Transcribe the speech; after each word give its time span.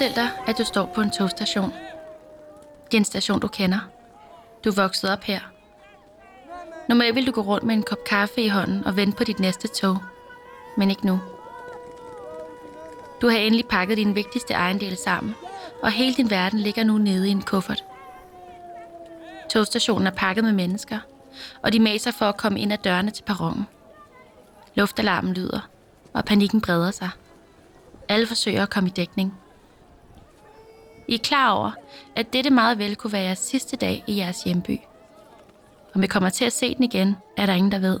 Forestil 0.00 0.22
dig, 0.22 0.30
at 0.46 0.58
du 0.58 0.64
står 0.64 0.86
på 0.94 1.00
en 1.00 1.10
togstation. 1.10 1.72
Det 2.84 2.94
er 2.94 2.98
en 2.98 3.04
station, 3.04 3.40
du 3.40 3.48
kender. 3.48 3.78
Du 4.64 4.68
er 4.68 4.74
vokset 4.74 5.10
op 5.10 5.22
her. 5.22 5.40
Normalt 6.88 7.14
vil 7.14 7.26
du 7.26 7.32
gå 7.32 7.40
rundt 7.40 7.64
med 7.64 7.74
en 7.74 7.82
kop 7.82 8.04
kaffe 8.06 8.42
i 8.42 8.48
hånden 8.48 8.86
og 8.86 8.96
vente 8.96 9.16
på 9.16 9.24
dit 9.24 9.40
næste 9.40 9.68
tog. 9.68 9.98
Men 10.76 10.90
ikke 10.90 11.06
nu. 11.06 11.20
Du 13.20 13.28
har 13.28 13.36
endelig 13.36 13.66
pakket 13.66 13.96
dine 13.96 14.14
vigtigste 14.14 14.54
ejendele 14.54 14.96
sammen, 14.96 15.34
og 15.82 15.90
hele 15.90 16.14
din 16.14 16.30
verden 16.30 16.58
ligger 16.58 16.84
nu 16.84 16.98
nede 16.98 17.28
i 17.28 17.30
en 17.30 17.42
kuffert. 17.42 17.84
Togstationen 19.50 20.06
er 20.06 20.10
pakket 20.16 20.44
med 20.44 20.52
mennesker, 20.52 20.98
og 21.62 21.72
de 21.72 21.80
maser 21.80 22.10
for 22.10 22.26
at 22.26 22.36
komme 22.36 22.60
ind 22.60 22.72
ad 22.72 22.78
dørene 22.78 23.10
til 23.10 23.22
perronen. 23.22 23.66
Luftalarmen 24.74 25.34
lyder, 25.34 25.68
og 26.12 26.24
panikken 26.24 26.60
breder 26.60 26.90
sig. 26.90 27.10
Alle 28.08 28.26
forsøger 28.26 28.62
at 28.62 28.70
komme 28.70 28.88
i 28.88 28.92
dækning. 28.92 29.40
I 31.10 31.14
er 31.14 31.18
klar 31.18 31.52
over, 31.52 31.70
at 32.16 32.32
dette 32.32 32.50
meget 32.50 32.78
vel 32.78 32.96
kunne 32.96 33.12
være 33.12 33.22
jeres 33.22 33.38
sidste 33.38 33.76
dag 33.76 34.04
i 34.06 34.16
jeres 34.16 34.42
hjemby. 34.42 34.78
Om 35.94 36.02
vi 36.02 36.06
kommer 36.06 36.30
til 36.30 36.44
at 36.44 36.52
se 36.52 36.74
den 36.74 36.84
igen, 36.84 37.16
er 37.36 37.46
der 37.46 37.52
ingen, 37.52 37.72
der 37.72 37.78
ved. 37.78 38.00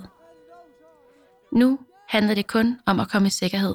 Nu 1.52 1.78
handler 2.08 2.34
det 2.34 2.46
kun 2.46 2.78
om 2.86 3.00
at 3.00 3.08
komme 3.08 3.26
i 3.28 3.30
sikkerhed. 3.30 3.74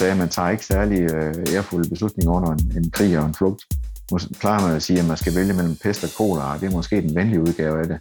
Sagde, 0.00 0.12
at 0.12 0.18
man 0.18 0.28
tager 0.28 0.50
ikke 0.50 0.66
særlig 0.66 1.00
øh, 1.00 1.34
ærefulde 1.54 1.88
beslutninger 1.88 2.32
under 2.32 2.50
en, 2.52 2.72
en 2.76 2.90
krig 2.90 3.18
og 3.18 3.26
en 3.26 3.34
flugt. 3.34 3.62
Måske 4.10 4.34
plejer 4.40 4.60
man 4.66 4.76
at 4.76 4.82
sige, 4.82 4.98
at 5.00 5.04
man 5.04 5.16
skal 5.16 5.34
vælge 5.34 5.52
mellem 5.52 5.76
pest 5.82 6.04
og 6.04 6.10
kolera, 6.16 6.54
og 6.54 6.60
det 6.60 6.66
er 6.66 6.70
måske 6.70 7.02
den 7.02 7.14
venlige 7.14 7.40
udgave 7.40 7.80
af 7.80 7.88
det. 7.88 8.00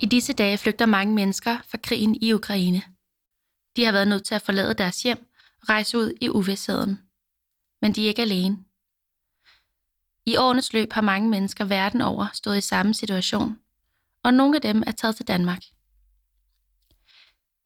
I 0.00 0.06
disse 0.06 0.32
dage 0.32 0.58
flygter 0.58 0.86
mange 0.86 1.14
mennesker 1.14 1.56
fra 1.70 1.78
krigen 1.82 2.16
i 2.22 2.32
Ukraine. 2.32 2.82
De 3.76 3.84
har 3.84 3.92
været 3.92 4.08
nødt 4.08 4.26
til 4.26 4.34
at 4.34 4.42
forlade 4.42 4.74
deres 4.74 5.02
hjem 5.02 5.18
og 5.62 5.68
rejse 5.68 5.98
ud 5.98 6.12
i 6.20 6.28
uvidsheden 6.28 7.05
men 7.82 7.92
de 7.92 8.04
er 8.04 8.08
ikke 8.08 8.22
alene. 8.22 8.64
I 10.26 10.36
årenes 10.36 10.72
løb 10.72 10.92
har 10.92 11.00
mange 11.00 11.28
mennesker 11.28 11.64
verden 11.64 12.00
over 12.00 12.26
stået 12.34 12.58
i 12.58 12.60
samme 12.60 12.94
situation, 12.94 13.58
og 14.22 14.34
nogle 14.34 14.56
af 14.56 14.62
dem 14.62 14.82
er 14.86 14.92
taget 14.92 15.16
til 15.16 15.28
Danmark. 15.28 15.62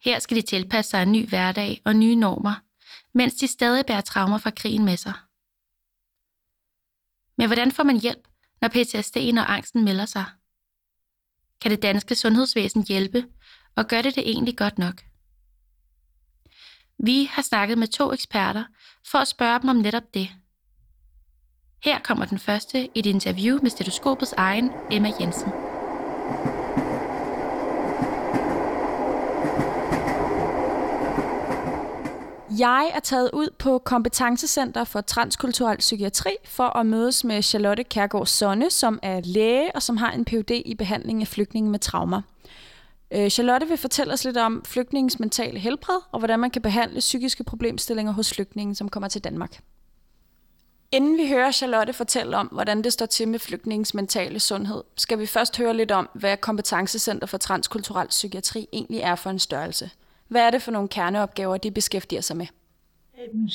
Her 0.05 0.19
skal 0.19 0.36
de 0.36 0.42
tilpasse 0.42 0.91
sig 0.91 1.02
en 1.02 1.12
ny 1.12 1.28
hverdag 1.28 1.83
og 1.84 1.96
nye 1.96 2.17
normer, 2.17 2.55
mens 3.12 3.34
de 3.34 3.46
stadig 3.46 3.86
bærer 3.86 4.01
traumer 4.01 4.39
fra 4.39 4.51
krigen 4.51 4.84
med 4.84 4.96
sig. 4.96 5.14
Men 7.36 7.46
hvordan 7.46 7.73
får 7.73 7.83
man 7.83 8.01
hjælp, 8.01 8.29
når 8.61 8.68
PTSD'en 8.68 9.40
og 9.40 9.52
angsten 9.55 9.84
melder 9.84 10.07
sig? 10.07 10.24
Kan 11.61 11.70
det 11.70 11.83
danske 11.83 12.14
sundhedsvæsen 12.14 12.84
hjælpe, 12.89 13.27
og 13.77 13.89
gør 13.89 14.02
det 14.02 14.14
det 14.14 14.30
egentlig 14.30 14.58
godt 14.58 14.79
nok? 14.79 15.09
Vi 17.05 17.24
har 17.33 17.42
snakket 17.42 17.78
med 17.78 17.86
to 17.86 18.12
eksperter 18.12 18.64
for 19.06 19.18
at 19.18 19.28
spørge 19.28 19.61
dem 19.61 19.68
om 19.68 19.77
netop 19.77 20.14
det. 20.14 20.28
Her 21.84 21.98
kommer 21.98 22.24
den 22.24 22.38
første 22.38 22.84
i 22.84 22.90
et 22.94 23.06
interview 23.06 23.58
med 23.62 23.70
stetoskopets 23.70 24.33
egen 24.33 24.70
Emma 24.90 25.12
Jensen. 25.20 25.52
Jeg 32.58 32.90
er 32.94 33.00
taget 33.00 33.30
ud 33.33 33.48
på 33.58 33.78
Kompetencecenter 33.78 34.84
for 34.84 35.00
Transkulturel 35.00 35.78
Psykiatri 35.78 36.36
for 36.44 36.77
at 36.77 36.86
mødes 36.86 37.24
med 37.24 37.42
Charlotte 37.42 37.84
Kærgaard 37.84 38.27
Sonne, 38.27 38.70
som 38.70 38.98
er 39.02 39.20
læge 39.24 39.70
og 39.74 39.83
som 39.83 39.96
har 39.96 40.12
en 40.12 40.24
Ph.D. 40.24 40.62
i 40.66 40.74
behandling 40.74 41.20
af 41.20 41.28
flygtninge 41.28 41.70
med 41.70 41.78
traumer. 41.78 42.22
Øh, 43.14 43.28
Charlotte 43.30 43.68
vil 43.68 43.76
fortælle 43.76 44.12
os 44.12 44.24
lidt 44.24 44.36
om 44.36 44.62
flygtningens 44.66 45.20
mentale 45.20 45.58
helbred, 45.58 46.00
og 46.12 46.18
hvordan 46.18 46.40
man 46.40 46.50
kan 46.50 46.62
behandle 46.62 47.00
psykiske 47.00 47.44
problemstillinger 47.44 48.12
hos 48.12 48.34
flygtninge, 48.34 48.74
som 48.74 48.88
kommer 48.88 49.08
til 49.08 49.24
Danmark. 49.24 49.60
Inden 50.92 51.18
vi 51.18 51.28
hører 51.28 51.50
Charlotte 51.50 51.92
fortælle 51.92 52.36
om, 52.36 52.46
hvordan 52.46 52.84
det 52.84 52.92
står 52.92 53.06
til 53.06 53.28
med 53.28 53.38
flygtningens 53.38 53.94
mentale 53.94 54.40
sundhed, 54.40 54.84
skal 54.96 55.18
vi 55.18 55.26
først 55.26 55.58
høre 55.58 55.76
lidt 55.76 55.90
om, 55.90 56.08
hvad 56.14 56.36
Kompetencecenter 56.36 57.26
for 57.26 57.38
Transkulturel 57.38 58.08
Psykiatri 58.08 58.68
egentlig 58.72 59.00
er 59.00 59.14
for 59.14 59.30
en 59.30 59.38
størrelse. 59.38 59.90
Hvad 60.28 60.42
er 60.42 60.50
det 60.50 60.62
for 60.62 60.70
nogle 60.70 60.88
kerneopgaver, 60.88 61.56
de 61.56 61.70
beskæftiger 61.70 62.20
sig 62.20 62.36
med? 62.36 62.46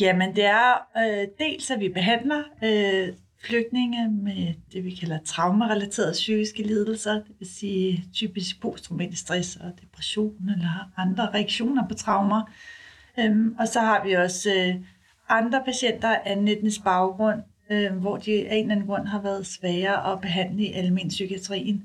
Jamen, 0.01 0.35
det 0.35 0.45
er 0.45 0.87
øh, 0.97 1.27
dels, 1.39 1.71
at 1.71 1.79
vi 1.79 1.89
behandler 1.89 2.43
øh, 2.63 3.13
flygtninge 3.45 4.09
med 4.11 4.53
det, 4.73 4.83
vi 4.83 4.91
kalder 4.91 5.19
traumarelaterede 5.25 6.11
psykiske 6.11 6.63
lidelser, 6.63 7.13
det 7.13 7.35
vil 7.39 7.47
sige 7.47 8.05
typisk 8.13 8.61
posttraumatisk 8.61 9.21
stress 9.21 9.55
og 9.55 9.71
depression 9.81 10.49
eller 10.49 10.91
andre 10.97 11.29
reaktioner 11.33 11.87
på 11.87 11.93
traumer. 11.93 12.51
Øhm, 13.19 13.55
og 13.59 13.67
så 13.67 13.79
har 13.79 14.03
vi 14.03 14.13
også 14.13 14.53
øh, 14.53 14.75
andre 15.29 15.61
patienter 15.65 16.09
af 16.09 16.33
en 16.33 16.47
etnisk 16.47 16.83
baggrund, 16.83 17.41
øh, 17.71 17.93
hvor 17.93 18.17
de 18.17 18.31
af 18.31 18.55
en 18.55 18.61
eller 18.61 18.75
anden 18.75 18.87
grund 18.87 19.07
har 19.07 19.21
været 19.21 19.45
svære 19.47 20.13
at 20.13 20.21
behandle 20.21 20.63
i 20.63 20.71
almen 20.71 21.07
psykiatrien. 21.07 21.83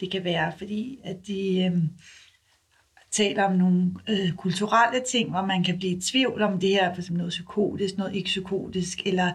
Det 0.00 0.10
kan 0.10 0.24
være, 0.24 0.52
fordi 0.58 0.98
at 1.04 1.26
de 1.26 1.64
øh, 1.64 1.82
taler 3.10 3.44
om 3.44 3.52
nogle 3.52 3.90
øh, 4.08 4.32
kulturelle 4.32 5.02
ting, 5.10 5.30
hvor 5.30 5.46
man 5.46 5.64
kan 5.64 5.78
blive 5.78 5.96
i 5.96 6.00
tvivl 6.00 6.42
om 6.42 6.60
det 6.60 6.68
her, 6.68 6.94
for 6.94 7.00
eksempel 7.00 7.18
noget 7.18 7.30
psykotisk, 7.30 7.98
noget 7.98 8.14
ikke 8.14 8.26
psykotisk, 8.26 9.06
eller 9.06 9.32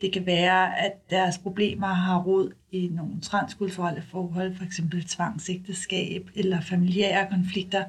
det 0.00 0.12
kan 0.12 0.26
være, 0.26 0.78
at 0.78 0.92
deres 1.10 1.38
problemer 1.38 1.86
har 1.86 2.22
rod 2.22 2.52
i 2.72 2.88
nogle 2.88 3.20
transkulturelle 3.22 4.02
forhold, 4.10 4.56
for 4.56 4.64
eksempel 4.64 5.04
tvangsægteskab 5.04 6.30
eller 6.34 6.60
familiære 6.60 7.26
konflikter, 7.30 7.84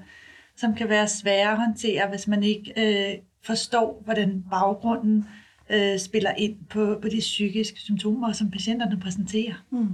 som 0.55 0.75
kan 0.75 0.89
være 0.89 1.07
svære 1.07 1.51
at 1.51 1.57
håndtere, 1.57 2.09
hvis 2.09 2.27
man 2.27 2.43
ikke 2.43 2.73
øh, 2.77 3.17
forstår, 3.43 4.01
hvordan 4.05 4.43
baggrunden 4.49 5.25
øh, 5.69 5.99
spiller 5.99 6.31
ind 6.31 6.55
på, 6.69 6.99
på 7.01 7.07
de 7.07 7.19
psykiske 7.19 7.79
symptomer, 7.79 8.31
som 8.31 8.51
patienterne 8.51 8.99
præsenterer. 8.99 9.53
Mm. 9.71 9.87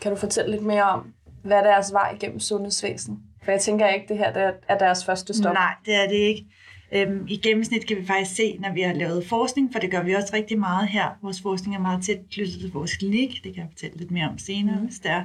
Kan 0.00 0.12
du 0.12 0.16
fortælle 0.16 0.50
lidt 0.50 0.62
mere 0.62 0.82
om, 0.82 1.12
hvad 1.42 1.56
er 1.56 1.62
deres 1.62 1.92
vej 1.92 2.16
gennem 2.20 2.40
sundhedsvæsenet? 2.40 3.18
For 3.46 3.52
jeg 3.52 3.60
tænker 3.60 3.88
ikke, 3.88 4.06
det 4.08 4.18
her 4.18 4.52
er 4.68 4.78
deres 4.78 5.04
første 5.04 5.34
stop. 5.34 5.54
Nej, 5.54 5.74
det 5.86 5.94
er 5.94 6.08
det 6.08 6.16
ikke. 6.16 6.46
Øhm, 6.92 7.26
I 7.28 7.36
gennemsnit 7.36 7.86
kan 7.86 7.96
vi 7.96 8.06
faktisk 8.06 8.36
se, 8.36 8.58
når 8.60 8.72
vi 8.72 8.80
har 8.80 8.92
lavet 8.92 9.26
forskning, 9.26 9.72
for 9.72 9.78
det 9.78 9.90
gør 9.90 10.02
vi 10.02 10.14
også 10.14 10.30
rigtig 10.32 10.58
meget 10.58 10.88
her. 10.88 11.18
Vores 11.22 11.40
forskning 11.40 11.76
er 11.76 11.80
meget 11.80 12.04
tæt 12.04 12.18
knyttet 12.30 12.60
til 12.60 12.72
vores 12.72 12.96
klinik. 12.96 13.44
Det 13.44 13.54
kan 13.54 13.62
jeg 13.62 13.68
fortælle 13.70 13.96
lidt 13.96 14.10
mere 14.10 14.28
om 14.28 14.38
senere, 14.38 14.76
mm. 14.76 14.86
hvis 14.86 14.98
det 14.98 15.10
er. 15.10 15.24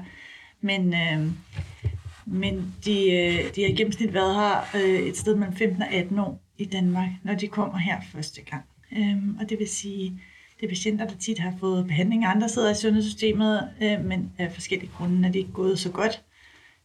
Men, 0.62 0.94
øhm, 0.94 1.31
men 2.25 2.74
de, 2.86 3.12
øh, 3.12 3.56
de 3.56 3.62
har 3.62 3.69
i 3.69 3.75
gennemsnit 3.75 4.13
været 4.13 4.36
her 4.36 4.69
øh, 4.75 5.00
et 5.00 5.18
sted 5.18 5.36
mellem 5.36 5.56
15 5.56 5.81
og 5.81 5.94
18 5.94 6.19
år 6.19 6.42
i 6.57 6.66
Danmark, 6.66 7.10
når 7.24 7.34
de 7.34 7.48
kommer 7.48 7.78
her 7.78 7.98
første 8.13 8.42
gang. 8.42 8.63
Øhm, 8.98 9.38
og 9.40 9.50
det 9.50 9.60
vil 9.60 9.69
sige, 9.69 10.22
det 10.60 10.66
er 10.66 10.69
patienter, 10.69 11.07
der 11.07 11.18
tit 11.18 11.40
har 11.40 11.54
fået 11.60 11.88
behandling 11.88 12.25
andre 12.25 12.50
steder 12.50 12.72
i 12.72 12.75
sundhedssystemet, 12.75 13.69
øh, 13.81 14.06
men 14.06 14.31
af 14.38 14.51
forskellige 14.51 14.92
grunde 14.98 15.28
er 15.28 15.31
det 15.31 15.40
ikke 15.40 15.51
gået 15.51 15.80
så 15.80 15.92
godt. 15.92 16.24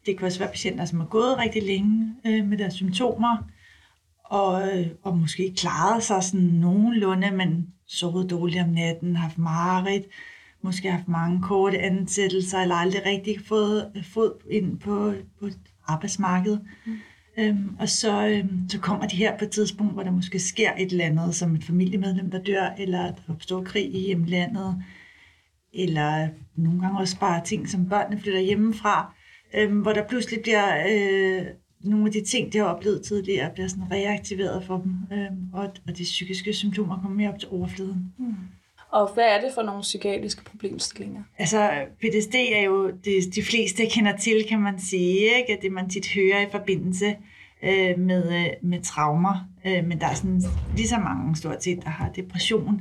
Det 0.07 0.19
kan 0.19 0.27
også 0.27 0.39
være 0.39 0.49
patienter, 0.49 0.85
som 0.85 1.01
har 1.01 1.07
gået 1.07 1.39
rigtig 1.39 1.63
længe 1.63 2.15
øh, 2.27 2.47
med 2.47 2.59
deres 2.59 2.75
symptomer, 2.75 3.37
og, 4.25 4.63
og 5.03 5.19
måske 5.19 5.55
klaret 5.57 6.03
sig 6.03 6.23
sådan 6.23 6.47
nogenlunde, 6.47 7.31
men 7.31 7.67
sovet 7.87 8.31
dårligt 8.31 8.63
om 8.63 8.69
natten, 8.69 9.17
haft 9.17 9.39
mareridt, 9.39 10.05
måske 10.63 10.91
haft 10.91 11.09
mange 11.09 11.43
korte 11.43 11.79
ansættelser, 11.79 12.59
eller 12.59 12.75
aldrig 12.75 13.07
rigtig 13.07 13.37
fået 13.47 13.93
fod 14.03 14.33
ind 14.51 14.79
på, 14.79 15.15
på 15.41 15.49
arbejdsmarkedet. 15.87 16.61
Mm. 16.87 16.99
Øhm, 17.39 17.77
og 17.79 17.89
så, 17.89 18.27
øhm, 18.27 18.69
så 18.69 18.81
kommer 18.81 19.07
de 19.07 19.17
her 19.17 19.39
på 19.39 19.45
et 19.45 19.51
tidspunkt, 19.51 19.93
hvor 19.93 20.03
der 20.03 20.11
måske 20.11 20.39
sker 20.39 20.73
et 20.79 20.91
eller 20.93 21.05
andet, 21.05 21.35
som 21.35 21.55
et 21.55 21.65
familiemedlem, 21.65 22.31
der 22.31 22.43
dør, 22.43 22.75
eller 22.79 23.03
der 23.03 23.23
opstår 23.29 23.63
krig 23.63 23.95
i 23.95 23.99
hjemlandet, 24.07 24.83
eller 25.75 26.29
nogle 26.57 26.81
gange 26.81 26.99
også 26.99 27.19
bare 27.21 27.45
ting, 27.45 27.69
som 27.69 27.89
børnene 27.89 28.21
flytter 28.21 28.41
hjemmefra, 28.41 29.15
øhm, 29.55 29.81
hvor 29.81 29.93
der 29.93 30.09
pludselig 30.09 30.43
bliver 30.43 30.87
øh, 30.91 31.47
nogle 31.81 32.07
af 32.07 32.13
de 32.13 32.25
ting, 32.25 32.53
de 32.53 32.59
har 32.59 32.65
oplevet 32.65 33.03
tidligere, 33.03 33.51
bliver 33.55 33.69
sådan 33.69 33.91
reaktiveret 33.91 34.65
for 34.65 34.77
dem, 34.79 35.19
øh, 35.19 35.31
og, 35.53 35.65
og 35.89 35.99
de 35.99 36.03
psykiske 36.03 36.53
symptomer 36.53 37.01
kommer 37.01 37.17
mere 37.17 37.33
op 37.33 37.39
til 37.39 37.49
overfladen. 37.53 38.13
Mm. 38.19 38.35
Og 38.93 39.15
hvad 39.15 39.25
er 39.25 39.41
det 39.41 39.51
for 39.55 39.63
nogle 39.63 39.81
psykiatriske 39.83 40.45
problemstillinger? 40.45 41.23
Altså, 41.39 41.71
PTSD 42.01 42.35
er 42.35 42.63
jo 42.63 42.91
det, 42.91 43.35
de 43.35 43.43
fleste 43.43 43.87
kender 43.87 44.17
til, 44.17 44.45
kan 44.49 44.61
man 44.61 44.81
sige. 44.81 45.39
Ikke? 45.39 45.59
Det 45.63 45.73
man 45.73 45.89
tit 45.89 46.09
hører 46.15 46.41
i 46.41 46.51
forbindelse 46.51 47.17
øh, 47.63 47.99
med, 47.99 48.33
øh, 48.33 48.47
med 48.63 48.83
traumer. 48.83 49.49
Øh, 49.67 49.85
men 49.85 50.01
der 50.01 50.07
er 50.07 50.15
sådan 50.15 50.43
lige 50.77 50.89
så 50.89 50.99
mange 50.99 51.37
stort 51.37 51.65
set, 51.65 51.83
der 51.85 51.91
har 51.91 52.13
depression. 52.17 52.81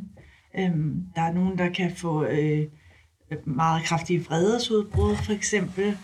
Øh, 0.57 0.71
der 1.15 1.21
er 1.21 1.33
nogen, 1.33 1.57
der 1.57 1.69
kan 1.69 1.91
få 1.95 2.25
øh, 2.25 2.65
meget 3.45 3.83
kraftige 3.83 4.25
vredesudbrud, 4.25 5.15
for 5.15 5.33
eksempel. 5.33 5.97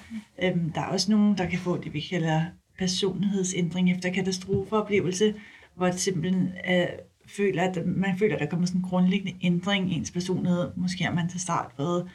Øh, 0.44 0.56
der 0.76 0.82
er 0.82 0.86
også 0.86 1.12
nogen, 1.12 1.38
der 1.38 1.46
kan 1.46 1.60
få 1.60 1.78
det, 1.78 1.94
vi 1.94 2.00
kalder 2.00 2.42
personlighedsændring 2.80 3.92
efter 3.92 4.14
katastrofeoplevelse, 4.14 5.36
hvor 5.76 5.86
det 5.86 6.00
simpelthen 6.00 6.50
øh, 6.70 6.88
føler, 7.28 7.64
at 7.64 7.86
man 7.86 8.18
føler, 8.20 8.36
at 8.36 8.42
der 8.42 8.50
kommer 8.50 8.66
sådan 8.66 8.82
en 8.82 8.90
grundlæggende 8.90 9.40
ændring 9.42 9.92
i 9.92 9.96
ens 9.96 10.12
personlighed. 10.12 10.72
Måske 10.78 11.04
har 11.04 11.14
man 11.14 11.30
til 11.30 11.40
start 11.40 11.72
været 11.78 12.10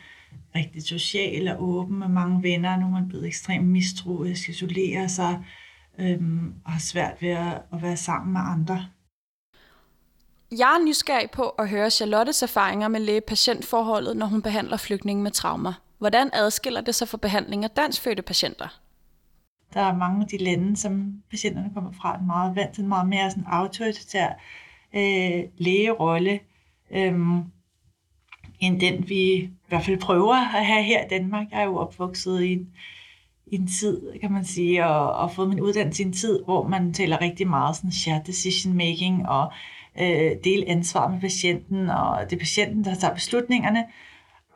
rigtig 0.54 0.82
social 0.82 1.48
og 1.48 1.62
åben 1.68 1.98
med 1.98 2.08
mange 2.08 2.42
venner, 2.42 2.76
nu 2.76 2.86
er 2.86 2.90
man 2.90 3.08
blevet 3.08 3.26
ekstremt 3.26 3.68
mistroisk, 3.68 4.48
isolerer 4.48 5.06
sig 5.06 5.44
øhm, 5.98 6.54
og 6.64 6.72
har 6.72 6.80
svært 6.80 7.22
ved 7.22 7.28
at, 7.28 7.62
at 7.72 7.82
være 7.82 7.96
sammen 7.96 8.32
med 8.32 8.40
andre. 8.44 8.86
Jeg 10.50 10.78
er 10.80 10.84
nysgerrig 10.84 11.30
på 11.30 11.48
at 11.48 11.68
høre 11.68 11.90
Charlottes 11.90 12.42
erfaringer 12.42 12.88
med 12.88 13.00
læge-patientforholdet, 13.00 14.16
når 14.16 14.26
hun 14.26 14.42
behandler 14.42 14.76
flygtninge 14.76 15.22
med 15.22 15.30
traumer. 15.30 15.72
Hvordan 15.98 16.30
adskiller 16.32 16.80
det 16.80 16.94
sig 16.94 17.08
fra 17.08 17.18
behandling 17.22 17.64
af 17.64 17.70
danskfødte 17.70 18.22
patienter? 18.22 18.80
Der 19.74 19.80
er 19.80 19.96
mange 19.96 20.22
af 20.22 20.28
de 20.28 20.44
lande, 20.44 20.76
som 20.76 21.22
patienterne 21.30 21.70
kommer 21.74 21.92
fra, 21.92 22.18
en 22.18 22.26
meget 22.26 22.56
vant 22.56 22.74
til 22.74 22.82
en 22.82 22.88
meget 22.88 23.08
mere 23.08 23.30
sådan 23.30 23.44
autoritær 23.46 24.28
øh, 24.94 25.44
lægerolle, 25.58 26.40
øh, 26.90 27.14
end 28.60 28.80
den 28.80 29.08
vi 29.08 29.32
i 29.32 29.50
hvert 29.68 29.84
fald 29.84 30.00
prøver 30.00 30.34
at 30.34 30.66
have 30.66 30.82
her 30.82 31.04
i 31.04 31.08
Danmark. 31.08 31.46
Jeg 31.50 31.60
er 31.60 31.64
jo 31.64 31.76
opvokset 31.76 32.42
i 32.42 32.52
en, 32.52 32.68
i 33.46 33.54
en 33.54 33.66
tid, 33.66 34.18
kan 34.20 34.32
man 34.32 34.44
sige, 34.44 34.86
og, 34.86 35.12
og 35.12 35.32
fået 35.32 35.48
min 35.48 35.60
uddannelse 35.60 36.02
i 36.02 36.06
en 36.06 36.12
tid, 36.12 36.44
hvor 36.44 36.68
man 36.68 36.92
taler 36.92 37.20
rigtig 37.20 37.48
meget 37.48 37.76
sådan 37.76 37.92
shared 37.92 38.24
decision 38.24 38.74
making 38.74 39.28
og 39.28 39.52
øh, 40.00 40.30
del 40.44 40.64
ansvar 40.66 41.08
med 41.08 41.20
patienten, 41.20 41.90
og 41.90 42.30
det 42.30 42.36
er 42.36 42.40
patienten, 42.40 42.84
der 42.84 42.94
tager 42.94 43.14
beslutningerne. 43.14 43.84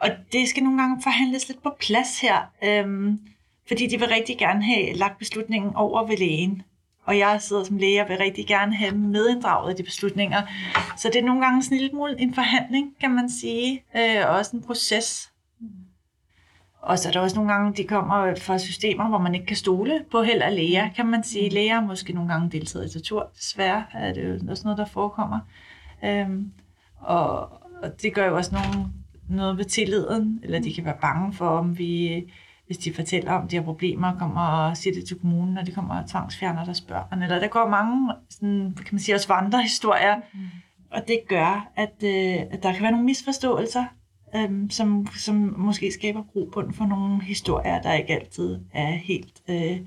Og 0.01 0.11
det 0.33 0.49
skal 0.49 0.63
nogle 0.63 0.79
gange 0.83 1.03
forhandles 1.03 1.49
lidt 1.49 1.63
på 1.63 1.71
plads 1.81 2.21
her, 2.21 2.37
øh, 2.65 3.13
fordi 3.69 3.87
de 3.87 3.99
vil 3.99 4.09
rigtig 4.09 4.39
gerne 4.39 4.65
have 4.65 4.93
lagt 4.93 5.19
beslutningen 5.19 5.75
over 5.75 6.07
ved 6.07 6.17
lægen 6.17 6.63
og 7.11 7.19
jeg 7.19 7.43
sidder 7.43 7.65
som 7.65 7.77
læge 7.77 8.03
og 8.03 8.09
vil 8.09 8.17
rigtig 8.17 8.47
gerne 8.47 8.75
have 8.75 8.95
medinddraget 8.95 9.79
de 9.79 9.83
beslutninger. 9.83 10.43
Så 10.97 11.09
det 11.09 11.17
er 11.17 11.25
nogle 11.25 11.41
gange 11.41 11.63
sådan 11.63 11.75
en 11.75 11.81
lille 11.81 11.91
smule 11.91 12.21
en 12.21 12.35
forhandling, 12.35 12.95
kan 13.01 13.11
man 13.11 13.31
sige, 13.31 13.85
øh, 13.97 14.29
og 14.29 14.37
også 14.37 14.57
en 14.57 14.63
proces. 14.63 15.30
Og 16.83 16.99
så 16.99 17.09
er 17.09 17.13
der 17.13 17.21
også 17.21 17.37
nogle 17.37 17.53
gange, 17.53 17.73
de 17.73 17.85
kommer 17.85 18.35
fra 18.35 18.59
systemer, 18.59 19.09
hvor 19.09 19.19
man 19.19 19.35
ikke 19.35 19.47
kan 19.47 19.57
stole 19.57 20.05
på 20.11 20.23
heller 20.23 20.51
læger, 20.51 20.91
kan 20.97 21.07
man 21.07 21.25
sige. 21.25 21.49
Læger 21.49 21.81
måske 21.81 22.13
nogle 22.13 22.33
gange 22.33 22.51
deltaget 22.51 22.87
i 22.87 22.93
tortur, 22.93 23.31
desværre 23.37 23.85
er 23.93 24.13
det 24.13 24.29
jo 24.29 24.51
også 24.51 24.65
noget, 24.65 24.79
der 24.79 24.85
forekommer. 24.85 25.39
Øhm, 26.05 26.53
og, 27.01 27.41
og 27.83 28.03
det 28.03 28.15
gør 28.15 28.27
jo 28.27 28.37
også 28.37 28.55
nogle, 28.55 28.91
noget 29.29 29.59
ved 29.59 29.65
tilliden, 29.65 30.41
eller 30.43 30.61
de 30.61 30.75
kan 30.75 30.85
være 30.85 30.99
bange 31.01 31.33
for, 31.33 31.49
om 31.49 31.79
vi 31.79 32.25
hvis 32.71 32.79
de 32.79 32.95
fortæller 32.95 33.33
om 33.33 33.49
de 33.49 33.57
her 33.57 33.65
problemer, 33.65 34.19
kommer 34.19 34.41
og 34.41 34.77
siger 34.77 34.95
det 34.95 35.05
til 35.05 35.19
kommunen, 35.19 35.55
når 35.55 35.63
de 35.63 35.73
kommer 35.73 36.03
og 36.03 36.09
tvangsfjerner 36.09 36.65
deres 36.65 36.81
børn. 36.81 37.23
Eller 37.23 37.39
der 37.39 37.49
går 37.49 37.69
mange, 37.69 38.13
sådan, 38.31 38.73
kan 38.77 38.89
man 38.93 38.99
sige, 39.01 39.15
også 39.15 39.29
vandrehistorier, 39.29 40.17
mm. 40.17 40.41
og 40.91 41.03
det 41.09 41.21
gør, 41.29 41.71
at, 41.77 41.95
øh, 42.05 42.37
at 42.51 42.63
der 42.63 42.73
kan 42.73 42.83
være 42.83 42.91
nogle 42.91 43.07
misforståelser, 43.07 43.85
øh, 44.37 44.71
som, 44.71 45.07
som 45.17 45.55
måske 45.59 45.93
skaber 45.93 46.23
grobund 46.33 46.73
for 46.73 46.85
nogle 46.85 47.23
historier, 47.23 47.83
der 47.83 47.95
ikke 47.95 48.15
altid 48.15 48.59
er 48.75 48.93
helt 48.93 49.43
øh, 49.49 49.81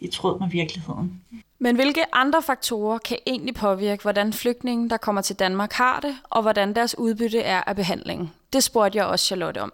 i 0.00 0.06
tråd 0.06 0.40
med 0.40 0.48
virkeligheden. 0.48 1.22
Men 1.58 1.74
hvilke 1.74 2.14
andre 2.14 2.42
faktorer 2.42 2.98
kan 2.98 3.16
egentlig 3.26 3.54
påvirke, 3.54 4.02
hvordan 4.02 4.32
flygtningen, 4.32 4.90
der 4.90 4.96
kommer 4.96 5.22
til 5.22 5.36
Danmark, 5.36 5.72
har 5.72 6.00
det, 6.00 6.14
og 6.24 6.42
hvordan 6.42 6.74
deres 6.74 6.98
udbytte 6.98 7.40
er 7.40 7.60
af 7.60 7.76
behandlingen? 7.76 8.30
Det 8.52 8.62
spurgte 8.62 8.98
jeg 8.98 9.06
også 9.06 9.26
Charlotte 9.26 9.58
om 9.58 9.72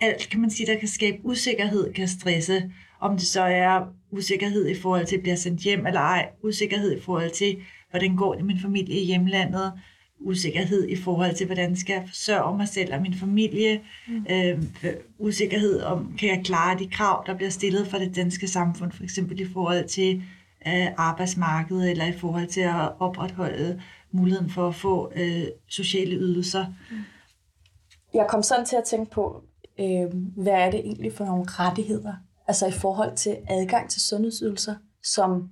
alt, 0.00 0.28
kan 0.30 0.40
man 0.40 0.50
sige, 0.50 0.66
der 0.72 0.78
kan 0.78 0.88
skabe 0.88 1.18
usikkerhed, 1.24 1.92
kan 1.92 2.08
stresse. 2.08 2.72
Om 3.00 3.16
det 3.16 3.26
så 3.26 3.42
er 3.42 3.86
usikkerhed 4.10 4.68
i 4.68 4.74
forhold 4.74 5.06
til 5.06 5.16
at 5.16 5.22
blive 5.22 5.36
sendt 5.36 5.60
hjem 5.60 5.86
eller 5.86 6.00
ej, 6.00 6.28
usikkerhed 6.42 6.96
i 6.96 7.00
forhold 7.00 7.30
til, 7.30 7.56
hvordan 7.90 8.16
går 8.16 8.34
det 8.34 8.44
med 8.44 8.54
min 8.54 8.62
familie 8.62 9.00
i 9.00 9.04
hjemlandet, 9.04 9.72
usikkerhed 10.20 10.88
i 10.88 10.96
forhold 10.96 11.34
til, 11.34 11.46
hvordan 11.46 11.76
skal 11.76 11.92
jeg 11.92 12.04
forsørge 12.06 12.56
mig 12.56 12.68
selv 12.68 12.94
og 12.94 13.02
min 13.02 13.14
familie, 13.14 13.80
mm. 14.08 14.26
øh, 14.30 14.62
usikkerhed 15.18 15.82
om, 15.82 16.16
kan 16.18 16.28
jeg 16.28 16.42
klare 16.44 16.78
de 16.78 16.88
krav, 16.88 17.24
der 17.26 17.34
bliver 17.34 17.50
stillet 17.50 17.86
fra 17.86 17.98
det 17.98 18.16
danske 18.16 18.48
samfund, 18.48 18.92
for 18.92 19.02
eksempel 19.02 19.40
i 19.40 19.46
forhold 19.52 19.88
til 19.88 20.22
øh, 20.66 20.86
arbejdsmarkedet, 20.96 21.90
eller 21.90 22.06
i 22.06 22.18
forhold 22.18 22.46
til 22.46 22.60
at 22.60 22.92
opretholde 23.00 23.82
muligheden 24.10 24.50
for 24.50 24.68
at 24.68 24.74
få 24.74 25.12
øh, 25.16 25.44
sociale 25.68 26.16
ydelser. 26.16 26.66
Mm. 26.90 26.96
Jeg 28.14 28.26
kom 28.28 28.42
sådan 28.42 28.66
til 28.66 28.76
at 28.76 28.84
tænke 28.84 29.10
på, 29.10 29.42
øh, 29.80 30.06
hvad 30.36 30.52
er 30.52 30.70
det 30.70 30.80
egentlig 30.80 31.12
for 31.12 31.24
nogle 31.24 31.44
rettigheder, 31.46 32.14
altså 32.48 32.66
i 32.66 32.72
forhold 32.72 33.16
til 33.16 33.36
adgang 33.48 33.90
til 33.90 34.00
sundhedsydelser, 34.02 34.74
som 35.02 35.50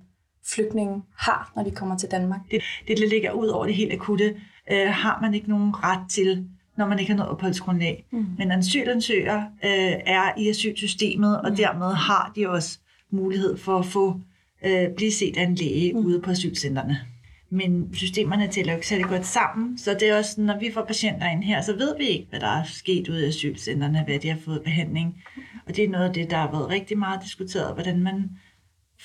flygtningen 0.53 1.03
har, 1.17 1.51
når 1.55 1.63
de 1.63 1.71
kommer 1.71 1.97
til 1.97 2.11
Danmark? 2.11 2.39
Det, 2.51 2.61
det 2.87 3.09
ligger 3.09 3.31
ud 3.31 3.47
over 3.47 3.65
det 3.65 3.75
helt 3.75 3.93
akutte, 3.93 4.35
øh, 4.71 4.87
har 4.87 5.19
man 5.21 5.33
ikke 5.33 5.49
nogen 5.49 5.83
ret 5.83 6.09
til, 6.09 6.45
når 6.77 6.87
man 6.87 6.99
ikke 6.99 7.11
har 7.11 7.17
noget 7.17 7.31
opholdsgrundlag. 7.31 8.05
Mm. 8.11 8.25
Men 8.37 8.51
asylansøgere 8.51 9.47
øh, 9.65 9.93
er 10.05 10.39
i 10.39 10.49
asylsystemet, 10.49 11.41
og 11.41 11.49
mm. 11.49 11.55
dermed 11.55 11.93
har 11.93 12.31
de 12.35 12.49
også 12.49 12.79
mulighed 13.11 13.57
for 13.57 13.79
at 13.79 13.85
få 13.85 14.19
øh, 14.65 14.89
blive 14.97 15.11
set 15.11 15.37
af 15.37 15.43
en 15.43 15.55
læge 15.55 15.93
mm. 15.93 15.99
ude 15.99 16.21
på 16.21 16.31
asylcentrene 16.31 16.99
men 17.49 17.93
systemerne 17.93 18.47
tæller 18.47 18.73
jo 18.73 18.77
ikke 18.77 18.87
særlig 18.87 19.05
godt 19.05 19.25
sammen, 19.25 19.77
så 19.77 19.93
det 19.99 20.09
er 20.09 20.17
også, 20.17 20.41
når 20.41 20.59
vi 20.59 20.71
får 20.73 20.85
patienter 20.85 21.29
ind 21.31 21.43
her, 21.43 21.61
så 21.61 21.75
ved 21.75 21.97
vi 21.97 22.07
ikke, 22.07 22.27
hvad 22.29 22.39
der 22.39 22.47
er 22.47 22.63
sket 22.63 23.09
ude 23.09 23.25
i 23.25 23.27
asylcentrene, 23.27 24.03
hvad 24.03 24.19
de 24.19 24.29
har 24.29 24.39
fået 24.45 24.61
behandling. 24.63 25.23
Og 25.67 25.75
det 25.75 25.83
er 25.83 25.89
noget 25.89 26.07
af 26.07 26.13
det, 26.13 26.29
der 26.29 26.37
har 26.37 26.51
været 26.51 26.69
rigtig 26.69 26.97
meget 26.97 27.23
diskuteret, 27.23 27.73
hvordan 27.73 28.03
man 28.03 28.29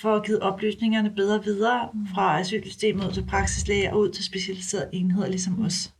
får 0.03 0.21
givet 0.27 0.41
oplysningerne 0.41 1.11
bedre 1.11 1.45
videre 1.45 1.89
fra 2.15 2.41
asylsystemet 2.41 3.07
ud 3.07 3.13
til 3.13 3.27
praksislæger 3.27 3.93
og 3.93 3.99
ud 3.99 4.11
til 4.11 4.25
specialiserede 4.25 4.89
enheder, 4.93 5.29
ligesom 5.29 5.65
os. 5.65 5.93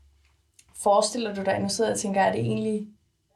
Forestiller 0.83 1.35
du 1.35 1.43
dig, 1.43 1.59
nu 1.61 1.69
sidder 1.69 1.91
jeg 1.91 1.95
og 1.95 2.01
tænker, 2.01 2.21
er, 2.21 2.33
det 2.33 2.41
egentlig, 2.41 2.87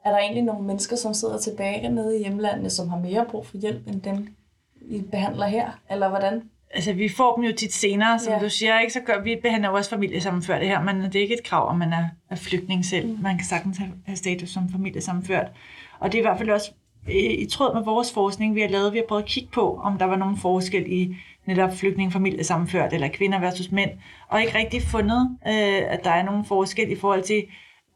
er 0.05 0.11
der 0.11 0.19
egentlig 0.19 0.43
nogle 0.43 0.67
mennesker, 0.67 0.97
som 0.97 1.15
sidder 1.15 1.39
tilbage 1.39 1.89
nede 1.89 2.17
i 2.17 2.19
hjemlandet, 2.19 2.73
som 2.73 2.89
har 2.89 2.99
mere 2.99 3.27
brug 3.31 3.47
for 3.47 3.57
hjælp, 3.57 3.87
end 3.87 4.03
dem, 4.03 4.35
I 4.81 5.01
behandler 5.01 5.47
her? 5.47 5.81
Eller 5.91 6.09
hvordan 6.09 6.43
altså 6.75 6.93
vi 6.93 7.09
får 7.09 7.35
dem 7.35 7.45
jo 7.45 7.53
tit 7.57 7.73
senere, 7.73 8.19
som 8.19 8.33
ja. 8.33 8.39
du 8.39 8.49
siger, 8.51 8.81
ikke? 8.81 8.93
så 8.93 9.01
gør 9.01 9.23
vi 9.23 9.37
behandler 9.43 9.71
vores 9.71 9.89
familiesammenført 9.89 10.61
det 10.61 10.69
her, 10.69 10.83
men 10.83 11.03
det 11.03 11.17
er 11.17 11.21
ikke 11.21 11.35
et 11.35 11.45
krav, 11.45 11.69
om 11.69 11.79
man 11.79 11.93
er, 11.93 12.09
er 12.31 12.37
flygtning 12.37 12.85
selv. 12.85 13.07
Mm. 13.07 13.23
Man 13.23 13.37
kan 13.37 13.47
sagtens 13.47 13.79
have, 13.79 13.93
have 14.07 14.17
status 14.17 14.49
som 14.49 14.69
familiesammenført. 14.69 15.47
Og 15.99 16.13
det 16.13 16.19
er 16.19 16.23
i 16.23 16.27
hvert 16.27 16.39
fald 16.39 16.51
også 16.51 16.73
i, 17.09 17.27
i 17.27 17.47
tråd 17.47 17.75
med 17.75 17.85
vores 17.85 18.13
forskning, 18.13 18.55
vi 18.55 18.61
har 18.61 18.69
lavet, 18.69 18.93
vi 18.93 18.99
har 18.99 19.05
prøvet 19.09 19.23
at 19.23 19.29
kigge 19.29 19.51
på, 19.53 19.81
om 19.83 19.99
der 19.99 20.05
var 20.05 20.17
nogen 20.17 20.37
forskel 20.37 20.93
i 20.93 21.17
netop 21.47 21.75
flygtningefamilie 21.77 22.45
sammenført, 22.45 22.93
eller 22.93 23.09
kvinder 23.09 23.41
versus 23.41 23.73
mænd, 23.73 23.91
og 24.29 24.41
ikke 24.41 24.59
rigtig 24.59 24.83
fundet, 24.83 25.39
øh, 25.47 25.83
at 25.93 26.05
der 26.05 26.11
er 26.11 26.23
nogen 26.23 26.45
forskel 26.45 26.91
i 26.91 26.97
forhold 26.97 27.23
til, 27.23 27.45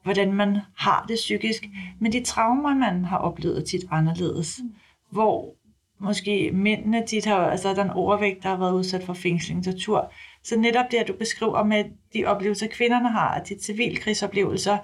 hvordan 0.03 0.33
man 0.33 0.59
har 0.77 1.05
det 1.09 1.15
psykisk. 1.15 1.67
Men 1.99 2.13
de 2.13 2.25
traumer, 2.25 2.75
man 2.75 3.05
har 3.05 3.19
oplevet, 3.19 3.65
tit 3.65 3.85
anderledes. 3.91 4.61
Hvor 5.11 5.55
måske 5.99 6.51
mændene 6.53 7.07
tit 7.07 7.25
har, 7.25 7.37
altså 7.37 7.69
der 7.69 7.81
er 7.81 7.85
en 7.85 7.91
overvægt, 7.91 8.43
der 8.43 8.49
har 8.49 8.57
været 8.57 8.73
udsat 8.73 9.03
for 9.03 9.13
fængsling, 9.15 9.65
tortur. 9.65 10.13
Så 10.45 10.59
netop 10.59 10.85
det, 10.91 10.97
at 10.97 11.09
du 11.09 11.13
beskriver 11.13 11.65
med 11.65 11.85
de 12.15 12.25
oplevelser, 12.25 12.67
kvinderne 12.67 13.09
har, 13.09 13.29
at 13.29 13.49
de 13.49 13.63
civilkrigsoplevelser, 13.63 14.79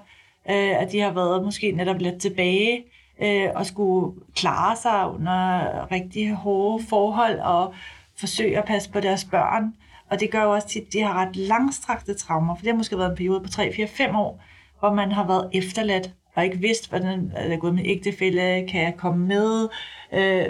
øh, 0.49 0.81
at 0.81 0.91
de 0.91 0.99
har 0.99 1.11
været 1.13 1.43
måske 1.43 1.71
netop 1.71 1.97
lidt 1.99 2.21
tilbage 2.21 2.83
øh, 3.21 3.49
og 3.55 3.65
skulle 3.65 4.21
klare 4.35 4.75
sig 4.75 5.09
under 5.09 5.91
rigtig 5.91 6.33
hårde 6.33 6.85
forhold 6.89 7.39
og 7.39 7.73
forsøge 8.17 8.57
at 8.57 8.65
passe 8.65 8.91
på 8.91 8.99
deres 8.99 9.25
børn. 9.25 9.73
Og 10.09 10.19
det 10.19 10.31
gør 10.31 10.43
jo 10.43 10.51
også 10.51 10.67
tit, 10.67 10.83
at 10.83 10.93
de 10.93 11.01
har 11.01 11.13
ret 11.13 11.35
langstrakte 11.35 12.13
traumer, 12.13 12.55
for 12.55 12.61
det 12.61 12.71
har 12.71 12.77
måske 12.77 12.97
været 12.97 13.09
en 13.09 13.17
periode 13.17 13.41
på 13.41 13.49
3, 13.49 13.73
4, 13.73 13.87
5 13.87 14.15
år, 14.15 14.43
hvor 14.79 14.93
man 14.93 15.11
har 15.11 15.27
været 15.27 15.49
efterladt 15.53 16.09
og 16.35 16.45
ikke 16.45 16.57
vidst, 16.57 16.89
hvordan 16.89 17.31
er 17.35 17.47
det 17.47 17.59
gået 17.59 17.75
med 17.75 17.83
ægtefælde, 17.85 18.67
kan 18.67 18.81
jeg 18.81 18.93
komme 18.97 19.27
med, 19.27 19.67
øh, 20.13 20.45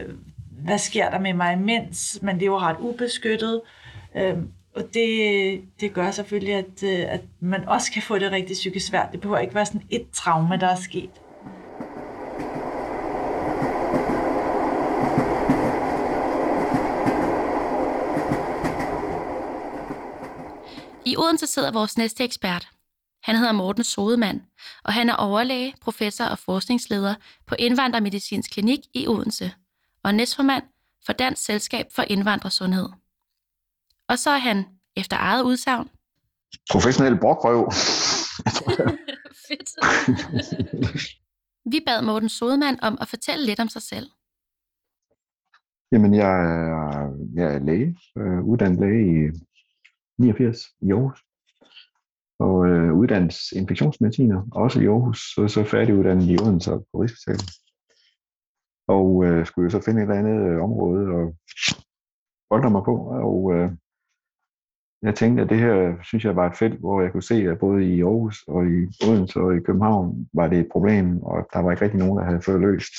hvad 0.51 0.77
sker 0.77 1.10
der 1.10 1.19
med 1.19 1.34
mig 1.34 1.53
imens, 1.53 2.19
men 2.22 2.36
det 2.36 2.41
er 2.41 2.45
jo 2.45 2.57
ret 2.57 2.77
ubeskyttet. 2.79 3.62
Øh, 4.15 4.38
og 4.75 4.84
det, 4.93 5.62
det 5.79 5.93
gør 5.93 6.12
selvfølgelig, 6.12 6.53
at, 6.53 6.84
øh, 6.84 7.13
at 7.13 7.22
man 7.39 7.67
også 7.67 7.91
kan 7.91 8.01
få 8.01 8.19
det 8.19 8.31
rigtig 8.31 8.53
psykisk 8.53 8.88
svært. 8.88 9.10
Det 9.12 9.22
behøver 9.22 9.39
ikke 9.39 9.55
være 9.55 9.65
sådan 9.65 9.84
et 9.89 10.05
traume, 10.13 10.57
der 10.57 10.67
er 10.67 10.75
sket. 10.75 11.10
I 21.06 21.16
Odense 21.18 21.48
sidder 21.48 21.72
vores 21.72 21.98
næste 21.98 22.24
ekspert. 22.24 22.68
Han 23.24 23.36
hedder 23.36 23.52
Morten 23.52 23.84
Sodemann, 23.84 24.42
og 24.84 24.94
han 24.94 25.10
er 25.10 25.16
overlæge, 25.16 25.76
professor 25.82 26.26
og 26.26 26.40
forskningsleder 26.40 27.16
på 27.48 27.56
Indvandrermedicinsk 27.60 28.52
Klinik 28.52 28.80
i 28.94 29.08
Odense, 29.08 29.52
og 30.04 30.16
næstformand 30.16 30.64
for 31.06 31.14
Dansk 31.14 31.46
Selskab 31.46 31.86
for 31.96 32.02
Indvandrersundhed. 32.02 32.90
Og 34.08 34.20
så 34.20 34.30
er 34.30 34.38
han, 34.38 34.66
efter 34.96 35.18
eget 35.20 35.44
udsagn, 35.44 35.90
Professionel 36.72 37.20
brokrøv. 37.20 37.60
Fedt. 39.48 39.70
Vi 41.72 41.80
bad 41.86 42.02
Morten 42.02 42.30
Sodemann 42.30 42.80
om 42.82 42.98
at 43.02 43.08
fortælle 43.08 43.46
lidt 43.46 43.60
om 43.60 43.70
sig 43.70 43.82
selv. 43.82 44.10
Jamen, 45.92 46.14
jeg 46.14 46.32
er, 46.32 47.12
jeg 47.36 47.56
er 47.56 47.60
læge, 47.60 47.98
øh, 48.18 48.44
uddannet 48.44 48.80
læge 48.80 49.28
i 49.28 49.32
89 50.17 50.57
i 50.81 50.91
Aarhus. 50.91 51.19
Og 52.39 52.67
øh, 52.67 52.93
uddannet 52.93 53.51
infektionsmediciner, 53.51 54.48
også 54.51 54.81
i 54.81 54.88
Aarhus, 54.88 55.19
så, 55.36 55.48
så 55.48 55.63
færdiguddannet 55.63 56.29
i 56.29 56.38
Odense 56.41 56.74
og 56.74 56.88
på 56.91 57.01
Rigshospitalet. 57.01 57.51
Og 58.88 59.25
øh, 59.25 59.45
skulle 59.45 59.65
jo 59.65 59.69
så 59.69 59.81
finde 59.86 60.01
et 60.01 60.03
eller 60.03 60.19
andet 60.19 60.50
øh, 60.50 60.63
område 60.63 61.07
og 61.07 61.36
bolde 62.50 62.69
mig 62.69 62.84
på. 62.84 62.95
Og 63.27 63.53
øh, 63.53 63.72
jeg 65.01 65.15
tænkte, 65.15 65.43
at 65.43 65.50
det 65.50 65.60
her 65.60 66.03
synes 66.03 66.25
jeg 66.25 66.36
var 66.36 66.48
et 66.50 66.57
felt, 66.57 66.79
hvor 66.79 67.01
jeg 67.01 67.12
kunne 67.12 67.24
se, 67.24 67.36
at 67.36 67.60
både 67.60 67.95
i 67.95 68.01
Aarhus 68.01 68.43
og 68.48 68.65
i 68.65 68.77
Odense 69.07 69.39
og 69.39 69.55
i 69.55 69.60
København 69.60 70.29
var 70.34 70.48
det 70.48 70.60
et 70.60 70.69
problem, 70.72 71.24
og 71.24 71.48
der 71.53 71.60
var 71.60 71.72
ikke 71.72 71.84
rigtig 71.84 72.00
nogen, 72.00 72.17
der 72.17 72.25
havde 72.25 72.41
fået 72.41 72.62
løst 72.62 72.93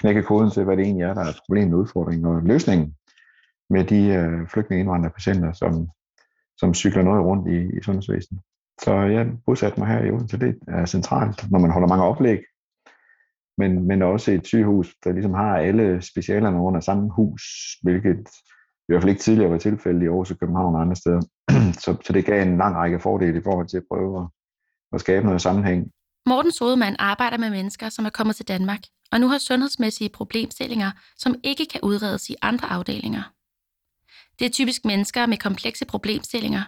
knækket 0.00 0.24
koden 0.24 0.50
til, 0.50 0.64
hvad 0.64 0.76
det 0.76 0.84
egentlig 0.84 1.04
er, 1.04 1.14
der 1.14 1.20
er 1.20 1.28
et 1.28 1.40
problem 1.46 1.74
udfordringen 1.74 2.26
og 2.26 2.42
løsningen 2.42 2.94
med 3.70 3.84
de 3.84 4.06
øh, 4.06 4.48
flygtninge 4.48 4.80
indvandrere 4.80 5.12
patienter, 5.12 5.52
som, 5.52 5.88
som 6.60 6.74
cykler 6.74 7.02
noget 7.02 7.24
rundt 7.24 7.48
i, 7.48 7.78
i 7.78 7.82
sundhedsvæsenet. 7.82 8.42
Så 8.82 8.92
jeg 8.94 9.26
bosatte 9.46 9.80
mig 9.80 9.88
her 9.88 10.04
i 10.04 10.10
Odense, 10.10 10.38
det 10.38 10.58
er 10.68 10.86
centralt, 10.86 11.50
når 11.50 11.58
man 11.58 11.70
holder 11.70 11.88
mange 11.88 12.04
oplæg, 12.04 12.40
men, 13.58 13.86
men 13.86 14.02
også 14.02 14.32
et 14.32 14.46
sygehus, 14.46 14.94
der 15.04 15.12
ligesom 15.12 15.34
har 15.34 15.56
alle 15.56 16.02
specialerne 16.02 16.60
under 16.60 16.80
samme 16.80 17.10
hus, 17.10 17.42
hvilket 17.82 18.28
i 18.88 18.88
hvert 18.88 19.02
fald 19.02 19.10
ikke 19.10 19.22
tidligere 19.22 19.50
var 19.50 19.58
tilfældet 19.58 20.02
i 20.02 20.06
Aarhus 20.06 20.30
og 20.30 20.38
København 20.38 20.74
og 20.74 20.80
andre 20.80 20.96
steder. 20.96 21.20
så, 21.84 21.96
så 22.04 22.12
det 22.12 22.24
gav 22.24 22.42
en 22.42 22.58
lang 22.58 22.76
række 22.76 23.00
fordele 23.00 23.38
i 23.38 23.42
forhold 23.42 23.68
til 23.68 23.76
at 23.76 23.88
prøve 23.90 24.20
at, 24.20 24.26
at 24.92 25.00
skabe 25.00 25.26
noget 25.26 25.42
sammenhæng. 25.42 25.90
Morten 26.26 26.52
Sodemann 26.52 26.96
arbejder 26.98 27.38
med 27.38 27.50
mennesker, 27.50 27.88
som 27.88 28.04
er 28.04 28.10
kommet 28.10 28.36
til 28.36 28.48
Danmark, 28.48 28.80
og 29.12 29.20
nu 29.20 29.28
har 29.28 29.38
sundhedsmæssige 29.38 30.10
problemstillinger, 30.14 30.90
som 31.16 31.34
ikke 31.44 31.66
kan 31.72 31.80
udredes 31.82 32.30
i 32.30 32.34
andre 32.42 32.68
afdelinger. 32.70 33.22
Det 34.40 34.46
er 34.46 34.50
typisk 34.50 34.84
mennesker 34.84 35.26
med 35.26 35.36
komplekse 35.36 35.84
problemstillinger, 35.84 36.62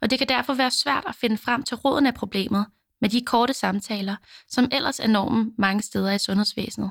og 0.00 0.10
det 0.10 0.18
kan 0.18 0.28
derfor 0.28 0.54
være 0.54 0.70
svært 0.70 1.04
at 1.08 1.14
finde 1.20 1.36
frem 1.36 1.62
til 1.62 1.76
råden 1.76 2.06
af 2.06 2.14
problemet 2.14 2.66
med 3.00 3.08
de 3.08 3.24
korte 3.26 3.54
samtaler, 3.54 4.16
som 4.48 4.68
ellers 4.72 5.00
er 5.00 5.06
normen 5.06 5.54
mange 5.58 5.82
steder 5.82 6.12
i 6.12 6.18
sundhedsvæsenet. 6.18 6.90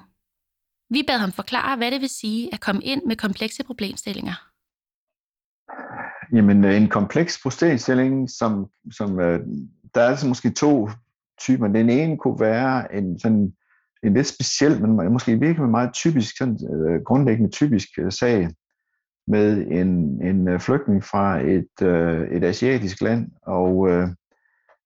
Vi 0.89 1.03
bad 1.07 1.17
ham 1.17 1.31
forklare, 1.31 1.77
hvad 1.77 1.91
det 1.91 2.01
vil 2.01 2.09
sige 2.09 2.53
at 2.53 2.59
komme 2.59 2.81
ind 2.83 3.01
med 3.07 3.15
komplekse 3.15 3.63
problemstillinger. 3.63 4.33
Jamen, 6.33 6.65
øh, 6.65 6.75
en 6.75 6.89
kompleks 6.89 7.39
problemstilling, 7.43 8.29
som, 8.29 8.67
som 8.91 9.19
øh, 9.19 9.39
der 9.95 10.01
er 10.01 10.09
altså 10.09 10.27
måske 10.27 10.50
to 10.50 10.89
typer. 11.39 11.67
Den 11.67 11.89
ene 11.89 12.17
kunne 12.17 12.39
være 12.39 12.95
en 12.95 13.19
sådan 13.19 13.53
en 14.03 14.13
lidt 14.13 14.27
speciel, 14.27 14.81
men 14.81 15.13
måske 15.13 15.39
virkelig 15.39 15.69
meget 15.69 15.93
typisk, 15.93 16.38
sådan, 16.38 16.57
øh, 16.73 17.01
grundlæggende 17.05 17.51
typisk 17.51 17.89
øh, 17.97 18.11
sag 18.11 18.50
med 19.31 19.67
en, 19.67 20.21
en 20.21 20.47
øh, 20.47 20.59
flygtning 20.59 21.03
fra 21.03 21.39
et, 21.39 21.81
øh, 21.81 22.27
et 22.31 22.43
asiatisk 22.43 23.01
land, 23.01 23.31
og 23.41 23.89
øh, 23.89 24.07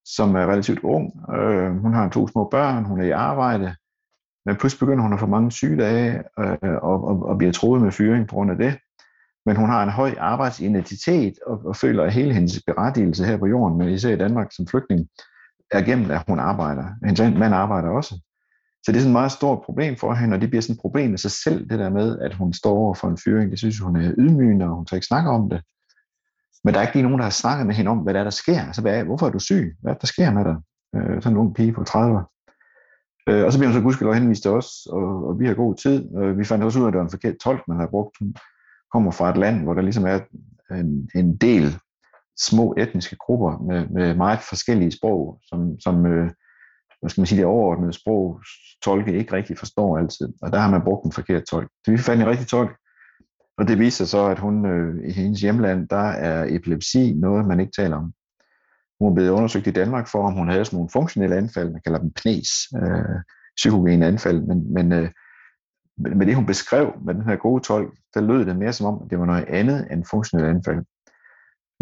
som 0.04 0.34
er 0.34 0.46
relativt 0.46 0.80
ung. 0.82 1.12
Øh, 1.36 1.76
hun 1.76 1.94
har 1.94 2.08
to 2.08 2.28
små 2.28 2.48
børn, 2.50 2.84
hun 2.84 3.00
er 3.00 3.04
i 3.04 3.10
arbejde, 3.10 3.74
men 4.46 4.56
pludselig 4.56 4.80
begynder 4.80 5.02
hun 5.02 5.12
at 5.12 5.20
få 5.20 5.26
mange 5.26 5.52
sygedage 5.52 6.22
øh, 6.38 6.76
og, 6.82 7.04
og, 7.04 7.22
og 7.22 7.38
bliver 7.38 7.52
troet 7.52 7.82
med 7.82 7.92
fyring 7.92 8.28
på 8.28 8.34
grund 8.34 8.50
af 8.50 8.56
det 8.56 8.78
men 9.46 9.56
hun 9.56 9.70
har 9.70 9.82
en 9.82 9.90
høj 9.90 10.14
arbejdsidentitet 10.18 11.34
og, 11.46 11.60
og 11.64 11.76
føler, 11.76 12.04
at 12.04 12.12
hele 12.12 12.34
hendes 12.34 12.62
berettigelse 12.66 13.24
her 13.24 13.36
på 13.36 13.46
jorden, 13.46 13.78
men 13.78 13.88
især 13.88 14.10
i 14.14 14.16
Danmark 14.16 14.52
som 14.52 14.66
flygtning, 14.66 15.08
er 15.70 15.82
gennem, 15.82 16.10
at 16.10 16.24
hun 16.28 16.38
arbejder. 16.38 16.84
Hendes 17.04 17.38
mand 17.38 17.54
arbejder 17.54 17.88
også. 17.88 18.20
Så 18.86 18.92
det 18.92 18.98
er 18.98 19.00
sådan 19.00 19.10
et 19.10 19.20
meget 19.20 19.32
stort 19.32 19.62
problem 19.64 19.96
for 19.96 20.14
hende, 20.14 20.34
og 20.34 20.40
det 20.40 20.50
bliver 20.50 20.62
sådan 20.62 20.74
et 20.74 20.80
problem 20.80 21.14
i 21.14 21.18
sig 21.18 21.30
selv, 21.30 21.70
det 21.70 21.78
der 21.78 21.90
med, 21.90 22.18
at 22.18 22.34
hun 22.34 22.52
står 22.52 22.70
over 22.70 22.94
for 22.94 23.08
en 23.08 23.18
fyring. 23.24 23.50
Det 23.50 23.58
synes 23.58 23.78
hun 23.78 23.96
er 23.96 24.14
ydmygende, 24.18 24.66
og 24.66 24.76
hun 24.76 24.86
tager 24.86 24.96
ikke 24.96 25.06
snakke 25.06 25.30
om 25.30 25.50
det. 25.50 25.60
Men 26.64 26.74
der 26.74 26.80
er 26.80 26.84
ikke 26.84 26.94
lige 26.94 27.02
nogen, 27.02 27.18
der 27.18 27.24
har 27.24 27.30
snakket 27.30 27.66
med 27.66 27.74
hende 27.74 27.90
om, 27.90 27.98
hvad 27.98 28.14
der 28.14 28.20
er, 28.20 28.24
der 28.24 28.30
sker. 28.30 28.60
Altså, 28.60 28.82
hvad 28.82 28.98
er, 28.98 29.04
hvorfor 29.04 29.26
er 29.26 29.30
du 29.30 29.38
syg? 29.38 29.76
Hvad 29.82 29.92
er 29.92 29.96
der 29.96 30.06
sker 30.06 30.30
med 30.30 30.44
dig? 30.44 30.56
Øh, 30.96 31.22
sådan 31.22 31.36
en 31.36 31.40
ung 31.40 31.54
pige 31.54 31.72
på 31.72 31.84
30 31.84 32.24
øh, 33.28 33.44
Og 33.44 33.52
så 33.52 33.58
bliver 33.58 33.72
hun 33.72 33.80
så 33.80 33.82
gudskelov 33.82 34.14
henvist 34.14 34.42
til 34.42 34.50
os, 34.50 34.68
og, 34.92 35.26
og 35.28 35.40
vi 35.40 35.46
har 35.46 35.54
god 35.54 35.74
tid. 35.74 36.16
Øh, 36.18 36.38
vi 36.38 36.44
fandt 36.44 36.64
også 36.64 36.78
ud 36.78 36.84
af, 36.84 36.88
at 36.88 36.92
det 36.92 36.98
var 36.98 37.04
en 37.04 37.10
forkert 37.10 37.36
tolk, 37.44 37.62
man 37.68 37.80
har 37.80 37.86
brugt 37.86 38.16
kommer 38.92 39.10
fra 39.10 39.30
et 39.30 39.36
land, 39.36 39.62
hvor 39.62 39.74
der 39.74 39.82
ligesom 39.82 40.06
er 40.06 40.18
en, 40.70 41.10
en 41.14 41.36
del 41.36 41.78
små 42.48 42.74
etniske 42.78 43.16
grupper 43.16 43.58
med, 43.68 43.88
med 43.88 44.14
meget 44.14 44.40
forskellige 44.40 44.92
sprog, 44.92 45.40
som, 45.48 45.80
som 45.80 46.06
øh, 46.06 46.30
hvad 47.00 47.10
skal 47.10 47.20
man 47.20 47.26
sige, 47.26 47.38
det 47.38 47.46
overordnede 47.46 47.92
sprog, 47.92 48.40
tolke 48.84 49.18
ikke 49.18 49.32
rigtig 49.32 49.58
forstår 49.58 49.98
altid. 49.98 50.28
Og 50.42 50.52
der 50.52 50.58
har 50.58 50.70
man 50.70 50.82
brugt 50.84 51.04
en 51.04 51.12
forkert 51.12 51.44
tolk. 51.50 51.68
Så 51.84 51.90
vi 51.90 51.98
fandt 51.98 52.22
en 52.22 52.28
rigtig 52.28 52.46
tolk, 52.46 52.76
og 53.58 53.68
det 53.68 53.78
viser 53.78 54.04
så, 54.04 54.26
at 54.26 54.38
hun 54.38 54.66
øh, 54.66 55.08
i 55.08 55.12
hendes 55.12 55.40
hjemland, 55.40 55.88
der 55.88 56.06
er 56.10 56.46
epilepsi 56.48 57.12
noget, 57.12 57.46
man 57.46 57.60
ikke 57.60 57.72
taler 57.76 57.96
om. 57.96 58.12
Hun 59.00 59.10
er 59.10 59.14
blevet 59.14 59.30
undersøgt 59.30 59.66
i 59.66 59.70
Danmark 59.70 60.08
for, 60.08 60.26
om 60.26 60.32
hun 60.32 60.48
havde 60.48 60.64
sådan 60.64 60.76
nogle 60.76 60.90
funktionelle 60.92 61.36
anfald, 61.36 61.72
man 61.72 61.80
kalder 61.84 61.98
dem 61.98 62.10
PNES, 62.10 62.50
øh, 62.82 63.20
psykogene 63.56 64.06
anfald, 64.06 64.40
men, 64.42 64.74
men 64.74 64.92
øh, 64.92 65.10
med 65.98 66.26
det, 66.26 66.34
hun 66.34 66.46
beskrev 66.46 66.92
med 67.04 67.14
den 67.14 67.22
her 67.22 67.36
gode 67.36 67.62
tolk, 67.62 67.94
der 68.14 68.20
lød 68.20 68.46
det 68.46 68.56
mere 68.56 68.72
som 68.72 68.86
om, 68.86 69.02
at 69.04 69.10
det 69.10 69.18
var 69.18 69.26
noget 69.26 69.44
andet 69.44 69.92
end 69.92 70.04
funktionelle 70.10 70.50
anfald. 70.50 70.84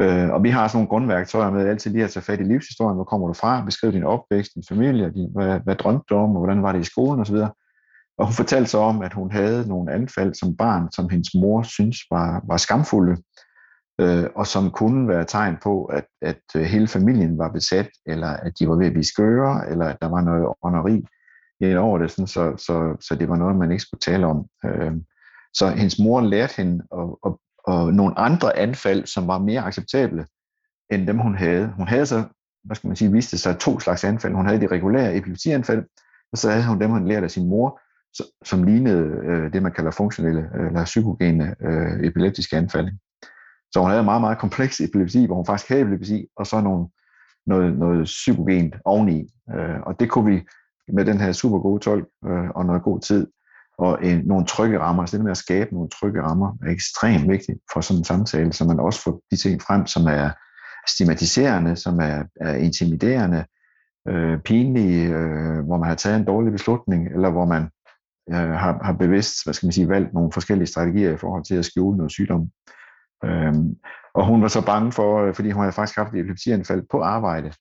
Øh, 0.01 0.31
og 0.31 0.43
vi 0.43 0.51
har 0.51 0.69
sådan 0.69 0.77
nogle 0.77 0.89
grundværktøjer 0.89 1.51
med 1.51 1.69
altid 1.69 1.91
lige 1.91 2.05
at 2.05 2.11
tage 2.11 2.25
fat 2.25 2.41
i 2.41 2.43
livshistorien. 2.43 2.95
Hvor 2.95 3.05
kommer 3.05 3.27
du 3.27 3.33
fra? 3.33 3.65
Beskriv 3.65 3.93
din 3.93 4.05
opvækst, 4.05 4.55
din 4.55 4.65
familie, 4.69 5.11
din, 5.11 5.31
hvad, 5.33 5.61
hvad 5.61 5.77
drømte 5.77 6.05
du 6.09 6.15
om, 6.15 6.31
og 6.31 6.39
hvordan 6.39 6.63
var 6.63 6.73
det 6.73 6.81
i 6.81 6.85
skolen 6.85 7.21
osv. 7.21 7.37
Og 8.19 8.27
hun 8.27 8.33
fortalte 8.33 8.71
så 8.71 8.79
om, 8.79 9.03
at 9.03 9.13
hun 9.13 9.33
havde 9.33 9.69
nogle 9.69 9.93
anfald 9.93 10.35
som 10.35 10.57
barn, 10.57 10.93
som 10.93 11.09
hendes 11.09 11.35
mor 11.35 11.63
synes 11.63 11.99
var, 12.11 12.43
var 12.49 12.57
skamfulde, 12.57 13.23
øh, 14.01 14.27
og 14.37 14.47
som 14.47 14.71
kunne 14.71 15.09
være 15.09 15.25
tegn 15.25 15.57
på, 15.63 15.85
at, 15.85 16.05
at 16.23 16.43
øh, 16.57 16.63
hele 16.63 16.89
familien 16.89 17.39
var 17.39 17.53
besat, 17.53 17.89
eller 18.07 18.29
at 18.29 18.53
de 18.59 18.69
var 18.69 18.77
ved 18.77 18.87
at 18.87 18.93
blive 18.93 19.05
skøre, 19.05 19.71
eller 19.71 19.87
at 19.87 19.97
der 20.03 20.09
var 20.09 20.21
noget 20.21 20.55
ånderi 20.63 21.05
ind 21.61 21.79
over 21.79 21.99
det, 21.99 22.11
sådan, 22.11 22.27
så, 22.27 22.57
så, 22.57 22.97
så 23.01 23.15
det 23.15 23.29
var 23.29 23.37
noget, 23.37 23.57
man 23.57 23.71
ikke 23.71 23.83
skulle 23.83 24.01
tale 24.01 24.27
om. 24.27 24.47
Øh, 24.65 24.93
så 25.55 25.69
hendes 25.69 25.99
mor 25.99 26.21
lærte 26.21 26.55
hende 26.57 26.85
at, 26.93 27.09
at 27.27 27.33
og 27.67 27.95
nogle 27.95 28.19
andre 28.19 28.59
anfald, 28.59 29.07
som 29.07 29.27
var 29.29 29.39
mere 29.39 29.61
acceptable 29.61 30.27
end 30.93 31.07
dem, 31.07 31.19
hun 31.19 31.37
havde. 31.37 31.73
Hun 31.77 31.89
havde 31.89 32.07
så, 32.07 32.25
hvad 32.65 32.77
skal 32.77 32.89
man 32.89 32.97
sige, 32.97 33.13
viste 33.13 33.39
sig 33.39 33.59
to 33.59 33.81
slags 33.81 34.05
anfald. 34.05 34.35
Hun 34.35 34.47
havde 34.47 34.61
de 34.61 34.67
regulære 34.67 35.17
epilepsianfald, 35.17 35.85
og 36.33 36.39
så 36.39 36.51
havde 36.51 36.67
hun 36.67 36.81
dem, 36.81 36.91
hun 36.91 37.09
lærte 37.09 37.25
af 37.25 37.31
sin 37.31 37.49
mor, 37.49 37.81
som 38.45 38.63
lignede 38.63 39.21
øh, 39.25 39.53
det, 39.53 39.63
man 39.63 39.73
kalder 39.73 39.91
funktionelle 39.91 40.51
øh, 40.55 40.67
eller 40.67 40.85
psykogene 40.85 41.55
øh, 41.61 42.07
epileptiske 42.07 42.57
anfald. 42.57 42.89
Så 43.73 43.81
hun 43.81 43.89
havde 43.89 44.01
en 44.01 44.05
meget, 44.05 44.21
meget 44.21 44.39
kompleks 44.39 44.81
epilepsi, 44.81 45.27
hvor 45.27 45.37
hun 45.37 45.47
faktisk 45.47 45.69
havde 45.69 45.83
epilepsi, 45.83 46.27
og 46.37 46.47
så 46.47 46.61
nogle, 46.61 46.89
noget, 47.47 47.79
noget 47.79 48.05
psykogent 48.05 48.75
oveni. 48.85 49.29
Øh, 49.55 49.81
og 49.87 50.01
det 50.01 50.11
kunne 50.11 50.31
vi 50.33 50.47
med 50.93 51.05
den 51.05 51.21
her 51.21 51.33
super 51.33 51.59
gode 51.59 51.81
tolk 51.81 52.07
øh, 52.27 52.51
og 52.51 52.67
noget 52.67 52.83
god 52.83 53.01
tid, 53.01 53.27
og 53.79 54.05
en, 54.05 54.23
nogle 54.25 54.47
trygge 54.47 54.79
rammer. 54.79 55.07
Så 55.07 55.17
det 55.17 55.25
med 55.25 55.31
at 55.31 55.37
skabe 55.37 55.75
nogle 55.75 55.89
trygge 55.89 56.23
rammer 56.23 56.53
er 56.67 56.71
ekstremt 56.71 57.29
vigtigt 57.29 57.59
for 57.73 57.81
sådan 57.81 58.01
en 58.01 58.05
samtale, 58.05 58.53
så 58.53 58.65
man 58.65 58.81
også 58.81 59.03
får 59.03 59.23
de 59.31 59.37
ting 59.37 59.63
frem, 59.63 59.87
som 59.87 60.07
er 60.07 60.31
stigmatiserende, 60.89 61.77
som 61.77 61.99
er, 61.99 62.25
er 62.41 62.55
intimiderende, 62.55 63.45
øh, 64.09 64.39
pinlige, 64.41 65.09
øh, 65.09 65.65
hvor 65.65 65.79
man 65.79 65.89
har 65.89 65.95
taget 65.95 66.17
en 66.17 66.25
dårlig 66.25 66.53
beslutning, 66.53 67.09
eller 67.15 67.31
hvor 67.31 67.45
man 67.45 67.63
øh, 68.31 68.51
har, 68.63 68.79
har 68.83 68.93
bevidst, 68.93 69.45
hvad 69.45 69.55
skal 69.55 69.67
man 69.67 69.73
sige, 69.73 69.89
valgt 69.89 70.15
nogle 70.15 70.33
forskellige 70.33 70.67
strategier 70.67 71.13
i 71.13 71.17
forhold 71.17 71.45
til 71.45 71.55
at 71.55 71.65
skjule 71.65 71.97
noget 71.97 72.13
sygdom. 72.13 72.51
Øh, 73.25 73.55
og 74.15 74.27
hun 74.27 74.43
var 74.43 74.49
så 74.49 74.67
bange 74.67 74.93
for, 74.93 75.23
øh, 75.23 75.35
fordi 75.35 75.51
hun 75.51 75.63
havde 75.63 75.73
faktisk 75.73 75.99
haft 75.99 76.15
et 76.15 76.21
epilepsianfald 76.21 76.83
på 76.91 77.01
arbejde, 77.03 77.53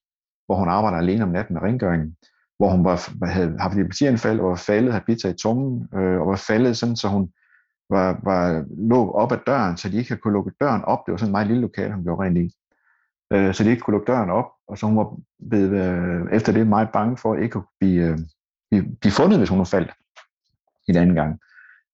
hvor 0.46 0.56
hun 0.56 0.70
arbejder 0.70 0.98
alene 0.98 1.24
om 1.24 1.30
natten 1.30 1.54
med 1.54 1.62
rengøringen, 1.62 2.16
hvor 2.64 2.72
hun 2.72 2.86
var, 2.86 3.26
havde 3.26 3.56
haft 3.60 3.74
epilepsianfald 3.74 4.40
og 4.40 4.50
var 4.50 4.56
faldet, 4.56 4.94
havde 4.94 5.06
bidt 5.06 5.22
sig 5.22 5.32
i 5.32 5.38
tungen, 5.38 5.88
øh, 5.94 6.22
og 6.22 6.28
var 6.28 6.36
faldet 6.36 6.78
sådan, 6.78 6.96
så 6.96 7.08
hun 7.08 7.30
var, 7.90 8.20
var, 8.24 8.66
lå 8.78 9.12
op 9.12 9.32
ad 9.32 9.38
døren, 9.48 9.78
så 9.78 9.90
de 9.90 9.98
ikke 9.98 10.18
kunne 10.18 10.34
lukke 10.34 10.52
døren 10.62 10.84
op. 10.84 11.00
Det 11.06 11.12
var 11.12 11.18
sådan 11.18 11.30
en 11.30 11.32
meget 11.32 11.48
lille 11.48 11.62
lokal, 11.62 11.92
hun 11.92 12.04
gjorde 12.04 12.24
rent 12.24 12.38
i. 12.38 12.56
Øh, 13.34 13.54
så 13.54 13.64
de 13.64 13.70
ikke 13.70 13.82
kunne 13.82 13.92
lukke 13.92 14.12
døren 14.12 14.30
op, 14.30 14.46
og 14.68 14.78
så 14.78 14.86
hun 14.86 14.98
var 14.98 15.18
blevet, 15.50 15.72
øh, 15.72 16.22
efter 16.32 16.52
det 16.52 16.68
meget 16.68 16.90
bange 16.94 17.18
for 17.18 17.36
ikke 17.36 17.50
kunne 17.50 17.64
blive, 17.80 18.04
øh, 18.10 18.18
blive, 18.72 18.86
blive 19.02 19.12
fundet, 19.12 19.38
hvis 19.38 19.50
hun 19.50 19.60
var 19.60 19.66
faldt 19.76 19.92
en 20.88 20.96
anden 20.96 21.16
gang. 21.16 21.40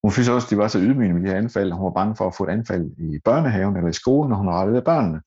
Hun 0.03 0.11
synes 0.11 0.29
også, 0.29 0.45
at 0.45 0.51
de 0.51 0.57
var 0.57 0.67
så 0.67 0.79
ydmygende 0.79 1.13
med 1.13 1.23
de 1.23 1.31
her 1.31 1.37
anfald, 1.37 1.71
hun 1.71 1.85
var 1.85 1.91
bange 1.91 2.15
for 2.15 2.27
at 2.27 2.35
få 2.35 2.43
et 2.43 2.49
anfald 2.49 2.91
i 2.97 3.19
børnehaven 3.25 3.75
eller 3.75 3.89
i 3.89 3.93
skolen, 4.01 4.29
når 4.29 4.37
hun 4.37 4.53
havde 4.53 4.81
børnene. 4.81 5.21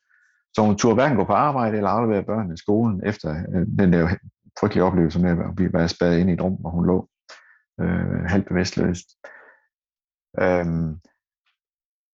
Så 0.55 0.63
hun 0.63 0.77
turde 0.77 0.95
hverken 0.95 1.17
gå 1.17 1.25
på 1.25 1.33
arbejde 1.33 1.77
eller 1.77 1.91
aflevere 1.91 2.23
børnene 2.23 2.55
i 2.55 2.57
skolen 2.57 3.01
efter 3.05 3.31
øh, 3.55 3.67
den 3.79 3.93
der 3.93 4.09
frygtelig 4.61 4.85
oplevelse 4.85 5.21
med 5.21 5.31
at 5.31 5.73
være 5.73 5.89
spadet 5.89 6.19
ind 6.19 6.31
i 6.31 6.33
et 6.33 6.41
rum, 6.41 6.55
hvor 6.55 6.71
hun 6.71 6.87
lå 6.87 7.09
øh, 7.81 8.25
halvt 8.25 8.49
bevidstløst. 8.49 9.09
Øhm, 10.41 11.01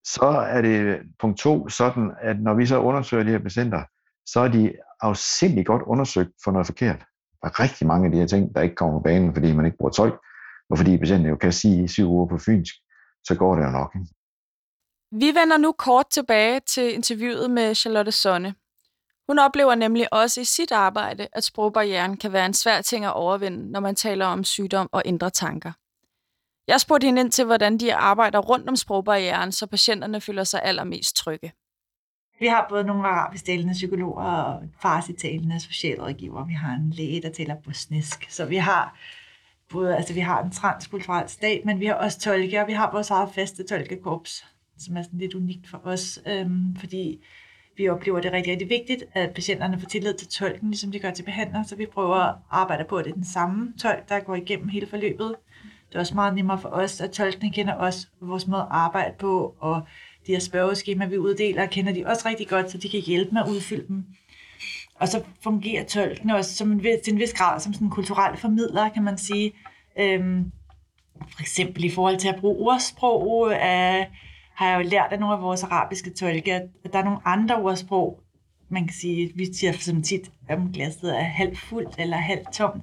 så 0.04 0.28
er 0.48 0.62
det 0.62 1.00
punkt 1.20 1.38
to 1.38 1.68
sådan, 1.68 2.12
at 2.20 2.40
når 2.40 2.54
vi 2.54 2.66
så 2.66 2.80
undersøger 2.80 3.24
de 3.24 3.30
her 3.30 3.38
patienter, 3.38 3.82
så 4.26 4.40
er 4.40 4.48
de 4.48 4.72
afsindelig 5.00 5.66
godt 5.66 5.82
undersøgt 5.82 6.32
for 6.44 6.50
noget 6.52 6.66
forkert. 6.66 7.04
Der 7.42 7.48
er 7.48 7.60
rigtig 7.60 7.86
mange 7.86 8.06
af 8.06 8.12
de 8.12 8.18
her 8.18 8.26
ting, 8.26 8.54
der 8.54 8.60
ikke 8.60 8.74
kommer 8.74 8.98
på 8.98 9.02
banen, 9.02 9.34
fordi 9.34 9.52
man 9.52 9.66
ikke 9.66 9.78
bruger 9.78 9.92
tolk, 9.92 10.18
og 10.70 10.78
fordi 10.78 10.98
patienten 10.98 11.28
jo 11.28 11.36
kan 11.36 11.52
sige 11.52 11.84
i 11.84 11.88
syv 11.88 12.08
uger 12.08 12.26
på 12.26 12.38
fynsk, 12.38 12.74
så 13.24 13.34
går 13.38 13.56
det 13.56 13.64
jo 13.64 13.70
nok. 13.70 13.94
Ikke? 13.94 14.14
Vi 15.12 15.26
vender 15.26 15.56
nu 15.56 15.72
kort 15.72 16.06
tilbage 16.10 16.60
til 16.60 16.94
interviewet 16.94 17.50
med 17.50 17.74
Charlotte 17.74 18.12
Sonne. 18.12 18.54
Hun 19.28 19.38
oplever 19.38 19.74
nemlig 19.74 20.12
også 20.12 20.40
i 20.40 20.44
sit 20.44 20.72
arbejde, 20.72 21.28
at 21.32 21.44
sprogbarrieren 21.44 22.16
kan 22.16 22.32
være 22.32 22.46
en 22.46 22.54
svær 22.54 22.80
ting 22.80 23.04
at 23.04 23.12
overvinde, 23.12 23.70
når 23.70 23.80
man 23.80 23.94
taler 23.94 24.26
om 24.26 24.44
sygdom 24.44 24.88
og 24.92 25.02
indre 25.04 25.30
tanker. 25.30 25.72
Jeg 26.68 26.80
spurgte 26.80 27.04
hende 27.04 27.20
ind 27.20 27.30
til, 27.30 27.44
hvordan 27.44 27.78
de 27.78 27.94
arbejder 27.94 28.38
rundt 28.38 28.68
om 28.68 28.76
sprogbarrieren, 28.76 29.52
så 29.52 29.66
patienterne 29.66 30.20
føler 30.20 30.44
sig 30.44 30.62
allermest 30.62 31.16
trygge. 31.16 31.52
Vi 32.40 32.46
har 32.46 32.66
både 32.68 32.84
nogle 32.84 33.08
arabisk 33.08 33.44
talende 33.44 33.72
psykologer 33.72 34.24
og 34.24 34.62
farsitalende 34.82 35.60
socialrådgiver. 35.60 36.44
Vi 36.46 36.52
har 36.52 36.74
en 36.74 36.90
læge, 36.90 37.22
der 37.22 37.32
taler 37.32 37.54
bosnisk. 37.64 38.26
Så 38.30 38.44
vi 38.44 38.56
har 38.56 38.98
både, 39.68 39.96
altså 39.96 40.14
vi 40.14 40.20
har 40.20 40.42
en 40.42 40.50
transkulturel 40.50 41.28
stat, 41.28 41.64
men 41.64 41.80
vi 41.80 41.86
har 41.86 41.94
også 41.94 42.20
tolke, 42.20 42.60
og 42.60 42.66
vi 42.66 42.72
har 42.72 42.92
vores 42.92 43.10
eget 43.10 43.34
faste 43.34 43.66
tolkekorps, 43.66 44.44
som 44.78 44.96
er 44.96 45.02
sådan 45.02 45.18
lidt 45.18 45.34
unikt 45.34 45.68
for 45.68 45.80
os, 45.84 46.18
øhm, 46.26 46.76
fordi 46.76 47.24
vi 47.78 47.88
oplever 47.88 48.20
det 48.20 48.32
rigtig, 48.32 48.52
rigtig 48.52 48.68
vigtigt, 48.68 49.04
at 49.12 49.30
patienterne 49.34 49.80
får 49.80 49.88
tillid 49.88 50.14
til 50.14 50.28
tolken, 50.28 50.70
ligesom 50.70 50.92
de 50.92 50.98
gør 50.98 51.10
til 51.10 51.22
behandler, 51.22 51.62
så 51.62 51.76
vi 51.76 51.86
prøver 51.86 52.16
at 52.16 52.34
arbejde 52.50 52.84
på, 52.84 52.96
at 52.96 53.04
det 53.04 53.10
er 53.10 53.14
den 53.14 53.24
samme 53.24 53.72
tolk, 53.80 54.08
der 54.08 54.20
går 54.20 54.34
igennem 54.34 54.68
hele 54.68 54.86
forløbet. 54.86 55.34
Det 55.88 55.94
er 55.94 56.00
også 56.00 56.14
meget 56.14 56.34
nemmere 56.34 56.60
for 56.60 56.68
os, 56.68 57.00
at 57.00 57.10
tolkene 57.10 57.52
kender 57.52 57.74
os, 57.74 58.08
vores 58.20 58.46
måde 58.46 58.62
at 58.62 58.68
arbejde 58.70 59.14
på, 59.18 59.54
og 59.58 59.82
de 60.26 60.32
her 60.32 60.40
spørgeskema, 60.40 61.06
vi 61.06 61.18
uddeler, 61.18 61.66
kender 61.66 61.92
de 61.92 62.06
også 62.06 62.28
rigtig 62.28 62.48
godt, 62.48 62.70
så 62.70 62.78
de 62.78 62.88
kan 62.88 63.00
hjælpe 63.00 63.30
med 63.30 63.42
at 63.42 63.48
udfylde 63.48 63.88
dem. 63.88 64.04
Og 64.94 65.08
så 65.08 65.22
fungerer 65.42 65.84
tolken 65.84 66.30
også 66.30 66.54
som 66.54 66.72
en, 66.72 66.80
til 66.80 67.12
en 67.12 67.18
vis 67.18 67.34
grad 67.34 67.60
som 67.60 67.72
sådan 67.72 67.86
en 67.86 67.90
kulturel 67.90 68.36
formidler, 68.36 68.88
kan 68.88 69.02
man 69.02 69.18
sige. 69.18 69.52
Øhm, 69.98 70.52
for 71.18 71.40
eksempel 71.40 71.84
i 71.84 71.90
forhold 71.90 72.16
til 72.16 72.28
at 72.28 72.40
bruge 72.40 72.72
ordsprog, 72.72 73.52
øh, 73.52 74.06
har 74.58 74.68
jeg 74.68 74.84
jo 74.84 74.88
lært 74.90 75.12
af 75.12 75.20
nogle 75.20 75.34
af 75.34 75.42
vores 75.42 75.62
arabiske 75.62 76.10
tolke, 76.10 76.54
at 76.54 76.92
der 76.92 76.98
er 76.98 77.04
nogle 77.04 77.18
andre 77.24 77.56
ordsprog, 77.56 78.20
man 78.68 78.86
kan 78.86 78.94
sige, 78.94 79.32
vi 79.34 79.54
siger 79.54 79.72
som 79.72 80.02
tit, 80.02 80.30
om 80.50 80.72
glasset 80.72 81.18
er 81.18 81.22
halvt 81.22 81.58
fuldt 81.58 81.94
eller 81.98 82.16
halvt 82.16 82.52
tomt. 82.52 82.82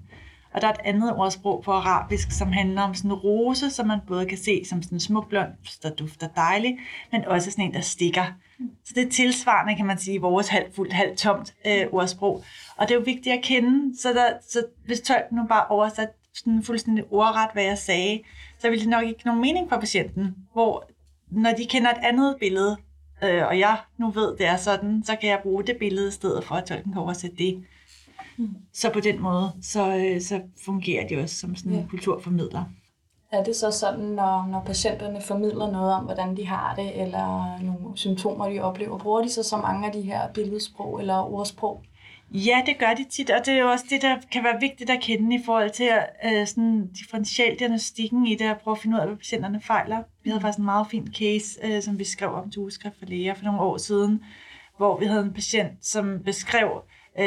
Og 0.53 0.61
der 0.61 0.67
er 0.67 0.71
et 0.71 0.79
andet 0.83 1.15
ordsprog 1.15 1.63
på 1.63 1.71
arabisk, 1.71 2.31
som 2.31 2.51
handler 2.51 2.81
om 2.81 2.93
sådan 2.93 3.11
en 3.11 3.17
rose, 3.17 3.69
som 3.69 3.87
man 3.87 3.99
både 4.07 4.25
kan 4.25 4.37
se 4.37 4.65
som 4.65 4.83
sådan 4.83 4.95
en 4.95 4.99
smuk 4.99 5.29
blomst, 5.29 5.83
der 5.83 5.89
dufter 5.89 6.27
dejligt, 6.27 6.75
men 7.11 7.25
også 7.25 7.51
sådan 7.51 7.65
en, 7.65 7.73
der 7.73 7.81
stikker. 7.81 8.25
Så 8.85 8.93
det 8.95 9.05
er 9.05 9.09
tilsvarende, 9.09 9.75
kan 9.75 9.85
man 9.85 9.97
sige, 9.97 10.21
vores 10.21 10.47
halvt 10.47 10.75
fuldt, 10.75 10.93
halvt 10.93 11.17
tomt 11.17 11.55
øh, 11.67 11.87
ordsprog. 11.91 12.43
Og 12.77 12.87
det 12.87 12.95
er 12.95 12.99
jo 12.99 13.03
vigtigt 13.05 13.35
at 13.35 13.43
kende, 13.43 14.01
så, 14.01 14.13
der, 14.13 14.29
så 14.49 14.65
hvis 14.85 15.01
tolken 15.01 15.37
nu 15.37 15.43
bare 15.47 15.67
oversat 15.67 16.09
sådan 16.33 16.63
fuldstændig 16.63 17.03
ordret, 17.11 17.49
hvad 17.53 17.63
jeg 17.63 17.77
sagde, 17.77 18.21
så 18.59 18.69
ville 18.69 18.81
det 18.81 18.89
nok 18.89 19.03
ikke 19.03 19.25
nogen 19.25 19.41
mening 19.41 19.69
for 19.69 19.79
patienten. 19.79 20.35
Hvor 20.53 20.89
når 21.35 21.51
de 21.51 21.65
kender 21.65 21.89
et 21.89 21.97
andet 22.03 22.35
billede, 22.39 22.77
øh, 23.23 23.47
og 23.47 23.59
jeg 23.59 23.77
nu 23.97 24.09
ved, 24.09 24.37
det 24.37 24.45
er 24.45 24.57
sådan, 24.57 25.03
så 25.05 25.15
kan 25.15 25.29
jeg 25.29 25.39
bruge 25.43 25.63
det 25.63 25.77
billede 25.77 26.07
i 26.07 26.11
stedet 26.11 26.43
for, 26.43 26.55
at 26.55 26.65
tolken 26.65 26.93
kan 26.93 27.01
oversætte 27.01 27.37
det. 27.37 27.63
Mm. 28.37 28.55
Så 28.73 28.89
på 28.89 28.99
den 28.99 29.21
måde, 29.21 29.51
så, 29.61 29.95
øh, 29.95 30.21
så 30.21 30.41
fungerer 30.65 31.07
de 31.07 31.17
også 31.17 31.35
som 31.35 31.55
sådan 31.55 31.71
en 31.71 31.79
ja. 31.79 31.85
kulturformidler. 31.89 32.63
Er 33.31 33.43
det 33.43 33.55
så 33.55 33.71
sådan, 33.71 34.05
når, 34.05 34.47
når 34.51 34.63
patienterne 34.65 35.21
formidler 35.21 35.71
noget 35.71 35.93
om, 35.93 36.03
hvordan 36.03 36.37
de 36.37 36.47
har 36.47 36.75
det, 36.75 37.01
eller 37.01 37.59
nogle 37.63 37.97
symptomer, 37.97 38.49
de 38.49 38.59
oplever, 38.59 38.97
bruger 38.97 39.21
de 39.21 39.29
så 39.29 39.43
så 39.43 39.57
mange 39.57 39.87
af 39.87 39.93
de 39.93 40.01
her 40.01 40.33
billedsprog 40.33 40.99
eller 40.99 41.33
ordsprog? 41.33 41.83
Ja, 42.33 42.61
det 42.65 42.77
gør 42.77 42.93
de 42.93 43.05
tit, 43.09 43.29
og 43.29 43.45
det 43.45 43.53
er 43.53 43.57
jo 43.57 43.71
også 43.71 43.85
det, 43.89 44.01
der 44.01 44.17
kan 44.31 44.43
være 44.43 44.59
vigtigt 44.61 44.89
at 44.89 45.01
kende 45.01 45.35
i 45.35 45.39
forhold 45.45 45.69
til 45.69 45.89
uh, 46.25 46.47
sådan 46.47 46.87
differentialdiagnostikken 46.87 48.27
i 48.27 48.35
det, 48.35 48.45
at 48.45 48.57
prøve 48.57 48.75
at 48.75 48.81
finde 48.81 48.95
ud 48.95 49.01
af, 49.01 49.07
hvad 49.07 49.17
patienterne 49.17 49.61
fejler. 49.61 50.03
Vi 50.23 50.29
havde 50.29 50.41
faktisk 50.41 50.59
en 50.59 50.65
meget 50.65 50.87
fin 50.91 51.13
case, 51.13 51.59
uh, 51.63 51.81
som 51.83 51.99
vi 51.99 52.03
skrev 52.03 52.33
om 52.33 52.51
til 52.51 52.59
Ugeskrift 52.59 52.99
for 52.99 53.05
Læger 53.05 53.33
for 53.33 53.45
nogle 53.45 53.61
år 53.61 53.77
siden, 53.77 54.23
hvor 54.77 54.99
vi 54.99 55.05
havde 55.05 55.23
en 55.23 55.33
patient, 55.33 55.85
som 55.85 56.19
beskrev 56.25 56.81
uh, 57.19 57.25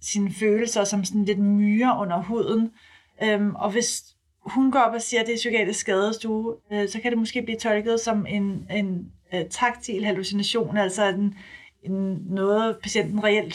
sine 0.00 0.30
følelser 0.32 0.84
som 0.84 1.04
sådan 1.04 1.24
lidt 1.24 1.38
myre 1.38 1.96
under 2.00 2.22
huden. 2.22 2.70
Um, 3.34 3.54
og 3.54 3.70
hvis 3.70 4.02
hun 4.40 4.70
går 4.70 4.78
op 4.78 4.94
og 4.94 5.02
siger, 5.02 5.20
at 5.20 5.26
det 5.26 5.32
er 5.32 5.36
psykiatrisk 5.36 5.80
skadestue, 5.80 6.54
uh, 6.72 6.88
så 6.88 6.98
kan 7.02 7.10
det 7.10 7.18
måske 7.18 7.42
blive 7.42 7.58
tolket 7.58 8.00
som 8.00 8.26
en, 8.26 8.66
en 8.70 9.12
uh, 9.32 9.40
taktil 9.50 10.04
hallucination, 10.04 10.76
altså 10.76 11.04
en, 11.04 11.34
noget, 11.88 12.76
patienten 12.82 13.24
reelt 13.24 13.54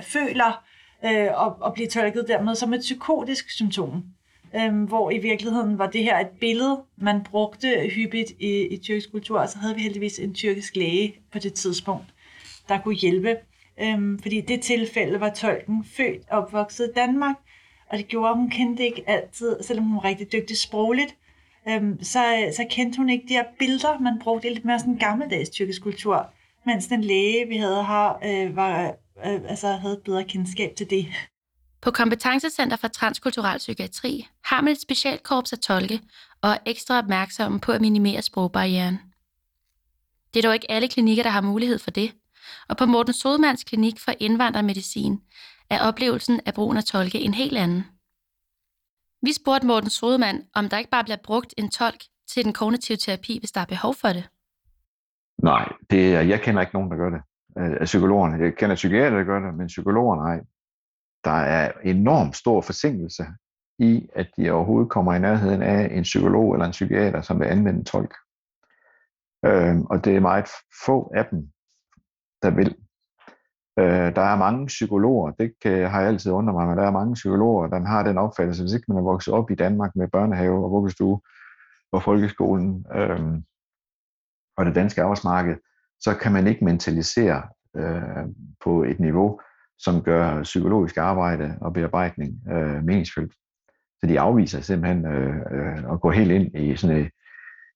føler, 0.00 0.64
øh, 1.04 1.28
og, 1.34 1.56
og 1.60 1.74
bliver 1.74 1.90
tolket 1.90 2.24
dermed 2.28 2.54
som 2.54 2.74
et 2.74 2.80
psykotisk 2.80 3.50
symptom. 3.50 4.04
Øh, 4.56 4.82
hvor 4.82 5.10
i 5.10 5.18
virkeligheden 5.18 5.78
var 5.78 5.90
det 5.90 6.04
her 6.04 6.18
et 6.18 6.28
billede, 6.40 6.82
man 6.96 7.22
brugte 7.24 7.90
hyppigt 7.90 8.30
i, 8.38 8.66
i 8.66 8.76
tyrkisk 8.76 9.10
kultur, 9.10 9.40
og 9.40 9.48
så 9.48 9.58
havde 9.58 9.74
vi 9.74 9.80
heldigvis 9.80 10.18
en 10.18 10.34
tyrkisk 10.34 10.76
læge 10.76 11.14
på 11.32 11.38
det 11.38 11.54
tidspunkt, 11.54 12.06
der 12.68 12.80
kunne 12.80 12.94
hjælpe. 12.94 13.36
Øh, 13.80 14.18
fordi 14.22 14.38
i 14.38 14.40
det 14.40 14.60
tilfælde 14.60 15.20
var 15.20 15.30
tolken 15.30 15.84
født 15.84 16.22
og 16.30 16.38
opvokset 16.38 16.88
i 16.88 16.92
Danmark, 16.96 17.36
og 17.90 17.98
det 17.98 18.08
gjorde, 18.08 18.30
at 18.30 18.36
hun 18.36 18.50
kendte 18.50 18.84
ikke 18.84 19.04
altid, 19.06 19.62
selvom 19.62 19.84
hun 19.84 19.96
var 19.96 20.04
rigtig 20.04 20.32
dygtig 20.32 20.56
sprogligt, 20.56 21.16
øhm, 21.68 22.02
så, 22.02 22.52
så 22.56 22.66
kendte 22.70 22.96
hun 22.96 23.10
ikke 23.10 23.24
de 23.28 23.34
her 23.34 23.44
billeder, 23.58 23.98
man 23.98 24.18
brugte 24.22 24.48
lidt 24.48 24.64
mere 24.64 24.78
sådan 24.78 24.98
gammeldags 24.98 25.50
tyrkisk 25.50 25.82
kultur 25.82 26.33
mens 26.66 26.86
den 26.86 27.04
læge, 27.04 27.48
vi 27.48 27.56
havde 27.56 27.86
her, 27.86 28.18
øh, 28.24 28.56
var, 28.56 28.86
øh, 29.26 29.40
altså 29.48 29.72
havde 29.72 30.00
bedre 30.04 30.24
kendskab 30.24 30.76
til 30.76 30.90
det. 30.90 31.06
På 31.80 31.90
Kompetencecenter 31.90 32.76
for 32.76 32.88
Transkulturel 32.88 33.58
Psykiatri 33.58 34.28
har 34.44 34.60
man 34.60 34.72
et 34.72 34.80
specialkorps 34.80 35.52
af 35.52 35.58
tolke 35.58 36.00
og 36.42 36.50
er 36.50 36.58
ekstra 36.66 36.98
opmærksomme 36.98 37.60
på 37.60 37.72
at 37.72 37.80
minimere 37.80 38.22
sprogbarrieren. 38.22 38.98
Det 40.34 40.40
er 40.40 40.48
dog 40.48 40.54
ikke 40.54 40.70
alle 40.70 40.88
klinikker, 40.88 41.22
der 41.22 41.30
har 41.30 41.40
mulighed 41.40 41.78
for 41.78 41.90
det, 41.90 42.12
og 42.68 42.76
på 42.76 42.86
Morten 42.86 43.12
Sodemands 43.12 43.64
klinik 43.64 44.00
for 44.00 44.12
indvandrermedicin 44.20 45.20
er 45.70 45.80
oplevelsen 45.80 46.40
af 46.46 46.54
brugen 46.54 46.76
af 46.76 46.84
tolke 46.84 47.20
en 47.20 47.34
helt 47.34 47.58
anden. 47.58 47.84
Vi 49.22 49.32
spurgte 49.32 49.66
Morten 49.66 49.90
Sodemann, 49.90 50.42
om 50.54 50.68
der 50.68 50.78
ikke 50.78 50.90
bare 50.90 51.04
bliver 51.04 51.16
brugt 51.24 51.54
en 51.56 51.70
tolk 51.70 52.04
til 52.28 52.44
den 52.44 52.52
kognitive 52.52 52.96
terapi, 52.96 53.38
hvis 53.38 53.52
der 53.52 53.60
er 53.60 53.64
behov 53.64 53.94
for 53.94 54.08
det. 54.08 54.28
Nej, 55.42 55.72
det, 55.90 56.28
jeg 56.28 56.40
kender 56.40 56.60
ikke 56.60 56.74
nogen, 56.74 56.90
der 56.90 56.96
gør 56.96 57.10
det. 57.10 57.22
Øh, 57.58 57.76
af 57.80 57.84
psykologerne. 57.84 58.44
Jeg 58.44 58.54
kender 58.54 58.74
psykiater, 58.74 59.16
der 59.16 59.24
gør 59.24 59.40
det, 59.40 59.54
men 59.54 59.66
psykologer 59.66 60.16
nej. 60.16 60.40
Der 61.24 61.30
er 61.30 61.72
enormt 61.84 62.36
stor 62.36 62.60
forsinkelse 62.60 63.26
i, 63.78 64.08
at 64.14 64.30
de 64.36 64.50
overhovedet 64.50 64.90
kommer 64.90 65.14
i 65.14 65.18
nærheden 65.18 65.62
af 65.62 65.88
en 65.96 66.02
psykolog 66.02 66.52
eller 66.52 66.66
en 66.66 66.70
psykiater, 66.70 67.20
som 67.20 67.40
vil 67.40 67.46
anvende 67.46 67.78
en 67.78 67.84
tolk. 67.84 68.14
Øh, 69.44 69.80
og 69.80 70.04
det 70.04 70.16
er 70.16 70.20
meget 70.20 70.48
få 70.84 71.12
af 71.14 71.26
dem, 71.26 71.50
der 72.42 72.50
vil. 72.50 72.76
Øh, 73.78 74.16
der 74.16 74.22
er 74.22 74.36
mange 74.36 74.66
psykologer, 74.66 75.30
det 75.30 75.52
kan, 75.62 75.90
har 75.90 76.00
jeg 76.00 76.08
altid 76.08 76.32
undret 76.32 76.54
mig, 76.54 76.66
men 76.68 76.78
der 76.78 76.84
er 76.84 76.90
mange 76.90 77.14
psykologer, 77.14 77.66
der 77.66 77.80
har 77.86 78.02
den 78.02 78.18
opfattelse, 78.18 78.62
hvis 78.62 78.72
ikke 78.72 78.84
man 78.88 78.98
er 78.98 79.02
vokset 79.02 79.34
op 79.34 79.50
i 79.50 79.54
Danmark 79.54 79.96
med 79.96 80.08
børnehave 80.08 80.64
og 80.64 80.70
vuggestue 80.70 81.20
og 81.92 82.02
folkeskolen, 82.02 82.86
øh, 82.94 83.20
og 84.56 84.66
det 84.66 84.74
danske 84.74 85.02
arbejdsmarked, 85.02 85.56
så 86.00 86.14
kan 86.14 86.32
man 86.32 86.46
ikke 86.46 86.64
mentalisere 86.64 87.42
øh, 87.76 88.24
på 88.64 88.84
et 88.84 89.00
niveau, 89.00 89.40
som 89.78 90.02
gør 90.02 90.42
psykologisk 90.42 90.96
arbejde 90.96 91.54
og 91.60 91.72
bearbejdning 91.72 92.32
øh, 92.52 92.84
meningsfyldt. 92.84 93.34
Så 94.00 94.06
de 94.08 94.20
afviser 94.20 94.60
simpelthen 94.60 95.06
øh, 95.06 95.36
øh, 95.36 95.92
at 95.92 96.00
gå 96.00 96.10
helt 96.10 96.30
ind 96.30 96.56
i 96.58 96.76
sådan 96.76 96.96
et, 96.96 97.10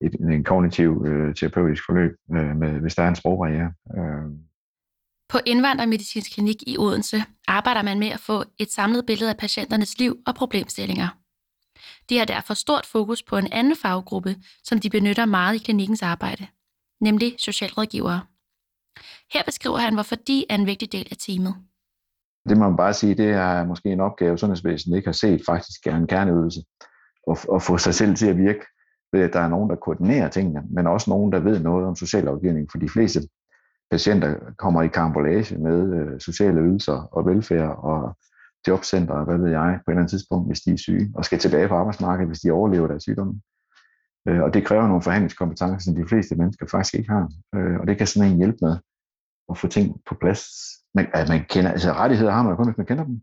et, 0.00 0.14
en 0.14 0.44
kognitiv 0.44 1.04
øh, 1.06 1.34
terapeutisk 1.34 1.82
forløb, 1.86 2.12
øh, 2.36 2.56
med, 2.56 2.80
hvis 2.80 2.94
der 2.94 3.02
er 3.02 3.08
en 3.08 3.16
sprogbarriere. 3.16 3.72
Øh. 3.96 4.30
På 5.28 5.38
Indvandrermedicinsk 5.46 6.34
Klinik 6.34 6.56
i 6.66 6.78
Odense 6.78 7.22
arbejder 7.48 7.82
man 7.82 7.98
med 7.98 8.08
at 8.08 8.20
få 8.20 8.44
et 8.58 8.72
samlet 8.72 9.06
billede 9.06 9.30
af 9.30 9.36
patienternes 9.36 9.98
liv 9.98 10.16
og 10.26 10.34
problemstillinger. 10.34 11.08
De 12.08 12.18
har 12.18 12.24
derfor 12.24 12.54
stort 12.54 12.86
fokus 12.86 13.22
på 13.22 13.36
en 13.36 13.52
anden 13.52 13.76
faggruppe, 13.82 14.36
som 14.64 14.80
de 14.80 14.90
benytter 14.90 15.24
meget 15.24 15.54
i 15.54 15.64
klinikkens 15.64 16.02
arbejde– 16.02 16.46
nemlig 17.00 17.34
socialrådgivere. 17.38 18.20
Her 19.32 19.42
beskriver 19.44 19.78
han, 19.78 19.94
hvorfor 19.94 20.14
de 20.14 20.44
er 20.50 20.54
en 20.54 20.66
vigtig 20.66 20.92
del 20.92 21.08
af 21.10 21.16
teamet. 21.16 21.54
Det 22.48 22.56
må 22.56 22.68
man 22.68 22.76
bare 22.76 22.94
sige, 22.94 23.14
det 23.14 23.30
er 23.30 23.64
måske 23.64 23.88
en 23.88 24.00
opgave, 24.00 24.38
sundhedsvæsenet 24.38 24.96
ikke 24.96 25.08
har 25.08 25.12
set 25.12 25.42
faktisk 25.46 25.86
er 25.86 25.96
en 25.96 26.06
kerneøvelse. 26.06 26.60
At, 27.54 27.62
få 27.62 27.78
sig 27.78 27.94
selv 27.94 28.14
til 28.14 28.26
at 28.26 28.38
virke 28.38 28.60
ved, 29.12 29.20
at 29.20 29.32
der 29.32 29.40
er 29.40 29.48
nogen, 29.48 29.70
der 29.70 29.76
koordinerer 29.76 30.28
tingene, 30.28 30.62
men 30.70 30.86
også 30.86 31.10
nogen, 31.10 31.32
der 31.32 31.40
ved 31.40 31.60
noget 31.60 31.86
om 31.86 31.96
sociallovgivning. 31.96 32.68
For 32.70 32.78
de 32.78 32.88
fleste 32.88 33.20
patienter 33.90 34.34
kommer 34.58 34.82
i 34.82 34.88
karambolage 34.88 35.58
med 35.58 35.92
øh, 35.98 36.20
sociale 36.20 36.60
ydelser 36.60 37.08
og 37.12 37.26
velfærd 37.26 37.76
og 37.78 38.16
jobcenter, 38.68 39.24
hvad 39.24 39.38
ved 39.38 39.50
jeg, 39.50 39.80
på 39.84 39.90
et 39.90 39.92
eller 39.92 40.00
andet 40.00 40.10
tidspunkt, 40.10 40.48
hvis 40.48 40.60
de 40.60 40.72
er 40.72 40.76
syge, 40.76 41.12
og 41.14 41.24
skal 41.24 41.38
tilbage 41.38 41.68
på 41.68 41.74
arbejdsmarkedet, 41.74 42.28
hvis 42.28 42.40
de 42.40 42.50
overlever 42.50 42.86
deres 42.86 43.02
sygdomme. 43.02 43.40
Øh, 44.28 44.42
og 44.42 44.54
det 44.54 44.66
kræver 44.66 44.86
nogle 44.86 45.02
forhandlingskompetencer, 45.02 45.78
som 45.78 45.94
de 45.94 46.08
fleste 46.08 46.34
mennesker 46.34 46.66
faktisk 46.70 46.94
ikke 46.94 47.10
har. 47.10 47.32
Øh, 47.54 47.80
og 47.80 47.86
det 47.86 47.98
kan 47.98 48.06
sådan 48.06 48.30
en 48.30 48.36
hjælpe 48.36 48.58
med 48.60 48.76
at 49.50 49.58
få 49.58 49.66
ting 49.68 50.00
på 50.08 50.14
plads. 50.20 50.42
Man, 50.94 51.06
at 51.14 51.28
man 51.28 51.44
kender, 51.48 51.70
altså 51.70 51.92
rettigheder 51.92 52.32
har 52.32 52.42
man 52.42 52.56
kun, 52.56 52.66
hvis 52.66 52.76
man 52.76 52.86
kender 52.86 53.04
dem. 53.04 53.22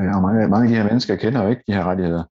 Øh, 0.00 0.16
og 0.16 0.22
mange, 0.22 0.48
mange 0.48 0.64
af 0.64 0.68
de 0.68 0.76
her 0.76 0.84
mennesker 0.84 1.16
kender 1.16 1.42
jo 1.42 1.48
ikke 1.48 1.62
de 1.66 1.74
her 1.74 1.84
rettigheder. 1.84 2.24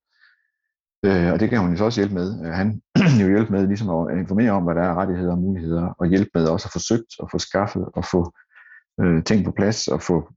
Øh, 1.06 1.34
og 1.34 1.40
det 1.40 1.50
kan 1.50 1.60
hun 1.60 1.72
jo 1.72 1.78
så 1.78 1.86
også 1.86 2.00
hjælpe 2.02 2.16
med. 2.16 2.46
Øh, 2.46 2.54
han 2.54 2.82
jo 3.22 3.28
hjælpe 3.28 3.52
med 3.52 3.68
ligesom 3.68 3.90
at 3.90 4.18
informere 4.18 4.52
om, 4.52 4.64
hvad 4.64 4.76
der 4.76 4.82
er 4.82 4.96
rettigheder 4.96 5.32
og 5.32 5.38
muligheder, 5.38 5.86
og 6.00 6.08
hjælpe 6.08 6.32
med 6.34 6.48
også 6.48 6.68
at 6.68 6.74
få 6.74 6.80
søgt 6.80 7.12
og 7.20 7.30
få 7.32 7.38
skaffet 7.38 7.86
og 7.96 8.06
få 8.06 8.34
øh, 9.02 9.24
ting 9.24 9.46
på 9.46 9.52
plads 9.52 9.88
og 9.88 10.02
få 10.02 10.30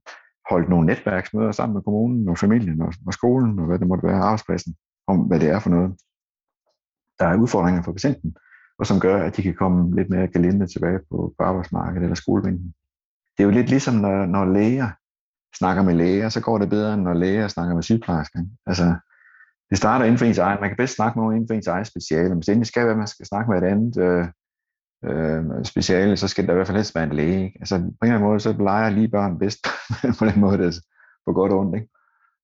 holdt 0.49 0.69
nogle 0.69 0.85
netværksmøder 0.85 1.51
sammen 1.51 1.73
med 1.73 1.81
kommunen 1.81 2.29
og 2.29 2.37
familien 2.37 2.81
og, 2.81 2.93
og 3.07 3.13
skolen 3.13 3.59
og 3.59 3.65
hvad 3.65 3.79
det 3.79 3.87
måtte 3.87 4.07
være, 4.07 4.21
arbejdspladsen, 4.27 4.75
om 5.07 5.19
hvad 5.19 5.39
det 5.39 5.49
er 5.49 5.59
for 5.59 5.69
noget. 5.69 5.91
Der 7.23 7.29
er 7.29 7.37
udfordringer 7.37 7.83
for 7.83 7.91
patienten, 7.91 8.35
og 8.79 8.87
som 8.87 8.99
gør, 8.99 9.23
at 9.23 9.37
de 9.37 9.41
kan 9.41 9.53
komme 9.53 9.95
lidt 9.95 10.09
mere 10.09 10.27
galinde 10.27 10.67
tilbage 10.67 10.99
på, 11.11 11.33
på 11.37 11.43
arbejdsmarkedet 11.43 12.03
eller 12.03 12.15
skolebænken. 12.15 12.73
Det 13.37 13.43
er 13.43 13.47
jo 13.47 13.49
lidt 13.49 13.69
ligesom, 13.69 13.95
når, 13.95 14.25
når 14.25 14.45
læger 14.45 14.89
snakker 15.57 15.83
med 15.83 15.93
læger, 15.93 16.29
så 16.29 16.41
går 16.41 16.57
det 16.57 16.69
bedre, 16.69 16.93
end 16.93 17.01
når 17.01 17.13
læger 17.13 17.47
snakker 17.47 17.75
med 17.75 17.83
sygeplejersker. 17.83 18.39
Altså, 18.65 18.95
det 19.69 19.77
starter 19.77 20.05
inden 20.05 20.17
for 20.17 20.25
ens 20.25 20.37
egen. 20.37 20.57
Man 20.61 20.69
kan 20.69 20.77
bedst 20.77 20.95
snakke 20.95 21.19
med 21.19 21.23
nogen 21.23 21.35
inden 21.35 21.49
for 21.49 21.53
ens 21.53 21.67
eget 21.67 21.87
speciale. 21.87 22.35
Hvis 22.35 22.45
det 22.45 22.53
endelig 22.53 22.67
skal 22.67 22.83
være, 22.83 22.91
at 22.91 22.97
man 22.97 23.07
skal 23.07 23.25
snakke 23.25 23.51
med 23.51 23.61
et 23.61 23.67
andet 23.67 23.97
øh, 23.97 24.27
øh, 25.05 25.65
speciale, 25.65 26.17
så 26.17 26.27
skal 26.27 26.45
der 26.47 26.51
i 26.51 26.55
hvert 26.55 26.67
fald 26.67 26.77
helst 26.77 26.95
være 26.95 27.03
en 27.03 27.13
læge. 27.13 27.45
Ikke? 27.45 27.57
Altså, 27.59 27.77
på 27.77 27.83
en 27.83 27.95
eller 28.01 28.15
anden 28.15 28.29
måde, 28.29 28.39
så 28.39 28.53
leger 28.53 28.89
lige 28.89 29.07
børn 29.07 29.39
bedst 29.39 29.67
på 30.19 30.25
den 30.25 30.39
måde, 30.39 30.65
altså, 30.65 30.81
på 31.25 31.33
godt 31.33 31.51
og 31.51 31.59
ondt. 31.59 31.75
Ikke? 31.75 31.92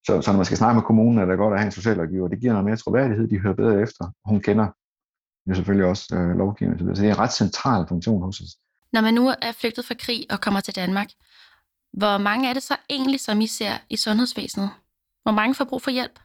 Så, 0.06 0.22
så 0.22 0.32
når 0.32 0.38
man 0.38 0.46
skal 0.46 0.58
snakke 0.58 0.76
med 0.76 0.84
kommunen, 0.84 1.20
er 1.20 1.26
det 1.26 1.38
godt 1.38 1.54
at 1.54 1.60
have 1.60 1.66
en 1.66 1.72
socialrådgiver. 1.72 2.28
Det 2.28 2.40
giver 2.40 2.54
noget 2.54 2.66
mere 2.66 2.78
troværdighed, 2.78 3.28
de 3.28 3.40
hører 3.40 3.56
bedre 3.56 3.82
efter. 3.82 4.12
Hun 4.26 4.42
kender 4.42 4.68
jo 5.50 5.56
selvfølgelig 5.56 5.88
også 5.88 6.16
øh, 6.16 6.38
lovgivningen. 6.38 6.96
Så 6.96 7.02
det 7.02 7.10
er 7.10 7.14
en 7.14 7.20
ret 7.20 7.34
central 7.34 7.86
funktion 7.88 8.22
hos 8.22 8.42
os. 8.42 8.58
Når 8.94 9.02
man 9.02 9.14
nu 9.14 9.28
er 9.28 9.52
flygtet 9.62 9.86
fra 9.86 9.96
krig 10.00 10.26
og 10.30 10.42
kommer 10.42 10.60
til 10.60 10.76
Danmark, 10.76 11.08
hvor 11.94 12.18
mange 12.18 12.50
er 12.50 12.54
det 12.54 12.64
så 12.64 12.76
egentlig, 12.90 13.20
som 13.20 13.42
I 13.42 13.48
ser 13.48 13.74
i 13.90 13.98
sundhedsvæsenet? 13.98 14.70
Hvor 15.24 15.32
mange 15.32 15.56
får 15.56 15.66
brug 15.66 15.82
for 15.82 15.92
hjælp? 15.92 16.20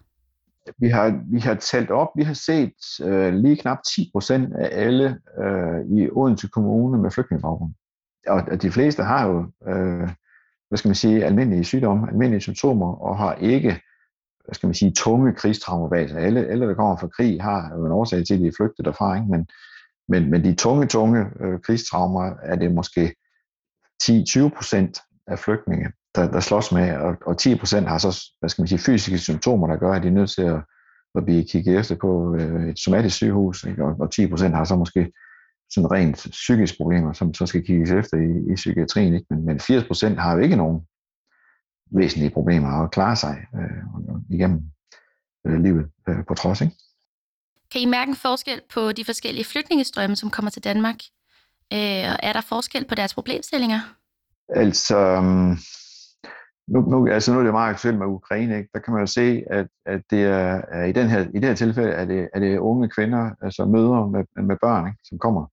Vi 0.78 0.88
har, 0.88 1.20
vi 1.32 1.40
har 1.40 1.54
talt 1.54 1.90
op, 1.90 2.08
vi 2.16 2.22
har 2.22 2.34
set 2.34 2.74
øh, 3.02 3.34
lige 3.34 3.56
knap 3.56 3.78
10 3.94 4.10
procent 4.12 4.54
af 4.54 4.68
alle 4.72 5.20
øh, 5.44 5.98
i 5.98 6.10
Odense 6.12 6.48
Kommune 6.48 7.02
med 7.02 7.10
flygtningebaggrund. 7.10 7.74
Og 8.26 8.62
de 8.62 8.70
fleste 8.70 9.02
har 9.02 9.26
jo, 9.26 9.52
øh, 9.68 10.08
hvad 10.68 10.78
skal 10.78 10.88
man 10.88 10.94
sige, 10.94 11.24
almindelige 11.24 11.64
sygdomme, 11.64 12.08
almindelige 12.08 12.40
symptomer, 12.40 12.94
og 12.94 13.18
har 13.18 13.34
ikke, 13.34 13.68
hvad 14.44 14.54
skal 14.54 14.66
man 14.66 14.74
sige, 14.74 14.90
tunge 14.90 15.34
krigstraumer 15.34 15.88
bag 15.88 16.08
sig. 16.08 16.18
Alle, 16.18 16.46
alle, 16.46 16.66
der 16.66 16.74
kommer 16.74 16.96
fra 16.96 17.08
krig, 17.08 17.42
har 17.42 17.74
jo 17.76 17.86
en 17.86 17.92
årsag 17.92 18.26
til, 18.26 18.34
at 18.34 18.40
de 18.40 18.46
er 18.46 18.52
flygtet 18.56 18.84
derfra, 18.84 19.14
ikke? 19.14 19.26
Men, 19.30 19.46
men, 20.08 20.30
men 20.30 20.44
de 20.44 20.54
tunge, 20.54 20.86
tunge 20.86 21.26
øh, 21.40 21.60
krigstraumer 21.60 22.32
er 22.42 22.56
det 22.56 22.74
måske 22.74 23.14
10-20 24.02 24.48
procent 24.56 24.98
af 25.26 25.38
flygtninge, 25.38 25.92
der, 26.14 26.30
der 26.30 26.40
slås 26.40 26.72
med, 26.72 26.96
og, 26.96 27.16
og 27.26 27.38
10 27.38 27.54
procent 27.56 27.88
har 27.88 27.98
så, 27.98 28.24
hvad 28.40 28.50
skal 28.50 28.62
man 28.62 28.68
sige, 28.68 28.78
fysiske 28.78 29.18
symptomer, 29.18 29.66
der 29.66 29.76
gør, 29.76 29.92
at 29.92 30.02
de 30.02 30.08
er 30.08 30.12
nødt 30.12 30.30
til 30.30 30.42
at, 30.42 30.60
at 31.14 31.24
blive 31.24 31.44
kigget 31.44 31.78
efter 31.78 31.96
på 31.96 32.34
øh, 32.34 32.68
et 32.68 32.78
somatisk 32.78 33.16
sygehus, 33.16 33.64
ikke? 33.64 33.84
Og, 33.84 33.96
og 34.00 34.10
10 34.10 34.26
procent 34.26 34.54
har 34.54 34.64
så 34.64 34.76
måske 34.76 35.12
sådan 35.74 35.90
rent 35.90 36.26
psykiske 36.30 36.76
problemer, 36.76 37.12
som 37.12 37.34
så 37.34 37.46
skal 37.46 37.66
kigges 37.66 37.90
efter 37.90 38.16
i, 38.16 38.52
i 38.52 38.54
psykiatrien, 38.54 39.14
ikke? 39.14 39.26
Men, 39.30 39.46
men 39.46 39.60
80 39.60 39.84
procent 39.84 40.18
har 40.18 40.32
jo 40.34 40.38
ikke 40.38 40.56
nogen 40.56 40.80
væsentlige 41.90 42.30
problemer 42.30 42.72
og 42.72 42.90
klarer 42.90 43.14
sig 43.14 43.36
øh, 43.54 44.36
igennem 44.36 44.62
øh, 45.46 45.62
livet 45.62 45.90
øh, 46.08 46.24
på 46.28 46.34
trods. 46.34 46.60
Ikke? 46.60 46.74
Kan 47.72 47.80
I 47.80 47.86
mærke 47.86 48.08
en 48.08 48.16
forskel 48.16 48.60
på 48.74 48.92
de 48.92 49.04
forskellige 49.04 49.44
flygtningestrømme, 49.44 50.16
som 50.16 50.30
kommer 50.30 50.50
til 50.50 50.64
Danmark? 50.64 50.96
Øh, 51.72 52.14
er 52.28 52.32
der 52.32 52.40
forskel 52.40 52.84
på 52.88 52.94
deres 52.94 53.14
problemstillinger? 53.14 53.80
Altså, 54.48 54.96
øhm, 54.96 55.56
nu, 56.68 56.80
nu, 56.80 57.08
altså 57.08 57.32
nu 57.32 57.38
er 57.38 57.44
det 57.44 57.52
meget 57.52 57.70
aktuelt 57.70 57.98
med 57.98 58.06
Ukraine, 58.06 58.56
ikke? 58.58 58.70
der 58.74 58.80
kan 58.80 58.92
man 58.92 59.02
jo 59.02 59.06
se, 59.06 59.42
at, 59.50 59.66
at 59.86 60.02
det 60.10 60.22
er, 60.22 60.60
er 60.68 60.84
i, 60.84 60.92
den 60.92 61.08
her, 61.08 61.20
i 61.20 61.38
det 61.38 61.44
her 61.44 61.54
tilfælde 61.54 61.90
er 61.90 62.04
det, 62.04 62.28
er 62.34 62.40
det 62.40 62.58
unge 62.58 62.88
kvinder, 62.88 63.30
altså 63.42 63.64
mødre 63.64 64.10
med, 64.10 64.24
med 64.42 64.56
børn, 64.62 64.86
ikke? 64.86 64.98
som 65.04 65.18
kommer. 65.18 65.46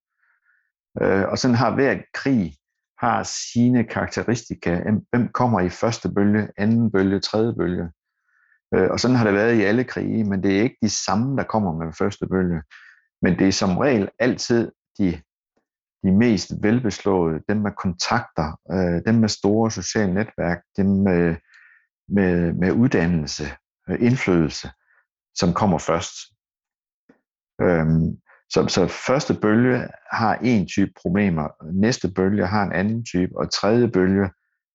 Øh, 1.01 1.23
og 1.27 1.37
sådan 1.37 1.55
har 1.55 1.75
hver 1.75 1.97
krig 2.13 2.55
har 2.99 3.23
sine 3.23 3.83
karakteristika. 3.83 4.81
Hvem 5.11 5.27
kommer 5.27 5.59
i 5.59 5.69
første 5.69 6.09
bølge, 6.09 6.49
anden 6.57 6.91
bølge, 6.91 7.19
tredje 7.19 7.53
bølge? 7.53 7.91
Øh, 8.73 8.91
og 8.91 8.99
sådan 8.99 9.17
har 9.17 9.25
det 9.25 9.33
været 9.33 9.55
i 9.55 9.61
alle 9.61 9.83
krige, 9.83 10.23
men 10.23 10.43
det 10.43 10.57
er 10.57 10.63
ikke 10.63 10.77
de 10.81 10.89
samme, 10.89 11.37
der 11.37 11.43
kommer 11.43 11.85
med 11.85 11.93
første 11.93 12.27
bølge. 12.27 12.61
Men 13.21 13.39
det 13.39 13.47
er 13.47 13.51
som 13.51 13.77
regel 13.77 14.09
altid 14.19 14.71
de 14.99 15.21
de 16.03 16.11
mest 16.11 16.51
velbeslåede, 16.61 17.43
dem 17.49 17.57
med 17.57 17.71
kontakter, 17.71 18.59
øh, 18.71 19.01
dem 19.05 19.15
med 19.15 19.29
store 19.29 19.71
sociale 19.71 20.13
netværk, 20.13 20.63
dem 20.77 20.85
med, 20.85 21.35
med, 22.07 22.53
med 22.53 22.71
uddannelse, 22.71 23.43
øh, 23.89 23.97
indflydelse, 24.01 24.69
som 25.35 25.53
kommer 25.53 25.77
først. 25.77 26.15
Øhm, 27.61 28.20
så, 28.53 28.67
så 28.67 28.87
første 28.87 29.33
bølge 29.33 29.87
har 30.11 30.35
en 30.35 30.67
type 30.67 30.91
problemer, 31.01 31.47
næste 31.73 32.11
bølge 32.11 32.47
har 32.47 32.63
en 32.63 32.73
anden 32.73 33.05
type, 33.05 33.31
og 33.37 33.51
tredje 33.51 33.87
bølge 33.87 34.29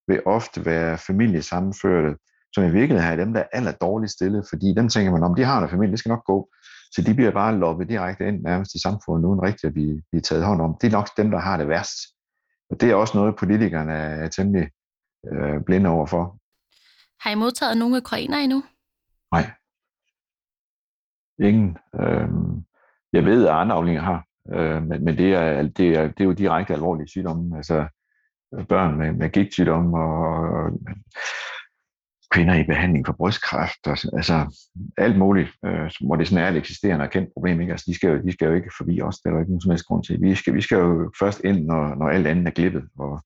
vil 0.09 0.23
ofte 0.27 0.67
være 0.67 0.99
familiesammenførte, 0.99 2.17
som 2.53 2.65
i 2.65 2.71
virkeligheden 2.71 3.13
er 3.13 3.25
dem, 3.25 3.33
der 3.33 3.41
er 3.41 3.47
aller 3.53 3.73
dårligt 3.73 4.13
stillet, 4.13 4.47
fordi 4.49 4.75
dem 4.77 4.89
tænker 4.89 5.13
man, 5.13 5.23
om 5.23 5.35
de 5.35 5.45
har 5.45 5.63
en 5.63 5.69
familie, 5.69 5.91
det 5.91 5.99
skal 5.99 6.09
nok 6.09 6.25
gå. 6.25 6.49
Så 6.93 7.03
de 7.03 7.15
bliver 7.15 7.31
bare 7.31 7.59
loppet 7.59 7.89
direkte 7.89 8.29
ind 8.29 8.43
nærmest 8.43 8.75
i 8.75 8.81
samfundet, 8.81 9.29
uden 9.29 9.43
rigtigt 9.43 9.65
at 9.65 9.73
blive, 9.73 10.03
blive 10.11 10.23
taget 10.23 10.45
hånd 10.45 10.61
om. 10.61 10.77
Det 10.81 10.87
er 10.87 10.93
nok 10.99 11.09
dem, 11.17 11.31
der 11.31 11.39
har 11.39 11.57
det 11.57 11.69
værst. 11.69 11.99
Og 12.71 12.81
det 12.81 12.91
er 12.91 12.95
også 12.95 13.19
noget, 13.19 13.37
politikerne 13.37 13.93
er 13.93 14.29
temmelig 14.29 14.69
øh, 15.33 15.61
blinde 15.67 15.91
overfor. 15.91 16.39
Har 17.21 17.31
I 17.31 17.35
modtaget 17.35 17.77
nogle 17.77 17.97
ukrainer 17.97 18.39
endnu? 18.39 18.63
Nej. 19.33 19.51
Ingen. 21.39 21.79
Øh, 22.01 22.29
jeg 23.13 23.25
ved, 23.25 23.47
at 23.47 23.55
andre 23.55 23.77
afdelinger 23.77 24.03
har, 24.03 24.25
øh, 24.53 24.83
men, 24.83 25.05
men 25.05 25.19
det, 25.19 25.35
er, 25.35 25.63
det, 25.63 25.89
er, 25.89 26.09
det 26.09 26.21
er 26.21 26.25
jo 26.25 26.33
direkte 26.33 26.75
alvorlige 26.75 27.09
sygdomme. 27.09 27.57
Altså 27.57 27.87
øh, 28.55 28.67
børn 28.67 28.99
med, 28.99 29.13
med 29.13 29.31
gigtsygdomme 29.31 29.99
og, 29.99 30.49
og 30.49 30.73
kvinder 32.31 32.55
i 32.55 32.65
behandling 32.65 33.07
for 33.07 33.13
brystkræft, 33.13 33.87
og, 33.87 33.97
altså 34.13 34.59
alt 34.99 35.19
muligt, 35.19 35.51
øh, 35.65 35.91
hvor 36.01 36.17
det 36.17 36.29
sådan 36.29 36.45
er 36.45 36.49
et 36.51 36.57
eksisterende 36.57 37.05
og 37.05 37.11
kendt 37.11 37.33
problem. 37.35 37.61
Ikke? 37.61 37.73
Altså, 37.73 37.85
de, 37.89 37.95
skal 37.95 38.11
jo, 38.11 38.23
de 38.23 38.33
skal 38.33 38.49
jo 38.49 38.55
ikke 38.55 38.71
forbi 38.79 39.03
os, 39.03 39.19
det 39.19 39.29
er 39.29 39.33
der 39.33 39.41
ikke 39.41 39.53
nogen 39.53 39.61
som 39.61 39.71
helst 39.71 39.87
grund 39.87 40.05
til. 40.05 40.21
Vi 40.21 40.35
skal, 40.35 40.55
vi 40.55 40.61
skal 40.61 40.79
jo 40.79 41.13
først 41.19 41.41
ind, 41.45 41.67
når, 41.67 41.95
når 41.95 42.09
alt 42.09 42.27
andet 42.27 42.47
er 42.47 42.51
glippet, 42.51 42.85
og, 42.99 43.21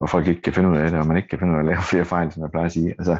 og 0.00 0.10
folk 0.10 0.26
ikke 0.26 0.42
kan 0.42 0.52
finde 0.52 0.70
ud 0.70 0.76
af 0.76 0.90
det, 0.90 1.00
og 1.00 1.06
man 1.06 1.16
ikke 1.16 1.28
kan 1.28 1.38
finde 1.38 1.52
ud 1.52 1.58
af 1.58 1.62
at 1.62 1.66
lave 1.66 1.82
flere 1.92 2.04
fejl, 2.04 2.32
som 2.32 2.42
jeg 2.42 2.50
plejer 2.50 2.66
at 2.66 2.72
sige. 2.72 2.94
Altså, 2.98 3.16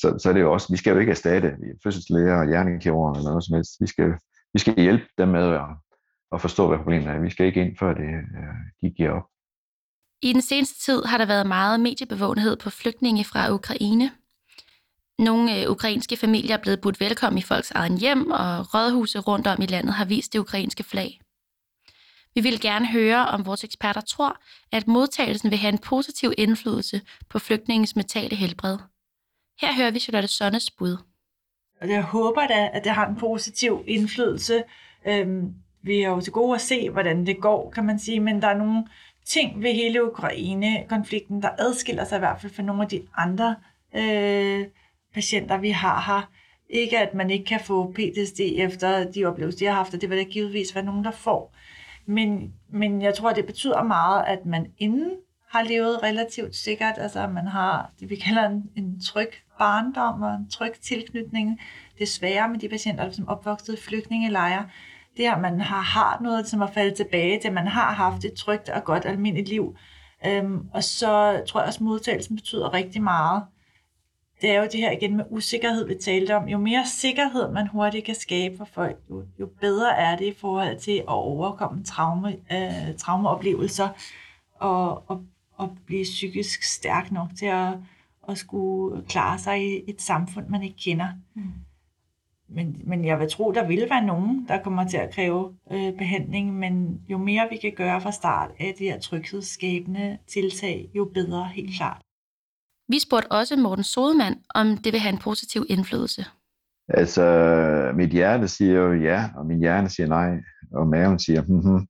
så, 0.00 0.18
så 0.18 0.28
er 0.28 0.32
det 0.32 0.40
jo 0.40 0.52
også, 0.52 0.72
vi 0.72 0.76
skal 0.76 0.92
jo 0.92 0.98
ikke 0.98 1.10
erstatte 1.10 1.56
fødselslæger 1.84 2.36
og 2.36 2.48
hjernekirurger 2.48 3.14
eller 3.14 3.30
noget 3.30 3.44
som 3.44 3.54
helst. 3.54 3.72
Vi 3.80 3.86
skal, 3.86 4.12
vi 4.54 4.58
skal 4.58 4.80
hjælpe 4.80 5.06
dem 5.18 5.28
med 5.28 5.46
at, 5.54 5.68
at 6.32 6.40
forstå, 6.40 6.68
hvad 6.68 6.78
problemet 6.78 7.08
er. 7.08 7.20
Vi 7.20 7.30
skal 7.30 7.46
ikke 7.46 7.60
ind, 7.60 7.76
før 7.76 7.94
det, 7.94 8.08
øh, 8.38 8.54
de 8.80 8.90
giver 8.96 9.10
op. 9.10 9.26
I 10.22 10.32
den 10.32 10.42
seneste 10.42 10.84
tid 10.84 11.04
har 11.04 11.18
der 11.18 11.26
været 11.26 11.46
meget 11.46 11.80
mediebevågenhed 11.80 12.56
på 12.56 12.70
flygtninge 12.70 13.24
fra 13.24 13.52
Ukraine. 13.52 14.10
Nogle 15.18 15.60
øh, 15.60 15.70
ukrainske 15.70 16.16
familier 16.16 16.56
er 16.56 16.62
blevet 16.62 16.80
budt 16.80 17.00
velkommen 17.00 17.38
i 17.38 17.42
folks 17.42 17.70
egen 17.70 17.98
hjem, 17.98 18.30
og 18.30 18.74
rådhuse 18.74 19.18
rundt 19.18 19.46
om 19.46 19.62
i 19.62 19.66
landet 19.66 19.94
har 19.94 20.04
vist 20.04 20.32
det 20.32 20.38
ukrainske 20.38 20.82
flag. 20.82 21.20
Vi 22.34 22.40
vil 22.40 22.60
gerne 22.60 22.86
høre, 22.86 23.26
om 23.26 23.46
vores 23.46 23.64
eksperter 23.64 24.00
tror, 24.00 24.36
at 24.72 24.88
modtagelsen 24.88 25.50
vil 25.50 25.58
have 25.58 25.72
en 25.72 25.78
positiv 25.78 26.32
indflydelse 26.38 27.00
på 27.28 27.38
flygtningens 27.38 27.96
mentale 27.96 28.36
helbred. 28.36 28.78
Her 29.60 29.74
hører 29.74 29.90
vi 29.90 29.98
Charlotte 29.98 30.28
Sonnes 30.28 30.70
bud. 30.70 30.96
Jeg 31.88 32.02
håber 32.02 32.46
da, 32.46 32.70
at 32.72 32.84
det 32.84 32.92
har 32.92 33.06
en 33.06 33.16
positiv 33.16 33.84
indflydelse. 33.86 34.62
Øhm, 35.06 35.54
vi 35.82 36.02
er 36.02 36.08
jo 36.08 36.20
til 36.20 36.32
gode 36.32 36.54
at 36.54 36.60
se, 36.60 36.90
hvordan 36.90 37.26
det 37.26 37.40
går, 37.40 37.70
kan 37.70 37.84
man 37.84 37.98
sige, 37.98 38.20
men 38.20 38.42
der 38.42 38.48
er 38.48 38.58
nogle 38.58 38.84
ting 39.26 39.62
ved 39.62 39.72
hele 39.72 40.04
Ukraine-konflikten, 40.10 41.42
der 41.42 41.48
adskiller 41.58 42.04
sig 42.04 42.16
i 42.16 42.18
hvert 42.18 42.40
fald 42.40 42.52
fra 42.52 42.62
nogle 42.62 42.82
af 42.82 42.88
de 42.88 43.02
andre 43.16 43.56
øh, 43.96 44.66
patienter, 45.14 45.58
vi 45.58 45.70
har 45.70 46.00
her. 46.06 46.30
Ikke 46.68 46.98
at 46.98 47.14
man 47.14 47.30
ikke 47.30 47.44
kan 47.44 47.60
få 47.60 47.92
PTSD 47.92 48.40
efter 48.40 49.10
de 49.10 49.24
oplevelser, 49.24 49.58
de 49.58 49.64
har 49.64 49.72
haft, 49.72 49.94
og 49.94 50.00
det 50.00 50.10
vil 50.10 50.18
der 50.18 50.24
givetvis 50.24 50.74
være 50.74 50.84
nogen, 50.84 51.04
der 51.04 51.10
får. 51.10 51.54
Men, 52.06 52.52
men 52.68 53.02
jeg 53.02 53.14
tror, 53.14 53.32
det 53.32 53.46
betyder 53.46 53.82
meget, 53.82 54.24
at 54.26 54.46
man 54.46 54.66
inden 54.78 55.10
har 55.50 55.62
levet 55.62 56.02
relativt 56.02 56.56
sikkert, 56.56 56.94
altså 56.98 57.20
at 57.20 57.32
man 57.32 57.46
har 57.46 57.92
det, 58.00 58.10
vi 58.10 58.16
kalder 58.16 58.48
en, 58.48 58.70
en 58.76 59.00
tryg 59.00 59.28
barndom 59.58 60.22
og 60.22 60.34
en 60.34 60.50
tryg 60.50 60.72
tilknytning. 60.82 61.60
Desværre 61.98 62.48
med 62.48 62.58
de 62.58 62.68
patienter, 62.68 63.10
som 63.10 63.24
er 63.24 63.32
opvokset 63.32 63.78
i 63.78 63.82
flygtningelejre. 63.82 64.68
Det 65.16 65.26
er, 65.26 65.34
at 65.34 65.40
man 65.40 65.60
har, 65.60 65.80
har 65.80 66.20
noget, 66.22 66.48
som 66.48 66.60
er 66.60 66.66
faldet 66.66 66.94
tilbage 66.94 67.40
til, 67.40 67.48
at 67.48 67.54
man 67.54 67.66
har 67.66 67.92
haft 67.92 68.24
et 68.24 68.32
trygt 68.32 68.68
og 68.68 68.84
godt 68.84 69.04
almindeligt 69.04 69.48
liv. 69.48 69.76
Øhm, 70.26 70.68
og 70.74 70.84
så 70.84 71.42
tror 71.48 71.60
jeg 71.60 71.66
også, 71.66 71.78
at 71.78 71.80
modtagelsen 71.80 72.36
betyder 72.36 72.74
rigtig 72.74 73.02
meget 73.02 73.42
det 74.44 74.50
er 74.50 74.58
jo 74.58 74.68
det 74.72 74.80
her 74.80 74.90
igen 74.90 75.16
med 75.16 75.24
usikkerhed, 75.30 75.86
vi 75.86 75.94
talte 75.94 76.36
om. 76.36 76.48
Jo 76.48 76.58
mere 76.58 76.86
sikkerhed 76.86 77.50
man 77.52 77.66
hurtigt 77.66 78.04
kan 78.04 78.14
skabe 78.14 78.56
for 78.56 78.64
folk, 78.64 78.96
jo, 79.10 79.24
jo 79.40 79.48
bedre 79.60 79.96
er 79.96 80.16
det 80.16 80.24
i 80.24 80.34
forhold 80.40 80.78
til 80.78 80.98
at 80.98 81.04
overkomme 81.08 81.84
traume, 81.84 82.36
øh, 82.52 82.96
traumeoplevelser 82.98 83.88
og, 84.54 85.10
og, 85.10 85.24
og 85.56 85.76
blive 85.86 86.02
psykisk 86.02 86.62
stærk 86.62 87.12
nok 87.12 87.28
til 87.38 87.46
at, 87.46 87.68
at 88.28 88.38
skulle 88.38 89.04
klare 89.08 89.38
sig 89.38 89.62
i 89.62 89.82
et 89.88 90.02
samfund, 90.02 90.48
man 90.48 90.62
ikke 90.62 90.76
kender. 90.76 91.08
Mm. 91.34 91.42
Men, 92.48 92.80
men 92.84 93.04
jeg 93.04 93.18
vil 93.20 93.30
tro, 93.30 93.52
der 93.52 93.66
vil 93.66 93.86
være 93.90 94.04
nogen, 94.06 94.46
der 94.48 94.62
kommer 94.62 94.88
til 94.88 94.96
at 94.96 95.14
kræve 95.14 95.54
øh, 95.72 95.92
behandling, 95.98 96.54
men 96.54 97.00
jo 97.08 97.18
mere 97.18 97.48
vi 97.50 97.56
kan 97.56 97.72
gøre 97.76 98.00
fra 98.00 98.12
start 98.12 98.50
af 98.60 98.74
de 98.78 98.84
her 98.84 99.00
tryghedsskabende 99.00 100.18
tiltag, 100.26 100.90
jo 100.94 101.10
bedre, 101.14 101.44
helt 101.44 101.76
klart. 101.76 102.02
Vi 102.88 102.98
spurgte 102.98 103.32
også 103.32 103.56
Morten 103.56 103.84
Sodemann, 103.84 104.36
om 104.54 104.76
det 104.76 104.92
vil 104.92 105.00
have 105.00 105.12
en 105.12 105.18
positiv 105.18 105.66
indflydelse. 105.68 106.24
Altså, 106.88 107.92
mit 107.94 108.10
hjerte 108.10 108.48
siger 108.48 108.80
jo 108.80 108.92
ja, 108.92 109.30
og 109.36 109.46
min 109.46 109.58
hjerne 109.58 109.88
siger 109.88 110.06
nej, 110.06 110.30
og 110.72 110.86
maven 110.86 111.18
siger 111.18 111.42
hmm. 111.42 111.86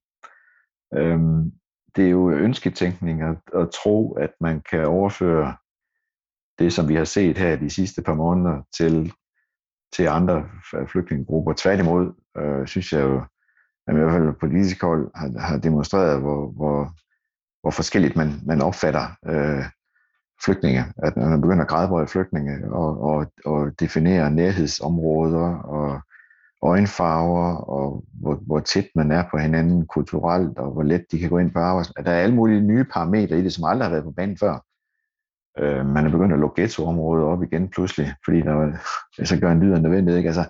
øhm, 0.95 1.53
Det 1.97 2.07
er 2.07 2.11
jo 2.11 2.31
ønsketænkning 2.31 3.23
at, 3.23 3.37
at 3.55 3.71
tro, 3.71 4.13
at 4.13 4.31
man 4.41 4.63
kan 4.71 4.87
overføre 4.87 5.57
det, 6.59 6.73
som 6.73 6.89
vi 6.89 6.95
har 6.95 7.05
set 7.05 7.39
her 7.39 7.57
de 7.57 7.71
sidste 7.71 8.03
par 8.03 8.15
måneder, 8.15 8.63
til, 8.77 9.13
til 9.97 10.07
andre 10.07 10.45
flygtningegrupper. 10.89 11.53
Tværtimod 11.57 12.13
øh, 12.37 12.67
synes 12.67 12.93
jeg 12.93 13.01
jo, 13.01 13.23
at 13.87 13.95
i 13.95 13.99
hvert 13.99 14.13
fald 14.13 14.41
politisk 14.41 14.83
hold 14.83 15.11
har, 15.15 15.41
har 15.41 15.59
demonstreret, 15.59 16.21
hvor, 16.21 16.51
hvor, 16.51 16.93
hvor 17.63 17.71
forskelligt 17.71 18.17
man, 18.17 18.33
man 18.47 18.63
opfatter 18.63 19.07
øh, 19.27 19.65
flygtninge, 20.45 20.85
at 20.97 21.17
man 21.17 21.41
begynder 21.41 21.63
at 21.63 21.69
gradbøje 21.69 22.07
flygtninge 22.07 22.73
og, 22.73 23.01
og, 23.01 23.27
og 23.45 23.81
definere 23.81 24.31
nærhedsområder 24.31 25.59
og 25.59 26.01
øjenfarver 26.63 27.57
og 27.57 28.05
hvor, 28.21 28.35
hvor 28.35 28.61
tæt 28.61 28.87
man 28.95 29.11
er 29.11 29.25
på 29.31 29.39
hinanden 29.39 29.87
kulturelt 29.87 30.59
og 30.59 30.71
hvor 30.73 30.83
let 30.83 31.05
de 31.11 31.19
kan 31.19 31.31
gå 31.31 31.39
ind 31.39 31.51
på 31.51 31.59
arbejdsmarkedet. 31.59 32.07
Der 32.07 32.13
er 32.13 32.23
alle 32.23 32.35
mulige 32.35 32.61
nye 32.61 32.85
parametre 32.85 33.39
i 33.39 33.43
det, 33.43 33.53
som 33.53 33.65
aldrig 33.65 33.87
har 33.87 33.91
været 33.91 34.05
på 34.05 34.11
banen 34.11 34.39
før. 34.39 34.65
Øh, 35.59 35.87
man 35.87 36.07
er 36.07 36.11
begyndt 36.11 36.33
at 36.33 36.39
lukke 36.39 36.63
ghettoområdet 36.63 37.25
op 37.25 37.43
igen 37.43 37.69
pludselig, 37.69 38.15
fordi 38.25 38.41
der 38.41 38.53
var, 38.53 38.81
så 39.25 39.41
gør 39.41 39.53
en 39.53 39.61
lyd 39.61 39.73
af 39.73 39.83
nødvendigt. 39.83 40.17
Ikke? 40.17 40.29
Altså, 40.29 40.45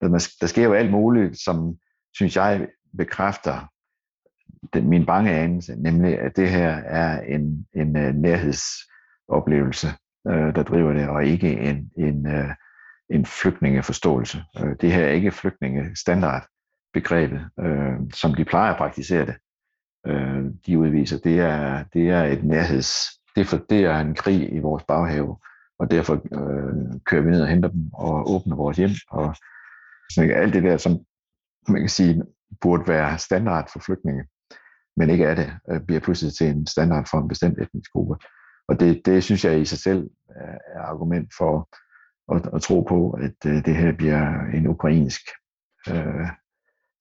der, 0.00 0.08
der 0.40 0.46
sker 0.46 0.64
jo 0.64 0.72
alt 0.72 0.90
muligt, 0.90 1.44
som 1.44 1.76
synes 2.14 2.36
jeg 2.36 2.68
bekræfter 2.96 3.70
den, 4.72 4.88
min 4.88 5.06
bange 5.06 5.30
anelse, 5.30 5.76
nemlig 5.76 6.18
at 6.18 6.36
det 6.36 6.50
her 6.50 6.70
er 6.70 7.20
en, 7.20 7.66
en 7.74 7.96
uh, 7.96 8.14
nærhedsoplevelse, 8.14 9.88
øh, 10.28 10.54
der 10.54 10.62
driver 10.62 10.92
det, 10.92 11.08
og 11.08 11.24
ikke 11.24 11.60
en, 11.60 11.90
en, 11.96 12.26
øh, 12.26 12.54
en 13.10 13.26
flygtningeforståelse. 13.26 14.42
Øh, 14.60 14.76
det 14.80 14.92
her 14.92 15.04
er 15.04 15.10
ikke 15.10 15.30
flygtninge-standardbegrebet, 15.30 17.48
øh, 17.60 17.94
som 18.14 18.34
de 18.34 18.44
plejer 18.44 18.72
at 18.72 18.78
praktisere 18.78 19.26
det. 19.26 19.34
Øh, 20.06 20.44
de 20.66 20.78
udviser, 20.78 21.18
det 21.18 21.40
er, 21.40 21.84
det 21.92 22.10
er 22.10 22.22
et 22.22 22.44
nærheds... 22.44 23.19
Det, 23.36 23.46
for, 23.46 23.56
det 23.70 23.84
er 23.84 23.98
en 23.98 24.14
krig 24.14 24.52
i 24.52 24.58
vores 24.58 24.84
baghave, 24.84 25.36
og 25.78 25.90
derfor 25.90 26.14
øh, 26.14 27.00
kører 27.04 27.22
vi 27.22 27.30
ned 27.30 27.42
og 27.42 27.48
henter 27.48 27.68
dem 27.68 27.90
og 27.92 28.30
åbner 28.30 28.56
vores 28.56 28.76
hjem. 28.76 28.90
Og 29.10 29.34
så 30.12 30.32
alt 30.34 30.54
det 30.54 30.62
der, 30.62 30.76
som 30.76 30.92
man 31.68 31.80
kan 31.80 31.88
sige, 31.88 32.22
burde 32.60 32.88
være 32.88 33.18
standard 33.18 33.70
for 33.72 33.78
flygtninge, 33.78 34.24
men 34.96 35.10
ikke 35.10 35.24
er 35.24 35.34
det, 35.34 35.52
øh, 35.70 35.80
bliver 35.80 36.00
pludselig 36.00 36.34
til 36.34 36.46
en 36.46 36.66
standard 36.66 37.06
for 37.10 37.18
en 37.18 37.28
bestemt 37.28 37.58
etnisk 37.58 37.92
gruppe. 37.92 38.16
Og 38.68 38.80
det, 38.80 39.02
det 39.04 39.24
synes 39.24 39.44
jeg 39.44 39.60
i 39.60 39.64
sig 39.64 39.78
selv 39.78 40.10
er 40.76 40.80
argument 40.80 41.28
for 41.38 41.68
at, 42.34 42.54
at 42.54 42.62
tro 42.62 42.80
på, 42.80 43.10
at 43.10 43.36
øh, 43.46 43.64
det 43.64 43.76
her 43.76 43.92
bliver 43.92 44.40
en 44.54 44.66
ukrainsk 44.66 45.20
øh, 45.88 46.28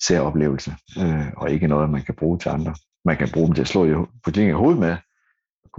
særoplevelse, 0.04 0.72
øh, 1.00 1.28
og 1.38 1.52
ikke 1.52 1.68
noget, 1.68 1.90
man 1.90 2.02
kan 2.02 2.16
bruge 2.16 2.40
til 2.40 2.50
andre. 2.50 2.76
Man 3.06 3.18
kan 3.18 3.30
bruge 3.34 3.48
dem 3.48 3.56
til 3.56 3.62
at 3.62 3.68
slå 3.68 3.86
i, 3.86 4.06
på 4.24 4.32
ting 4.32 4.50
i 4.50 4.54
hovedet 4.54 4.80
med, 4.80 4.98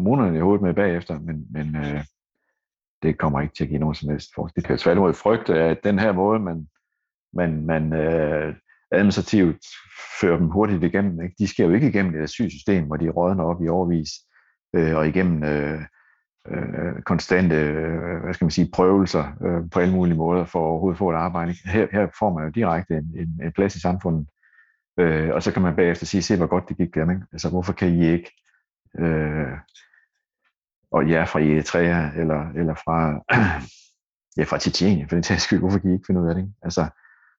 kommunerne 0.01 0.39
i 0.39 0.41
hovedet 0.41 0.63
med 0.63 0.75
bagefter, 0.75 1.19
men, 1.19 1.47
men 1.51 1.77
øh, 1.77 2.05
det 3.03 3.19
kommer 3.19 3.41
ikke 3.41 3.55
til 3.55 3.65
at 3.65 3.71
give 3.71 3.81
nogen 3.81 3.95
som 3.95 4.11
helst 4.11 4.31
forskel. 4.35 4.63
Det 4.63 4.69
kan 4.69 4.79
tværtimod 4.79 5.15
frygte, 5.15 5.55
at 5.55 5.85
den 5.85 5.99
her 5.99 6.13
måde, 6.13 6.41
man, 6.41 6.69
man, 7.33 7.67
man 7.67 7.93
øh, 7.93 8.55
administrativt 8.91 9.65
fører 10.21 10.37
dem 10.37 10.49
hurtigt 10.49 10.85
igennem, 10.85 11.23
ikke? 11.23 11.35
de 11.39 11.47
skal 11.49 11.65
jo 11.65 11.75
ikke 11.75 11.89
igennem 11.89 12.15
et 12.15 12.23
asylsystem, 12.23 12.85
hvor 12.85 12.97
de 12.97 13.11
rådner 13.11 13.45
op 13.45 13.63
i 13.63 13.69
overvis, 13.69 14.11
øh, 14.75 14.97
og 14.97 15.09
igennem 15.09 15.45
øh, 15.45 15.83
øh, 16.49 17.03
konstante 17.03 17.55
øh, 17.55 18.23
hvad 18.23 18.35
skal 18.35 18.45
man 18.45 18.51
sige, 18.51 18.71
prøvelser 18.73 19.25
øh, 19.45 19.71
på 19.71 19.81
alle 19.81 19.95
mulige 19.95 20.17
måder 20.17 20.45
for 20.45 20.59
at 20.59 20.71
overhovedet 20.71 20.99
få 20.99 21.11
et 21.11 21.17
arbejde. 21.17 21.55
Her, 21.65 21.87
her 21.93 22.09
får 22.19 22.35
man 22.35 22.45
jo 22.45 22.51
direkte 22.51 22.95
en, 22.95 23.15
en, 23.17 23.41
en 23.45 23.53
plads 23.53 23.77
i 23.77 23.81
samfundet, 23.81 24.27
øh, 24.99 25.31
og 25.35 25.43
så 25.43 25.53
kan 25.53 25.63
man 25.63 25.77
bagefter 25.77 26.07
sige, 26.07 26.23
se 26.23 26.37
hvor 26.37 26.47
godt 26.47 26.69
det 26.69 26.77
gik 26.77 26.95
dem. 26.95 27.11
Ikke? 27.11 27.23
Altså 27.33 27.51
hvorfor 27.51 27.73
kan 27.73 27.89
I 27.89 28.13
ikke, 28.13 28.31
øh, 28.99 29.53
og 30.93 31.09
ja, 31.09 31.25
fra 31.25 31.41
Eritrea 31.41 32.11
eller, 32.17 32.51
eller 32.51 32.75
fra, 32.75 33.25
ja, 34.39 34.45
fra 34.45 34.59
Tjetjenien, 34.59 35.09
for 35.09 35.17
den 35.17 35.23
tages 35.23 35.43
skyld, 35.43 35.59
hvorfor 35.59 35.79
kan 35.79 35.91
I 35.91 35.93
ikke 35.93 36.07
finde 36.07 36.21
ud 36.21 36.29
af 36.29 36.35
det? 36.35 36.43
Ikke? 36.43 36.55
Altså, 36.63 36.89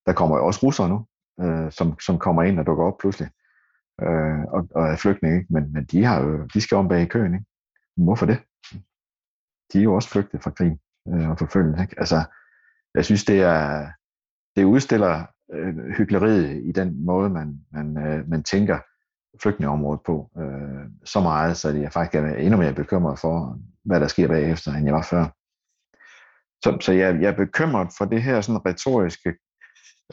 der 0.05 0.13
kommer 0.13 0.37
jo 0.37 0.45
også 0.45 0.59
russere 0.63 0.89
nu, 0.89 1.05
øh, 1.41 1.71
som, 1.71 1.99
som 1.99 2.19
kommer 2.19 2.43
ind 2.43 2.59
og 2.59 2.65
dukker 2.65 2.85
op 2.85 2.97
pludselig 2.97 3.29
øh, 4.01 4.41
og, 4.55 4.67
og 4.75 4.87
er 4.87 4.95
flygtninge, 4.95 5.37
ikke? 5.37 5.53
Men, 5.53 5.73
men 5.73 5.85
de, 5.85 6.03
har 6.03 6.21
jo, 6.21 6.45
de 6.53 6.61
skal 6.61 6.77
om 6.77 6.87
bag 6.87 7.01
i 7.01 7.05
køen. 7.05 7.33
Ikke? 7.33 7.45
Hvorfor 7.97 8.25
det? 8.25 8.39
De 9.73 9.79
er 9.79 9.83
jo 9.83 9.95
også 9.95 10.09
flygtet 10.09 10.43
fra 10.43 10.51
krig 10.51 10.79
øh, 11.07 11.29
og 11.29 11.37
forfølgelse. 11.37 11.81
Ikke? 11.81 11.95
Altså, 11.97 12.23
jeg 12.95 13.05
synes, 13.05 13.25
det 13.25 13.41
er 13.41 13.91
det 14.55 14.63
udstiller 14.63 15.25
øh, 15.53 15.77
hyggeleriet 15.97 16.61
i 16.63 16.71
den 16.71 17.05
måde, 17.05 17.29
man, 17.29 17.59
man, 17.71 17.97
øh, 17.97 18.29
man 18.29 18.43
tænker 18.43 18.79
flygtningeområdet 19.41 20.01
på 20.05 20.31
øh, 20.37 20.85
så 21.05 21.19
meget, 21.19 21.57
så 21.57 21.69
jeg 21.69 21.93
faktisk 21.93 22.15
er 22.15 22.35
endnu 22.35 22.57
mere 22.57 22.73
bekymret 22.73 23.19
for, 23.19 23.59
hvad 23.85 23.99
der 23.99 24.07
sker 24.07 24.27
bagefter, 24.27 24.71
end 24.73 24.85
jeg 24.85 24.93
var 24.93 25.07
før. 25.09 25.25
Så, 26.63 26.77
så 26.81 26.91
jeg, 26.91 27.21
jeg 27.21 27.27
er 27.31 27.45
bekymret 27.45 27.87
for 27.97 28.05
det 28.05 28.23
her 28.23 28.41
sådan 28.41 28.65
retoriske 28.65 29.29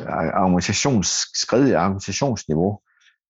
øh, 0.00 0.07
argumentationsskred 0.09 1.68
i 1.68 1.72
argumentationsniveau, 1.72 2.81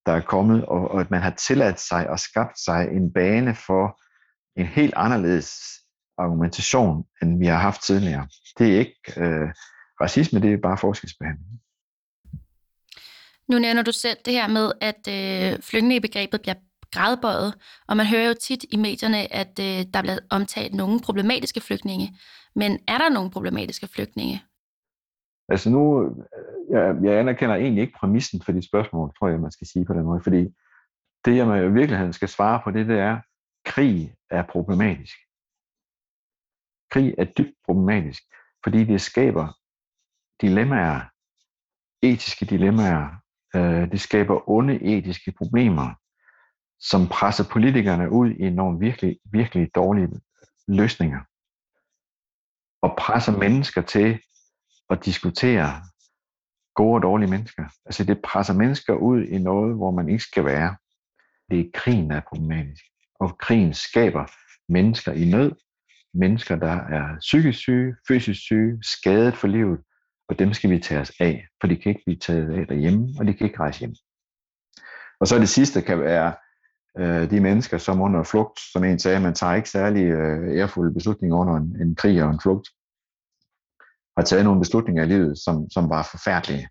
der 0.06 0.12
er 0.12 0.20
kommet, 0.20 0.64
og, 0.64 0.90
og 0.90 1.00
at 1.00 1.10
man 1.10 1.22
har 1.22 1.30
tilladt 1.30 1.80
sig 1.80 2.10
og 2.10 2.18
skabt 2.18 2.58
sig 2.58 2.88
en 2.92 3.12
bane 3.12 3.54
for 3.54 4.00
en 4.60 4.66
helt 4.66 4.94
anderledes 4.96 5.78
argumentation, 6.18 7.04
end 7.22 7.38
vi 7.38 7.46
har 7.46 7.58
haft 7.58 7.82
tidligere. 7.82 8.28
Det 8.58 8.74
er 8.74 8.78
ikke 8.78 9.00
øh, 9.16 9.48
racisme, 10.00 10.40
det 10.40 10.52
er 10.52 10.58
bare 10.62 10.78
forskelsbehandling. 10.78 11.60
Nu 13.48 13.58
nævner 13.58 13.82
du 13.82 13.92
selv 13.92 14.18
det 14.24 14.32
her 14.32 14.48
med, 14.48 14.72
at 14.80 15.02
øh, 15.08 15.62
flygtningebegrebet 15.62 16.40
bliver 16.42 16.54
gradbøjet, 16.92 17.54
og 17.88 17.96
man 17.96 18.06
hører 18.06 18.28
jo 18.28 18.34
tit 18.40 18.64
i 18.72 18.76
medierne, 18.76 19.32
at 19.32 19.58
øh, 19.60 19.86
der 19.94 20.02
bliver 20.02 20.18
omtalt 20.30 20.74
nogle 20.74 21.00
problematiske 21.00 21.60
flygtninge. 21.60 22.18
Men 22.56 22.72
er 22.88 22.98
der 22.98 23.08
nogle 23.08 23.30
problematiske 23.30 23.88
flygtninge? 23.94 24.42
Altså 25.48 25.70
nu, 25.70 26.04
øh, 26.04 26.10
jeg, 26.70 26.96
jeg 27.02 27.18
anerkender 27.18 27.56
egentlig 27.56 27.82
ikke 27.82 27.98
præmissen 28.00 28.42
for 28.42 28.52
de 28.52 28.68
spørgsmål, 28.68 29.14
tror 29.18 29.28
jeg, 29.28 29.40
man 29.40 29.50
skal 29.50 29.66
sige 29.66 29.84
på 29.84 29.94
den 29.94 30.02
måde, 30.02 30.20
fordi 30.22 30.42
det, 31.24 31.36
jeg 31.36 31.64
i 31.64 31.72
virkeligheden 31.72 32.12
skal 32.12 32.28
svare 32.28 32.60
på, 32.64 32.70
det, 32.70 32.86
det 32.86 32.98
er, 32.98 33.20
krig 33.64 34.14
er 34.30 34.42
problematisk. 34.42 35.16
Krig 36.90 37.14
er 37.18 37.24
dybt 37.24 37.56
problematisk, 37.66 38.22
fordi 38.64 38.84
det 38.84 39.00
skaber 39.00 39.48
dilemmaer, 40.40 41.00
etiske 42.02 42.44
dilemmaer, 42.46 43.08
øh, 43.56 43.90
det 43.92 44.00
skaber 44.00 44.50
onde 44.50 44.82
etiske 44.82 45.32
problemer, 45.32 45.94
som 46.80 47.08
presser 47.08 47.44
politikerne 47.52 48.10
ud 48.12 48.30
i 48.30 48.50
nogle 48.50 48.78
virkelig, 48.78 49.18
virkelig 49.32 49.74
dårlige 49.74 50.08
løsninger, 50.68 51.20
og 52.82 52.96
presser 52.98 53.38
mennesker 53.38 53.82
til 53.82 54.18
at 54.90 55.04
diskutere 55.04 55.82
gode 56.74 56.94
og 56.94 57.02
dårlige 57.02 57.30
mennesker. 57.30 57.64
Altså 57.84 58.04
det 58.04 58.22
presser 58.22 58.54
mennesker 58.54 58.94
ud 58.94 59.22
i 59.22 59.38
noget, 59.38 59.76
hvor 59.76 59.90
man 59.90 60.08
ikke 60.08 60.24
skal 60.24 60.44
være. 60.44 60.76
Det 61.50 61.60
er 61.60 61.70
krigen, 61.74 62.10
der 62.10 62.16
er 62.16 62.28
problematisk. 62.28 62.84
Og 63.20 63.38
krigen 63.38 63.74
skaber 63.74 64.26
mennesker 64.72 65.12
i 65.12 65.24
nød, 65.30 65.52
mennesker, 66.14 66.56
der 66.56 66.76
er 66.76 67.18
psykisk 67.18 67.58
syge, 67.58 67.96
fysisk 68.08 68.40
syge, 68.40 68.78
skadet 68.82 69.34
for 69.36 69.48
livet, 69.48 69.80
og 70.28 70.38
dem 70.38 70.52
skal 70.52 70.70
vi 70.70 70.78
tage 70.78 71.00
os 71.00 71.12
af, 71.20 71.46
for 71.60 71.68
de 71.68 71.76
kan 71.76 71.90
ikke 71.90 72.02
blive 72.06 72.18
taget 72.18 72.60
af 72.60 72.66
derhjemme, 72.66 73.08
og 73.18 73.26
de 73.26 73.34
kan 73.34 73.46
ikke 73.46 73.60
rejse 73.60 73.80
hjem. 73.80 73.94
Og 75.20 75.26
så 75.26 75.38
det 75.38 75.48
sidste 75.48 75.82
kan 75.82 76.00
være 76.00 76.34
øh, 76.98 77.30
de 77.30 77.40
mennesker, 77.40 77.78
som 77.78 78.00
under 78.00 78.22
flugt, 78.22 78.60
som 78.72 78.84
en 78.84 78.98
sagde, 78.98 79.20
man 79.20 79.34
tager 79.34 79.54
ikke 79.54 79.70
særlig 79.70 80.04
øh, 80.04 80.56
ærefulde 80.58 80.94
beslutninger 80.94 81.36
under 81.36 81.56
en, 81.56 81.76
en 81.82 81.94
krig 81.94 82.22
og 82.22 82.30
en 82.30 82.40
flugt 82.40 82.68
har 84.18 84.24
taget 84.24 84.44
nogle 84.44 84.60
beslutninger 84.60 85.02
i 85.04 85.06
livet, 85.06 85.38
som, 85.38 85.70
som 85.70 85.90
var 85.90 86.08
forfærdelige. 86.10 86.68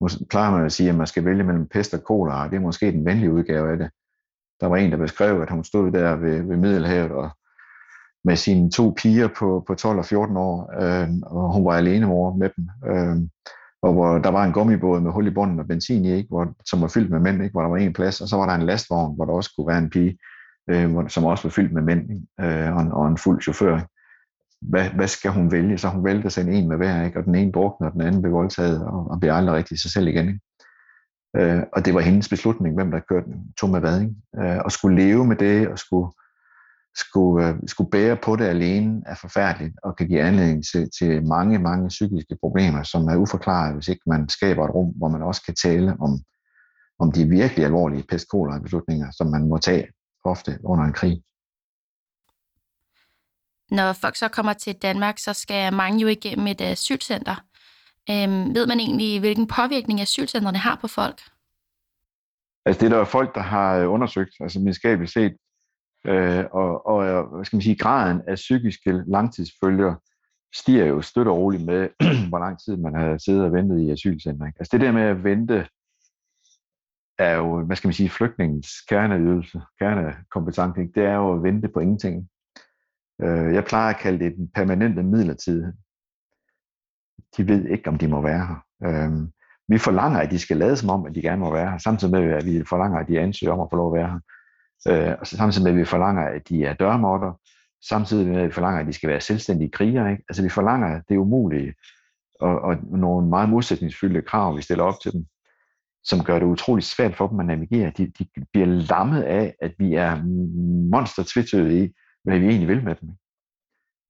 Nu 0.00 0.08
plejer 0.30 0.50
man 0.50 0.64
at 0.64 0.72
sige, 0.72 0.88
at 0.88 0.94
man 0.94 1.06
skal 1.06 1.24
vælge 1.24 1.44
mellem 1.44 1.68
pest 1.68 1.94
og 1.94 2.04
kolera, 2.04 2.44
og 2.44 2.50
det 2.50 2.56
er 2.56 2.60
måske 2.60 2.92
den 2.92 3.04
venlige 3.04 3.32
udgave 3.32 3.72
af 3.72 3.78
det. 3.78 3.90
Der 4.60 4.66
var 4.66 4.76
en, 4.76 4.92
der 4.92 4.96
beskrev, 4.96 5.42
at 5.42 5.50
hun 5.50 5.64
stod 5.64 5.92
der 5.92 6.16
ved, 6.16 6.42
ved 6.42 6.56
Middelhavet 6.56 7.10
og 7.10 7.30
med 8.26 8.36
sine 8.36 8.70
to 8.70 8.94
piger 8.96 9.28
på, 9.38 9.64
på 9.66 9.74
12 9.74 9.98
og 9.98 10.04
14 10.04 10.36
år, 10.36 10.82
øh, 10.82 11.08
og 11.22 11.54
hun 11.54 11.64
var 11.64 11.72
alene 11.72 12.06
mor 12.06 12.36
med 12.36 12.50
dem. 12.56 12.68
Øh, 12.90 13.16
og 13.82 13.92
hvor 13.92 14.18
der 14.18 14.30
var 14.30 14.44
en 14.44 14.52
gummibåd 14.52 15.00
med 15.00 15.12
hul 15.12 15.26
i 15.26 15.30
bunden 15.30 15.60
og 15.60 15.66
benzin 15.66 16.04
i, 16.04 16.12
ikke, 16.12 16.28
hvor, 16.28 16.54
som 16.70 16.80
var 16.80 16.88
fyldt 16.88 17.10
med 17.10 17.20
mænd, 17.20 17.42
ikke, 17.42 17.52
hvor 17.52 17.62
der 17.62 17.68
var 17.68 17.76
en 17.76 17.92
plads, 17.92 18.20
og 18.20 18.28
så 18.28 18.36
var 18.36 18.46
der 18.46 18.54
en 18.54 18.66
lastvogn, 18.66 19.16
hvor 19.16 19.24
der 19.24 19.32
også 19.32 19.52
kunne 19.56 19.66
være 19.66 19.78
en 19.78 19.90
pige, 19.90 20.18
øh, 20.70 21.08
som 21.08 21.24
også 21.24 21.44
var 21.44 21.50
fyldt 21.50 21.72
med 21.72 21.82
mænd, 21.82 22.10
ikke, 22.10 22.26
øh, 22.40 22.76
og, 22.76 22.82
en, 22.82 22.92
og 22.92 23.08
en 23.08 23.18
fuld 23.18 23.42
chauffør. 23.42 23.80
Hvad, 24.60 24.90
hvad 24.90 25.08
skal 25.08 25.30
hun 25.30 25.52
vælge? 25.52 25.78
Så 25.78 25.88
hun 25.88 26.04
vælger 26.04 26.28
sig 26.28 26.48
en 26.48 26.68
med 26.68 26.76
hver, 26.76 27.04
ikke, 27.04 27.18
og 27.18 27.24
den 27.24 27.34
ene 27.34 27.52
drukner, 27.52 27.86
og 27.86 27.92
den 27.92 28.00
anden 28.00 28.22
blev 28.22 28.34
voldtaget, 28.34 28.84
og, 28.84 29.10
og 29.10 29.20
blev 29.20 29.32
aldrig 29.32 29.54
rigtig 29.56 29.80
sig 29.80 29.90
selv 29.90 30.08
igen. 30.08 30.28
Ikke? 30.28 30.40
Øh, 31.36 31.62
og 31.72 31.84
det 31.84 31.94
var 31.94 32.00
hendes 32.00 32.28
beslutning, 32.28 32.74
hvem 32.74 32.90
der 32.90 33.00
kørte, 33.08 33.26
tog 33.60 33.70
med 33.70 33.80
hvad. 33.80 34.00
Ikke? 34.00 34.14
Øh, 34.38 34.58
og 34.64 34.72
skulle 34.72 34.96
leve 34.96 35.26
med 35.26 35.36
det, 35.36 35.68
og 35.68 35.78
skulle, 35.78 36.08
skulle, 36.96 37.48
øh, 37.48 37.54
skulle 37.66 37.90
bære 37.90 38.16
på 38.16 38.36
det 38.36 38.44
alene, 38.44 39.02
er 39.06 39.14
forfærdeligt, 39.14 39.74
og 39.82 39.96
kan 39.96 40.08
give 40.08 40.20
anledning 40.20 40.64
til, 40.72 40.90
til 40.98 41.26
mange, 41.26 41.58
mange 41.58 41.88
psykiske 41.88 42.36
problemer, 42.40 42.82
som 42.82 43.08
er 43.08 43.16
uforklaret, 43.16 43.74
hvis 43.74 43.88
ikke 43.88 44.02
man 44.06 44.28
skaber 44.28 44.64
et 44.64 44.74
rum, 44.74 44.92
hvor 44.96 45.08
man 45.08 45.22
også 45.22 45.42
kan 45.42 45.54
tale 45.54 45.96
om, 46.00 46.20
om 46.98 47.12
de 47.12 47.28
virkelig 47.28 47.64
alvorlige 47.64 48.04
pestkolera 48.08 48.58
beslutninger, 48.58 49.10
som 49.10 49.26
man 49.26 49.48
må 49.48 49.58
tage 49.58 49.86
ofte 50.24 50.58
under 50.64 50.84
en 50.84 50.92
krig. 50.92 51.22
Når 53.70 53.92
folk 53.92 54.16
så 54.16 54.28
kommer 54.28 54.52
til 54.52 54.74
Danmark, 54.74 55.18
så 55.18 55.32
skal 55.32 55.72
mange 55.72 56.00
jo 56.00 56.08
igennem 56.08 56.46
et 56.46 56.60
asylcenter. 56.60 57.34
Øhm, 58.10 58.54
ved 58.54 58.66
man 58.66 58.80
egentlig, 58.80 59.20
hvilken 59.20 59.46
påvirkning 59.46 60.00
asylcentrene 60.00 60.58
har 60.58 60.78
på 60.80 60.88
folk? 60.88 61.20
Altså 62.66 62.80
det 62.80 62.92
er 62.92 62.96
der 62.96 63.04
folk, 63.04 63.34
der 63.34 63.40
har 63.40 63.76
øh, 63.76 63.90
undersøgt, 63.90 64.30
altså 64.40 64.58
videnskabeligt 64.58 65.12
set, 65.12 65.36
øh, 66.08 66.44
og, 66.52 66.86
og 66.86 67.26
hvad 67.26 67.44
skal 67.44 67.56
man 67.56 67.62
sige, 67.62 67.76
graden 67.76 68.22
af 68.28 68.34
psykiske 68.34 69.02
langtidsfølger 69.06 69.94
stiger 70.54 70.84
jo 70.84 71.02
støt 71.02 71.26
og 71.26 71.38
roligt 71.38 71.64
med, 71.64 71.88
hvor 72.28 72.38
lang 72.38 72.58
tid 72.64 72.76
man 72.76 72.94
har 72.94 73.18
siddet 73.18 73.44
og 73.44 73.52
ventet 73.52 73.80
i 73.80 73.90
asylcenter. 73.90 74.46
Altså 74.46 74.68
det 74.72 74.80
der 74.80 74.92
med 74.92 75.02
at 75.02 75.24
vente, 75.24 75.68
er 77.18 77.36
jo, 77.36 77.64
hvad 77.64 77.76
skal 77.76 77.88
man 77.88 77.94
sige, 77.94 78.10
flygtningens 78.10 78.68
kerneydelse, 78.88 79.60
kernekompetence, 79.78 80.80
det 80.94 81.04
er 81.04 81.14
jo 81.14 81.34
at 81.34 81.42
vente 81.42 81.68
på 81.68 81.80
ingenting. 81.80 82.28
Øh, 83.22 83.54
jeg 83.54 83.64
plejer 83.64 83.94
at 83.94 84.00
kalde 84.00 84.24
det 84.24 84.36
den 84.36 84.50
permanente 84.54 85.02
midlertidighed 85.02 85.72
de 87.36 87.48
ved 87.48 87.64
ikke, 87.64 87.88
om 87.88 87.98
de 87.98 88.08
må 88.08 88.20
være 88.20 88.46
her. 88.46 88.58
Øh, 88.84 89.28
vi 89.68 89.78
forlanger, 89.78 90.18
at 90.18 90.30
de 90.30 90.38
skal 90.38 90.56
lade 90.56 90.76
som 90.76 90.90
om, 90.90 91.06
at 91.06 91.14
de 91.14 91.22
gerne 91.22 91.40
må 91.40 91.52
være 91.52 91.70
her, 91.70 91.78
samtidig 91.78 92.12
med, 92.12 92.32
at 92.32 92.44
vi 92.44 92.64
forlanger, 92.64 92.98
at 92.98 93.08
de 93.08 93.20
ansøger 93.20 93.52
om 93.52 93.60
at 93.60 93.68
få 93.70 93.76
lov 93.76 93.94
at 93.94 93.98
være 93.98 94.10
her. 94.10 94.20
Øh, 94.88 95.14
og 95.20 95.26
samtidig 95.26 95.64
med, 95.64 95.72
at 95.72 95.78
vi 95.78 95.84
forlanger, 95.84 96.22
at 96.22 96.48
de 96.48 96.64
er 96.64 96.74
dørmåtter, 96.74 97.40
samtidig 97.88 98.26
med, 98.26 98.40
at 98.40 98.46
vi 98.46 98.52
forlanger, 98.52 98.80
at 98.80 98.86
de 98.86 98.92
skal 98.92 99.08
være 99.08 99.20
selvstændige 99.20 99.70
krigere. 99.70 100.10
Ikke? 100.10 100.22
Altså 100.28 100.42
vi 100.42 100.48
forlanger 100.48 101.00
det 101.08 101.16
umulige, 101.16 101.74
og, 102.40 102.60
og 102.60 102.76
nogle 102.76 103.28
meget 103.28 103.48
modsætningsfyldte 103.48 104.22
krav, 104.22 104.56
vi 104.56 104.62
stiller 104.62 104.84
op 104.84 104.94
til 105.02 105.12
dem, 105.12 105.26
som 106.04 106.24
gør 106.24 106.38
det 106.38 106.46
utroligt 106.46 106.86
svært 106.86 107.16
for 107.16 107.28
dem 107.28 107.40
at 107.40 107.46
navigere. 107.46 107.92
De, 107.96 108.06
de 108.18 108.26
bliver 108.52 108.66
lammet 108.66 109.22
af, 109.22 109.54
at 109.62 109.74
vi 109.78 109.94
er 109.94 110.22
monster 110.90 111.22
i, 111.70 111.94
hvad 112.24 112.38
vi 112.38 112.46
egentlig 112.46 112.68
vil 112.68 112.84
med 112.84 112.94
dem. 112.94 113.08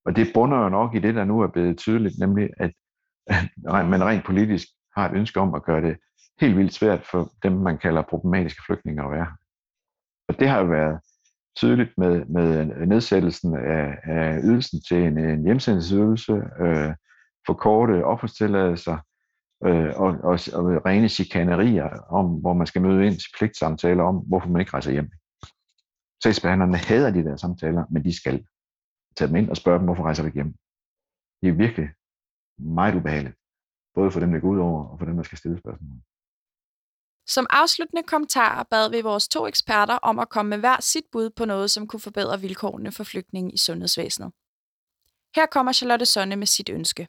Og 0.04 0.16
det 0.16 0.30
bunder 0.34 0.58
jo 0.58 0.68
nok 0.68 0.94
i 0.94 0.98
det, 0.98 1.14
der 1.14 1.24
nu 1.24 1.40
er 1.40 1.46
blevet 1.46 1.78
tydeligt, 1.78 2.18
nemlig 2.18 2.50
at 2.56 2.72
man 3.64 4.04
rent 4.04 4.24
politisk 4.24 4.66
har 4.96 5.08
et 5.08 5.16
ønske 5.16 5.40
om 5.40 5.54
at 5.54 5.62
gøre 5.62 5.82
det 5.82 5.96
helt 6.40 6.56
vildt 6.56 6.74
svært 6.74 7.06
for 7.06 7.32
dem, 7.42 7.52
man 7.52 7.78
kalder 7.78 8.02
problematiske 8.02 8.62
flygtninge 8.66 9.04
at 9.04 9.10
være. 9.10 9.26
Og 10.28 10.38
det 10.38 10.48
har 10.48 10.58
jo 10.58 10.66
været 10.66 11.00
tydeligt 11.56 11.98
med, 11.98 12.24
med 12.24 12.86
nedsættelsen 12.86 13.56
af, 13.56 13.98
af 14.02 14.40
ydelsen 14.42 14.80
til 14.88 14.96
en, 14.96 15.18
en 15.18 15.44
hjemsendelsesydelse, 15.44 16.32
øh, 16.60 16.94
korte 17.54 18.04
opholdstilladelser 18.04 18.98
øh, 19.64 19.92
og, 19.96 20.08
og, 20.30 20.38
og 20.52 20.86
rene 20.86 21.08
chikanerier 21.08 21.88
om, 22.10 22.26
hvor 22.26 22.54
man 22.54 22.66
skal 22.66 22.82
møde 22.82 23.06
ind 23.06 23.14
til 23.14 23.30
pligtsamtaler 23.38 24.04
om, 24.04 24.16
hvorfor 24.16 24.48
man 24.48 24.60
ikke 24.60 24.72
rejser 24.72 24.92
hjem. 24.92 25.10
Sagsbehandlerne 26.22 26.76
hader 26.76 27.10
de 27.10 27.24
der 27.24 27.36
samtaler, 27.36 27.84
men 27.90 28.04
de 28.04 28.16
skal 28.16 28.46
tage 29.16 29.28
dem 29.28 29.36
ind 29.36 29.50
og 29.50 29.56
spørge 29.56 29.78
dem, 29.78 29.84
hvorfor 29.84 30.02
rejser 30.02 30.24
vi 30.24 30.30
hjem. 30.30 30.54
Det 31.42 31.48
er 31.48 31.52
virkelig 31.52 31.88
meget 32.58 32.94
ubehageligt. 32.94 33.36
Både 33.94 34.10
for 34.10 34.20
dem, 34.20 34.32
der 34.32 34.40
går 34.40 34.48
ud 34.48 34.58
over, 34.58 34.84
og 34.84 34.98
for 34.98 35.06
dem, 35.06 35.16
der 35.16 35.22
skal 35.22 35.38
stille 35.38 35.58
spørgsmål. 35.58 35.98
Som 37.26 37.46
afsluttende 37.50 38.02
kommentar 38.02 38.66
bad 38.70 38.90
vi 38.90 39.00
vores 39.00 39.28
to 39.28 39.46
eksperter 39.46 39.94
om 39.94 40.18
at 40.18 40.28
komme 40.28 40.50
med 40.50 40.58
hver 40.58 40.80
sit 40.80 41.04
bud 41.12 41.30
på 41.30 41.44
noget, 41.44 41.70
som 41.70 41.86
kunne 41.86 42.00
forbedre 42.00 42.40
vilkårene 42.40 42.92
for 42.92 43.04
flygtninge 43.04 43.52
i 43.52 43.58
sundhedsvæsenet. 43.58 44.32
Her 45.34 45.46
kommer 45.46 45.72
Charlotte 45.72 46.06
Sonne 46.06 46.36
med 46.36 46.46
sit 46.46 46.68
ønske. 46.68 47.08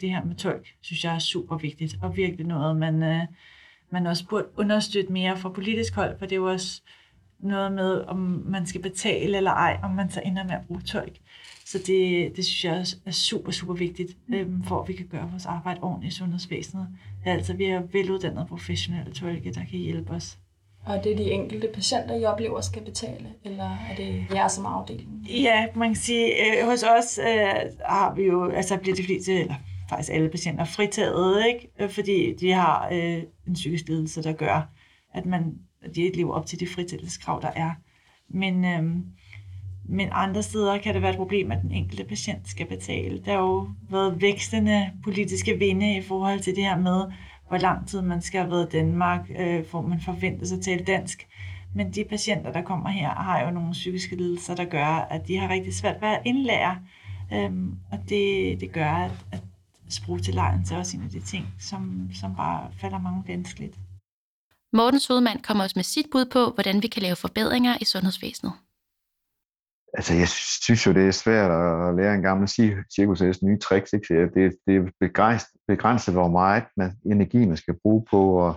Det 0.00 0.10
her 0.10 0.24
med 0.24 0.36
tolk, 0.36 0.68
synes 0.80 1.04
jeg 1.04 1.14
er 1.14 1.18
super 1.18 1.56
vigtigt, 1.56 1.94
og 2.02 2.16
virkelig 2.16 2.46
noget, 2.46 2.76
man, 2.76 3.02
øh, 3.02 3.20
man 3.90 4.06
også 4.06 4.26
burde 4.26 4.48
understøtte 4.56 5.12
mere 5.12 5.38
fra 5.38 5.48
politisk 5.48 5.94
hold, 5.94 6.18
for 6.18 6.26
det 6.26 6.32
er 6.32 6.36
jo 6.36 6.50
også 6.50 6.82
noget 7.38 7.72
med, 7.72 8.00
om 8.00 8.18
man 8.46 8.66
skal 8.66 8.82
betale 8.82 9.36
eller 9.36 9.50
ej, 9.50 9.80
om 9.82 9.90
man 9.90 10.10
så 10.10 10.20
ender 10.24 10.44
med 10.44 10.52
at 10.52 10.66
bruge 10.66 10.80
tolk. 10.80 11.18
Så 11.72 11.78
det, 11.78 12.32
det 12.36 12.44
synes 12.44 12.64
jeg 12.64 12.86
er 13.06 13.10
super, 13.10 13.52
super 13.52 13.74
vigtigt, 13.74 14.16
øhm, 14.34 14.62
for 14.64 14.82
at 14.82 14.88
vi 14.88 14.92
kan 14.92 15.06
gøre 15.06 15.30
vores 15.30 15.46
arbejde 15.46 15.80
ordentligt 15.82 16.14
i 16.14 16.16
sundhedsvæsenet. 16.16 16.88
Altså, 17.24 17.52
vi 17.54 17.64
har 17.64 17.82
veluddannede 17.92 18.46
professionelle 18.48 19.12
tolke, 19.12 19.52
der 19.52 19.64
kan 19.70 19.78
hjælpe 19.78 20.10
os. 20.10 20.38
Og 20.84 21.04
det 21.04 21.12
er 21.12 21.16
de 21.16 21.30
enkelte 21.30 21.68
patienter, 21.74 22.14
I 22.14 22.24
oplever 22.24 22.60
skal 22.60 22.84
betale, 22.84 23.26
eller 23.44 23.64
er 23.90 23.94
det 23.96 24.26
jer 24.34 24.48
som 24.48 24.66
afdeling? 24.66 25.26
Ja, 25.30 25.66
man 25.74 25.88
kan 25.88 25.96
sige, 25.96 26.26
øh, 26.26 26.68
hos 26.68 26.82
os 26.82 27.18
øh, 27.18 27.72
har 27.86 28.14
vi 28.14 28.22
jo, 28.22 28.50
altså 28.50 28.76
bliver 28.76 28.96
de 28.96 29.04
fleste, 29.04 29.40
eller 29.40 29.54
faktisk 29.88 30.12
alle 30.12 30.28
patienter 30.28 30.64
fritaget, 30.64 31.46
ikke? 31.46 31.68
Øh, 31.80 31.90
fordi 31.90 32.34
de 32.40 32.52
har 32.52 32.88
øh, 32.92 33.22
en 33.46 33.54
psykisk 33.54 33.88
lidelse, 33.88 34.22
der 34.22 34.32
gør, 34.32 34.68
at 35.14 35.26
man, 35.26 35.54
de 35.94 36.02
ikke 36.02 36.16
lever 36.16 36.34
op 36.34 36.46
til 36.46 36.60
de 36.60 36.66
fritagelseskrav, 36.66 37.38
der 37.42 37.50
er. 37.56 37.70
Men 38.28 38.64
øh, 38.64 38.96
men 39.84 40.08
andre 40.12 40.42
steder 40.42 40.78
kan 40.78 40.94
det 40.94 41.02
være 41.02 41.10
et 41.10 41.16
problem, 41.16 41.52
at 41.52 41.62
den 41.62 41.70
enkelte 41.70 42.04
patient 42.04 42.48
skal 42.48 42.66
betale. 42.66 43.22
Der 43.24 43.32
har 43.32 43.38
jo 43.38 43.68
været 43.90 44.20
vækstende 44.20 44.90
politiske 45.04 45.58
vinde 45.58 45.96
i 45.96 46.02
forhold 46.02 46.40
til 46.40 46.56
det 46.56 46.64
her 46.64 46.78
med, 46.78 47.04
hvor 47.48 47.58
lang 47.58 47.88
tid 47.88 48.02
man 48.02 48.22
skal 48.22 48.40
have 48.40 48.50
været 48.50 48.74
i 48.74 48.78
Danmark, 48.78 49.30
øh, 49.38 49.70
hvor 49.70 49.80
man 49.80 50.00
forventer 50.00 50.46
sig 50.46 50.58
at 50.58 50.64
tale 50.64 50.84
dansk. 50.84 51.26
Men 51.74 51.90
de 51.90 52.04
patienter, 52.04 52.52
der 52.52 52.62
kommer 52.62 52.90
her, 52.90 53.08
har 53.10 53.44
jo 53.44 53.50
nogle 53.50 53.72
psykiske 53.72 54.16
lidelser, 54.16 54.54
der 54.54 54.64
gør, 54.64 54.86
at 54.86 55.28
de 55.28 55.36
har 55.36 55.48
rigtig 55.48 55.74
svært 55.74 56.02
ved 56.02 56.08
at 56.08 56.22
indlære. 56.24 56.78
Øhm, 57.32 57.78
og 57.92 57.98
det, 58.08 58.60
det 58.60 58.72
gør, 58.72 58.90
at, 58.90 59.10
at 59.32 59.40
sprogtilegnelse 59.88 60.74
er 60.74 60.78
også 60.78 60.96
en 60.96 61.02
af 61.02 61.10
de 61.10 61.20
ting, 61.20 61.54
som, 61.60 62.10
som 62.14 62.36
bare 62.36 62.70
falder 62.80 62.98
mange 62.98 63.22
vanskeligt. 63.26 63.76
Morten 64.72 65.00
Sodemand 65.00 65.42
kommer 65.42 65.64
også 65.64 65.78
med 65.78 65.84
sit 65.84 66.06
bud 66.12 66.24
på, 66.24 66.50
hvordan 66.50 66.82
vi 66.82 66.88
kan 66.88 67.02
lave 67.02 67.16
forbedringer 67.16 67.76
i 67.80 67.84
sundhedsvæsenet 67.84 68.52
altså 69.92 70.14
jeg 70.14 70.28
synes 70.28 70.86
jo, 70.86 70.92
det 70.92 71.06
er 71.06 71.10
svært 71.10 71.50
at 71.50 71.94
lære 71.96 72.14
en 72.14 72.22
gammel 72.22 72.48
cirkushest 72.96 73.42
nye 73.42 73.58
tricks. 73.58 73.92
Ikke? 73.92 74.22
Det, 74.34 74.56
det 74.66 74.76
er 74.76 74.90
begrænset, 75.00 75.48
begrænset, 75.68 76.14
hvor 76.14 76.28
meget 76.28 76.64
man, 76.76 76.92
energi 77.06 77.46
man 77.46 77.56
skal 77.56 77.74
bruge 77.82 78.04
på 78.10 78.48
at 78.48 78.54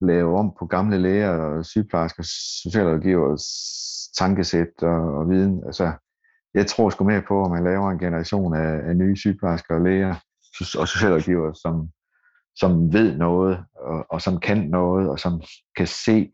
lave 0.00 0.38
om 0.38 0.52
på 0.58 0.66
gamle 0.66 0.98
læger 0.98 1.30
og 1.30 1.66
sygeplejersker, 1.66 2.22
socialrådgivers 2.62 3.44
tankesæt 4.18 4.82
og, 4.82 5.18
og 5.18 5.30
viden. 5.30 5.62
Altså, 5.66 5.92
jeg 6.54 6.66
tror 6.66 6.90
sgu 6.90 7.04
mere 7.04 7.22
på, 7.22 7.44
at 7.44 7.50
man 7.50 7.64
laver 7.64 7.90
en 7.90 7.98
generation 7.98 8.54
af, 8.54 8.88
af 8.88 8.96
nye 8.96 9.16
sygeplejersker 9.16 9.74
og 9.74 9.80
læger 9.80 10.14
og 10.78 10.88
socialrådgiver, 10.88 11.52
som, 11.52 11.88
som 12.56 12.92
ved 12.92 13.16
noget, 13.16 13.64
og, 13.74 14.06
og 14.10 14.22
som 14.22 14.40
kan 14.40 14.58
noget, 14.58 15.08
og 15.10 15.18
som 15.18 15.40
kan 15.76 15.86
se 15.86 16.32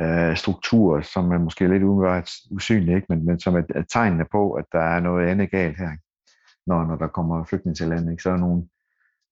øh, 0.00 0.36
strukturer, 0.36 1.00
som 1.00 1.32
er 1.32 1.38
måske 1.38 1.68
lidt 1.68 1.82
umiddelbart 1.82 2.30
usynlige, 2.50 2.96
ikke? 2.96 3.06
Men, 3.08 3.26
men 3.26 3.40
som 3.40 3.56
er, 3.56 3.62
er 3.74 3.82
tegnene 3.82 4.24
på, 4.32 4.52
at 4.52 4.64
der 4.72 4.80
er 4.80 5.00
noget 5.00 5.28
andet 5.28 5.50
galt 5.50 5.78
her, 5.78 5.90
ikke? 5.90 6.04
Når, 6.66 6.84
når 6.84 6.96
der 6.96 7.06
kommer 7.06 7.44
flygtninge 7.44 7.74
til 7.74 7.88
landet. 7.88 8.10
Ikke? 8.10 8.22
Så 8.22 8.28
er 8.28 8.32
der 8.32 8.40
nogle, 8.40 8.62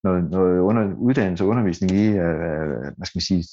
noget, 0.03 0.31
noget 0.31 0.59
under, 0.59 0.93
uddannelse 0.95 1.43
og 1.43 1.47
undervisning 1.47 1.91
i, 1.91 2.07
øh, 2.07 2.41
øh 2.41 2.93
hvad 2.97 3.05
skal 3.05 3.17
man 3.17 3.21
sige, 3.21 3.43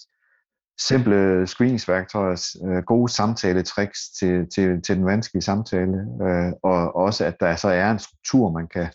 simple 0.81 1.47
screeningsværktøjer, 1.47 2.57
øh, 2.65 2.83
gode 2.83 3.13
samtaletricks 3.13 4.11
til, 4.19 4.49
til, 4.55 4.83
til 4.83 4.97
den 4.97 5.07
vanskelige 5.07 5.43
samtale, 5.43 6.07
øh, 6.23 6.53
og 6.63 6.97
også 6.97 7.25
at 7.25 7.41
der 7.41 7.57
så 7.57 7.69
er 7.69 7.91
en 7.91 7.99
struktur, 7.99 8.53
man 8.53 8.69
kan, 8.69 8.87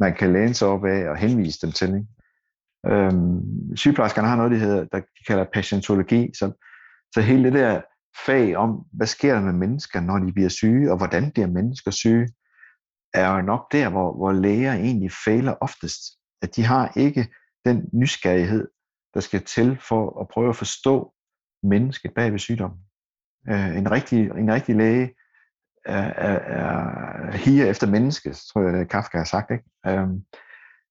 man 0.00 0.14
kan 0.14 0.32
læne 0.32 0.54
sig 0.54 0.68
op 0.68 0.84
af 0.84 1.08
og 1.08 1.16
henvise 1.16 1.58
dem 1.62 1.72
til. 1.72 1.88
Ikke? 1.88 2.06
Øhm, 2.86 3.76
sygeplejerskerne 3.76 4.28
har 4.28 4.36
noget, 4.36 4.52
de, 4.52 4.58
hedder, 4.58 4.84
der 4.84 4.98
de 4.98 5.24
kalder 5.26 5.44
patientologi, 5.54 6.30
som, 6.38 6.54
så 7.14 7.20
hele 7.20 7.44
det 7.44 7.52
der 7.52 7.80
fag 8.26 8.56
om, 8.56 8.84
hvad 8.92 9.06
sker 9.06 9.34
der 9.34 9.40
med 9.40 9.52
mennesker, 9.52 10.00
når 10.00 10.18
de 10.18 10.32
bliver 10.32 10.48
syge, 10.48 10.90
og 10.90 10.96
hvordan 10.96 11.30
bliver 11.30 11.46
mennesker 11.46 11.90
syge, 11.90 12.28
er 13.14 13.34
jo 13.34 13.42
nok 13.42 13.72
der, 13.72 13.88
hvor, 13.88 14.16
hvor 14.16 14.32
læger 14.32 14.72
egentlig 14.72 15.10
fejler 15.24 15.54
oftest. 15.60 16.02
At 16.42 16.56
de 16.56 16.64
har 16.64 16.92
ikke 16.96 17.28
den 17.64 17.88
nysgerrighed, 17.92 18.68
der 19.14 19.20
skal 19.20 19.42
til 19.42 19.78
for 19.88 20.20
at 20.20 20.28
prøve 20.28 20.48
at 20.48 20.56
forstå 20.56 21.12
mennesket 21.62 22.14
bag 22.14 22.32
ved 22.32 22.38
sygdommen. 22.38 22.80
Øh, 23.48 23.76
en, 23.76 23.90
rigtig, 23.90 24.30
en 24.30 24.52
rigtig 24.52 24.76
læge 24.76 25.14
er, 25.84 26.02
er, 26.02 26.38
er 26.38 27.36
higer 27.36 27.70
efter 27.70 27.86
mennesket, 27.86 28.36
tror 28.36 28.62
jeg, 28.62 28.72
det 28.72 28.88
Kafka 28.88 29.18
har 29.18 29.24
sagt, 29.24 29.50
ikke? 29.50 29.64
Øhm, 29.86 30.22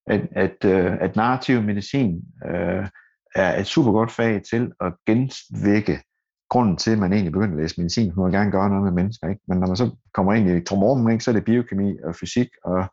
at, 0.07 0.22
at, 0.32 0.65
øh, 0.65 0.97
at 1.01 1.15
narrativ 1.15 1.61
medicin 1.61 2.22
øh, 2.45 2.88
er 3.36 3.60
et 3.60 3.68
super 3.68 3.92
godt 3.92 4.12
fag 4.12 4.42
til 4.44 4.72
at 4.82 4.94
genvække 5.06 6.02
grunden 6.50 6.78
til, 6.78 6.92
at 6.92 7.00
man 7.00 7.14
egentlig 7.14 7.32
begynder 7.32 7.56
at 7.56 7.62
læse 7.62 7.82
medicin, 7.82 8.14
man 8.16 8.26
vil 8.26 8.34
gerne 8.34 8.52
gøre 8.52 8.70
noget 8.70 8.84
med 8.84 8.92
mennesker. 8.92 9.28
Ikke? 9.30 9.42
Men 9.48 9.58
når 9.60 9.68
man 9.68 9.76
så 9.76 9.92
kommer 10.14 10.34
ind 10.34 10.50
i 10.50 10.66
tromormen, 10.66 11.12
ikke, 11.12 11.24
så 11.24 11.32
er 11.32 11.36
det 11.36 11.46
biokemi 11.46 11.98
og 12.04 12.16
fysik, 12.16 12.48
og, 12.64 12.86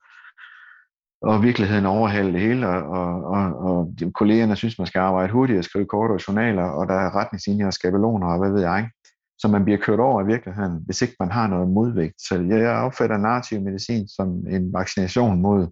og 1.22 1.42
virkeligheden 1.42 1.86
overhaler 1.86 2.32
det 2.32 2.40
hele, 2.40 2.68
og, 2.68 2.82
og, 2.82 3.24
og, 3.24 3.58
og 3.58 3.94
de, 3.98 4.12
kollegerne 4.12 4.56
synes, 4.56 4.78
man 4.78 4.86
skal 4.86 4.98
arbejde 4.98 5.32
hurtigt 5.32 5.58
og 5.58 5.64
skrive 5.64 5.86
kortere 5.86 6.20
journaler, 6.28 6.62
og 6.62 6.88
der 6.88 6.94
er 6.94 7.16
retningslinjer 7.16 7.66
og 7.66 7.72
skabeloner, 7.72 8.26
og 8.26 8.38
hvad 8.38 8.52
ved 8.52 8.60
jeg. 8.60 8.78
Ikke? 8.78 8.90
Så 9.38 9.48
man 9.48 9.64
bliver 9.64 9.78
kørt 9.78 10.00
over 10.00 10.22
i 10.22 10.26
virkeligheden, 10.26 10.82
hvis 10.84 11.02
ikke 11.02 11.16
man 11.20 11.30
har 11.30 11.46
noget 11.46 11.68
modvægt. 11.68 12.20
Så 12.28 12.40
jeg 12.40 12.70
opfatter 12.70 13.16
narrativ 13.16 13.60
medicin 13.60 14.08
som 14.08 14.28
en 14.46 14.72
vaccination 14.72 15.40
mod 15.42 15.66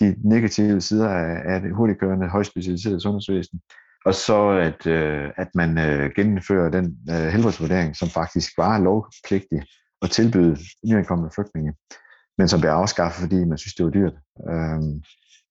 de 0.00 0.16
negative 0.24 0.80
sider 0.80 1.08
af, 1.08 1.54
af 1.54 1.60
det 1.60 1.74
hurtigkørende, 1.74 2.28
højspecialiserede 2.28 3.00
sundhedsvæsen. 3.00 3.60
Og 4.04 4.14
så 4.14 4.48
at, 4.48 4.86
øh, 4.86 5.30
at 5.36 5.48
man 5.54 5.78
øh, 5.78 6.10
gennemfører 6.16 6.70
den 6.70 6.98
øh, 7.10 7.26
helbredsvurdering, 7.26 7.96
som 7.96 8.08
faktisk 8.08 8.58
var 8.58 8.78
lovpligtig 8.78 9.62
at 10.02 10.10
tilbyde 10.10 10.56
nyankomne 10.84 11.30
flygtninge, 11.34 11.74
men 12.38 12.48
som 12.48 12.60
blev 12.60 12.70
afskaffet, 12.70 13.22
fordi 13.22 13.44
man 13.44 13.58
synes, 13.58 13.74
det 13.74 13.84
var 13.84 13.90
dyrt. 13.90 14.16
Øhm, 14.50 15.02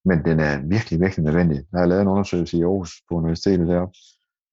men 0.05 0.25
den 0.25 0.39
er 0.39 0.61
virkelig, 0.67 0.99
virkelig 0.99 1.25
nødvendig. 1.25 1.63
Der 1.71 1.79
er 1.79 1.85
lavet 1.85 2.01
en 2.01 2.07
undersøgelse 2.07 2.57
i 2.57 2.63
Aarhus 2.63 2.91
på 3.09 3.15
universitetet 3.15 3.67
deroppe, 3.67 3.97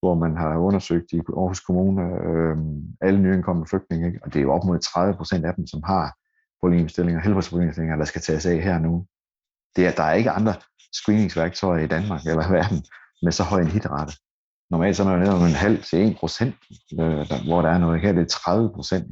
hvor 0.00 0.14
man 0.14 0.36
har 0.36 0.58
undersøgt 0.58 1.12
i 1.12 1.18
Aarhus 1.18 1.60
Kommune 1.60 2.02
øh, 2.02 2.56
alle 3.00 3.20
nyankomne 3.20 3.66
flygtninge, 3.66 4.06
ikke? 4.06 4.20
og 4.22 4.32
det 4.32 4.38
er 4.38 4.42
jo 4.42 4.52
op 4.52 4.64
mod 4.64 4.78
30 4.78 5.14
procent 5.14 5.44
af 5.44 5.54
dem, 5.54 5.66
som 5.66 5.82
har 5.82 6.14
problemstillinger, 6.60 7.20
helbredsproblemstillinger, 7.22 7.96
der 7.96 8.04
skal 8.04 8.22
tages 8.22 8.46
af 8.46 8.58
her 8.58 8.78
nu. 8.78 9.06
Det 9.76 9.86
er, 9.86 9.92
der 9.92 10.02
er 10.02 10.12
ikke 10.12 10.30
andre 10.30 10.54
screeningsværktøjer 10.92 11.84
i 11.84 11.86
Danmark 11.86 12.20
eller 12.26 12.50
verden 12.58 12.84
med 13.22 13.32
så 13.32 13.42
høj 13.42 13.60
en 13.60 13.74
hitrate. 13.76 14.12
Normalt 14.70 14.96
så 14.96 15.02
er 15.02 15.06
man 15.06 15.14
jo 15.16 15.24
nede 15.24 15.34
om 15.36 15.46
en 15.46 15.62
halv 15.64 15.82
til 15.82 15.98
1 16.10 16.16
procent, 16.16 16.54
øh, 17.00 17.46
hvor 17.48 17.62
der 17.62 17.70
er 17.70 17.78
noget. 17.78 18.00
Her 18.00 18.08
er 18.08 18.12
det 18.12 18.28
30 18.28 18.70
procent, 18.74 19.06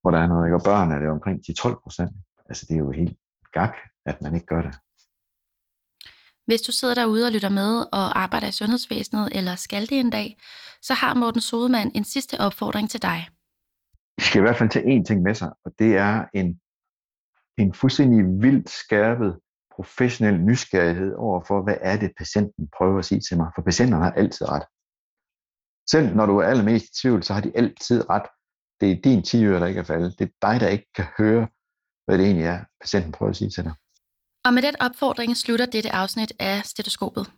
hvor 0.00 0.10
der 0.10 0.18
er 0.18 0.26
noget. 0.26 0.46
Ikke? 0.46 0.56
Og 0.56 0.64
børn 0.64 0.92
er 0.92 0.98
det 0.98 1.08
omkring 1.08 1.38
10-12 1.50 1.82
procent. 1.82 2.10
Altså 2.48 2.66
det 2.68 2.74
er 2.74 2.78
jo 2.78 2.90
helt 2.90 3.16
gak, 3.52 3.74
at 4.06 4.22
man 4.22 4.34
ikke 4.34 4.46
gør 4.46 4.62
det. 4.62 4.74
Hvis 6.46 6.62
du 6.62 6.72
sidder 6.72 6.94
derude 6.94 7.26
og 7.26 7.32
lytter 7.32 7.48
med 7.48 7.72
og 7.92 8.18
arbejder 8.18 8.48
i 8.48 8.52
sundhedsvæsenet 8.52 9.28
eller 9.32 9.54
skal 9.56 9.82
det 9.82 10.00
en 10.00 10.10
dag, 10.10 10.38
så 10.82 10.94
har 10.94 11.14
Morten 11.14 11.40
Sodemann 11.40 11.90
en 11.94 12.04
sidste 12.04 12.40
opfordring 12.40 12.90
til 12.90 13.02
dig. 13.02 13.28
I 14.18 14.22
skal 14.22 14.38
i 14.38 14.42
hvert 14.42 14.56
fald 14.56 14.70
tage 14.70 14.98
én 15.00 15.04
ting 15.04 15.22
med 15.22 15.34
sig, 15.34 15.50
og 15.64 15.72
det 15.78 15.96
er 15.96 16.24
en, 16.34 16.60
en 17.58 17.74
fuldstændig 17.74 18.24
vildt 18.42 18.70
skærpet 18.70 19.38
professionel 19.76 20.40
nysgerrighed 20.40 21.14
over 21.14 21.44
for, 21.48 21.62
hvad 21.62 21.76
er 21.80 21.96
det, 21.96 22.12
patienten 22.18 22.68
prøver 22.76 22.98
at 22.98 23.04
sige 23.04 23.20
til 23.20 23.36
mig. 23.36 23.48
For 23.54 23.62
patienterne 23.62 24.04
har 24.04 24.12
altid 24.12 24.48
ret. 24.48 24.66
Selv 25.90 26.16
når 26.16 26.26
du 26.26 26.38
er 26.38 26.46
allermest 26.46 26.84
i 26.84 27.00
tvivl, 27.00 27.22
så 27.22 27.32
har 27.34 27.40
de 27.40 27.52
altid 27.54 28.10
ret. 28.10 28.26
Det 28.80 28.90
er 28.90 29.00
din 29.04 29.22
10 29.22 29.44
der 29.44 29.66
ikke 29.66 29.80
er 29.80 29.84
faldet. 29.84 30.18
Det 30.18 30.24
er 30.24 30.48
dig, 30.48 30.60
der 30.60 30.68
ikke 30.68 30.92
kan 30.94 31.06
høre, 31.18 31.48
hvad 32.06 32.18
det 32.18 32.24
egentlig 32.24 32.46
er, 32.46 32.64
patienten 32.80 33.12
prøver 33.12 33.30
at 33.30 33.36
sige 33.36 33.50
til 33.50 33.64
dig. 33.64 33.72
Og 34.44 34.54
med 34.54 34.62
den 34.62 34.74
opfordring 34.80 35.36
slutter 35.36 35.66
dette 35.66 35.92
afsnit 35.92 36.32
af 36.38 36.64
Stetoskopet. 36.64 37.32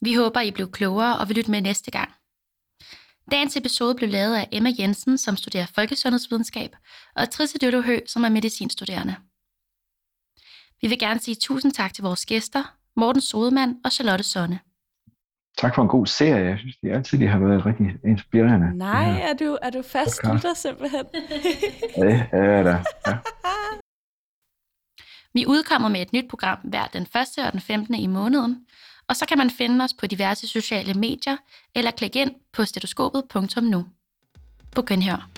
Vi 0.00 0.14
håber, 0.14 0.40
I 0.40 0.50
blev 0.50 0.70
klogere 0.70 1.18
og 1.18 1.28
vil 1.28 1.36
lytte 1.36 1.50
med 1.50 1.60
næste 1.60 1.90
gang. 1.90 2.10
Dagens 3.30 3.56
episode 3.56 3.94
blev 3.94 4.08
lavet 4.08 4.36
af 4.36 4.48
Emma 4.52 4.70
Jensen, 4.78 5.18
som 5.18 5.36
studerer 5.36 5.66
folkesundhedsvidenskab, 5.74 6.76
og 7.16 7.30
Trisse 7.30 7.58
Døllehø, 7.58 7.98
som 8.06 8.24
er 8.24 8.28
medicinstuderende. 8.28 9.16
Vi 10.82 10.88
vil 10.88 10.98
gerne 10.98 11.20
sige 11.20 11.34
tusind 11.34 11.72
tak 11.72 11.94
til 11.94 12.02
vores 12.02 12.26
gæster, 12.26 12.74
Morten 12.96 13.22
Sodemann 13.22 13.76
og 13.84 13.92
Charlotte 13.92 14.24
Sonne. 14.24 14.58
Tak 15.58 15.74
for 15.74 15.82
en 15.82 15.88
god 15.88 16.06
serie. 16.06 16.44
Jeg 16.44 16.58
synes, 16.58 16.76
de 16.76 16.92
altid 16.92 17.18
de 17.18 17.26
har 17.28 17.38
været 17.38 17.66
rigtig 17.66 17.86
inspirerende. 18.04 18.78
Nej, 18.78 19.20
er 19.20 19.34
du, 19.34 19.58
er 19.62 19.70
du 19.70 19.82
fast 19.82 20.20
lytter 20.32 20.54
simpelthen? 20.54 21.04
ja, 21.96 22.26
ja, 22.32 22.62
da. 22.62 22.84
Ja. 23.06 23.18
Vi 25.34 25.46
udkommer 25.46 25.88
med 25.88 26.02
et 26.02 26.12
nyt 26.12 26.28
program 26.30 26.58
hver 26.64 26.86
den 26.86 27.02
1. 27.02 27.44
og 27.46 27.52
den 27.52 27.60
15. 27.60 27.94
i 27.94 28.06
måneden, 28.06 28.66
og 29.08 29.16
så 29.16 29.26
kan 29.26 29.38
man 29.38 29.50
finde 29.50 29.84
os 29.84 29.94
på 29.94 30.06
diverse 30.06 30.48
sociale 30.48 30.94
medier 30.94 31.36
eller 31.74 31.90
klikke 31.90 32.20
ind 32.20 32.34
på 32.52 32.64
stetoskopet.nu. 32.64 33.84
På 34.72 34.82
genhør. 34.82 35.28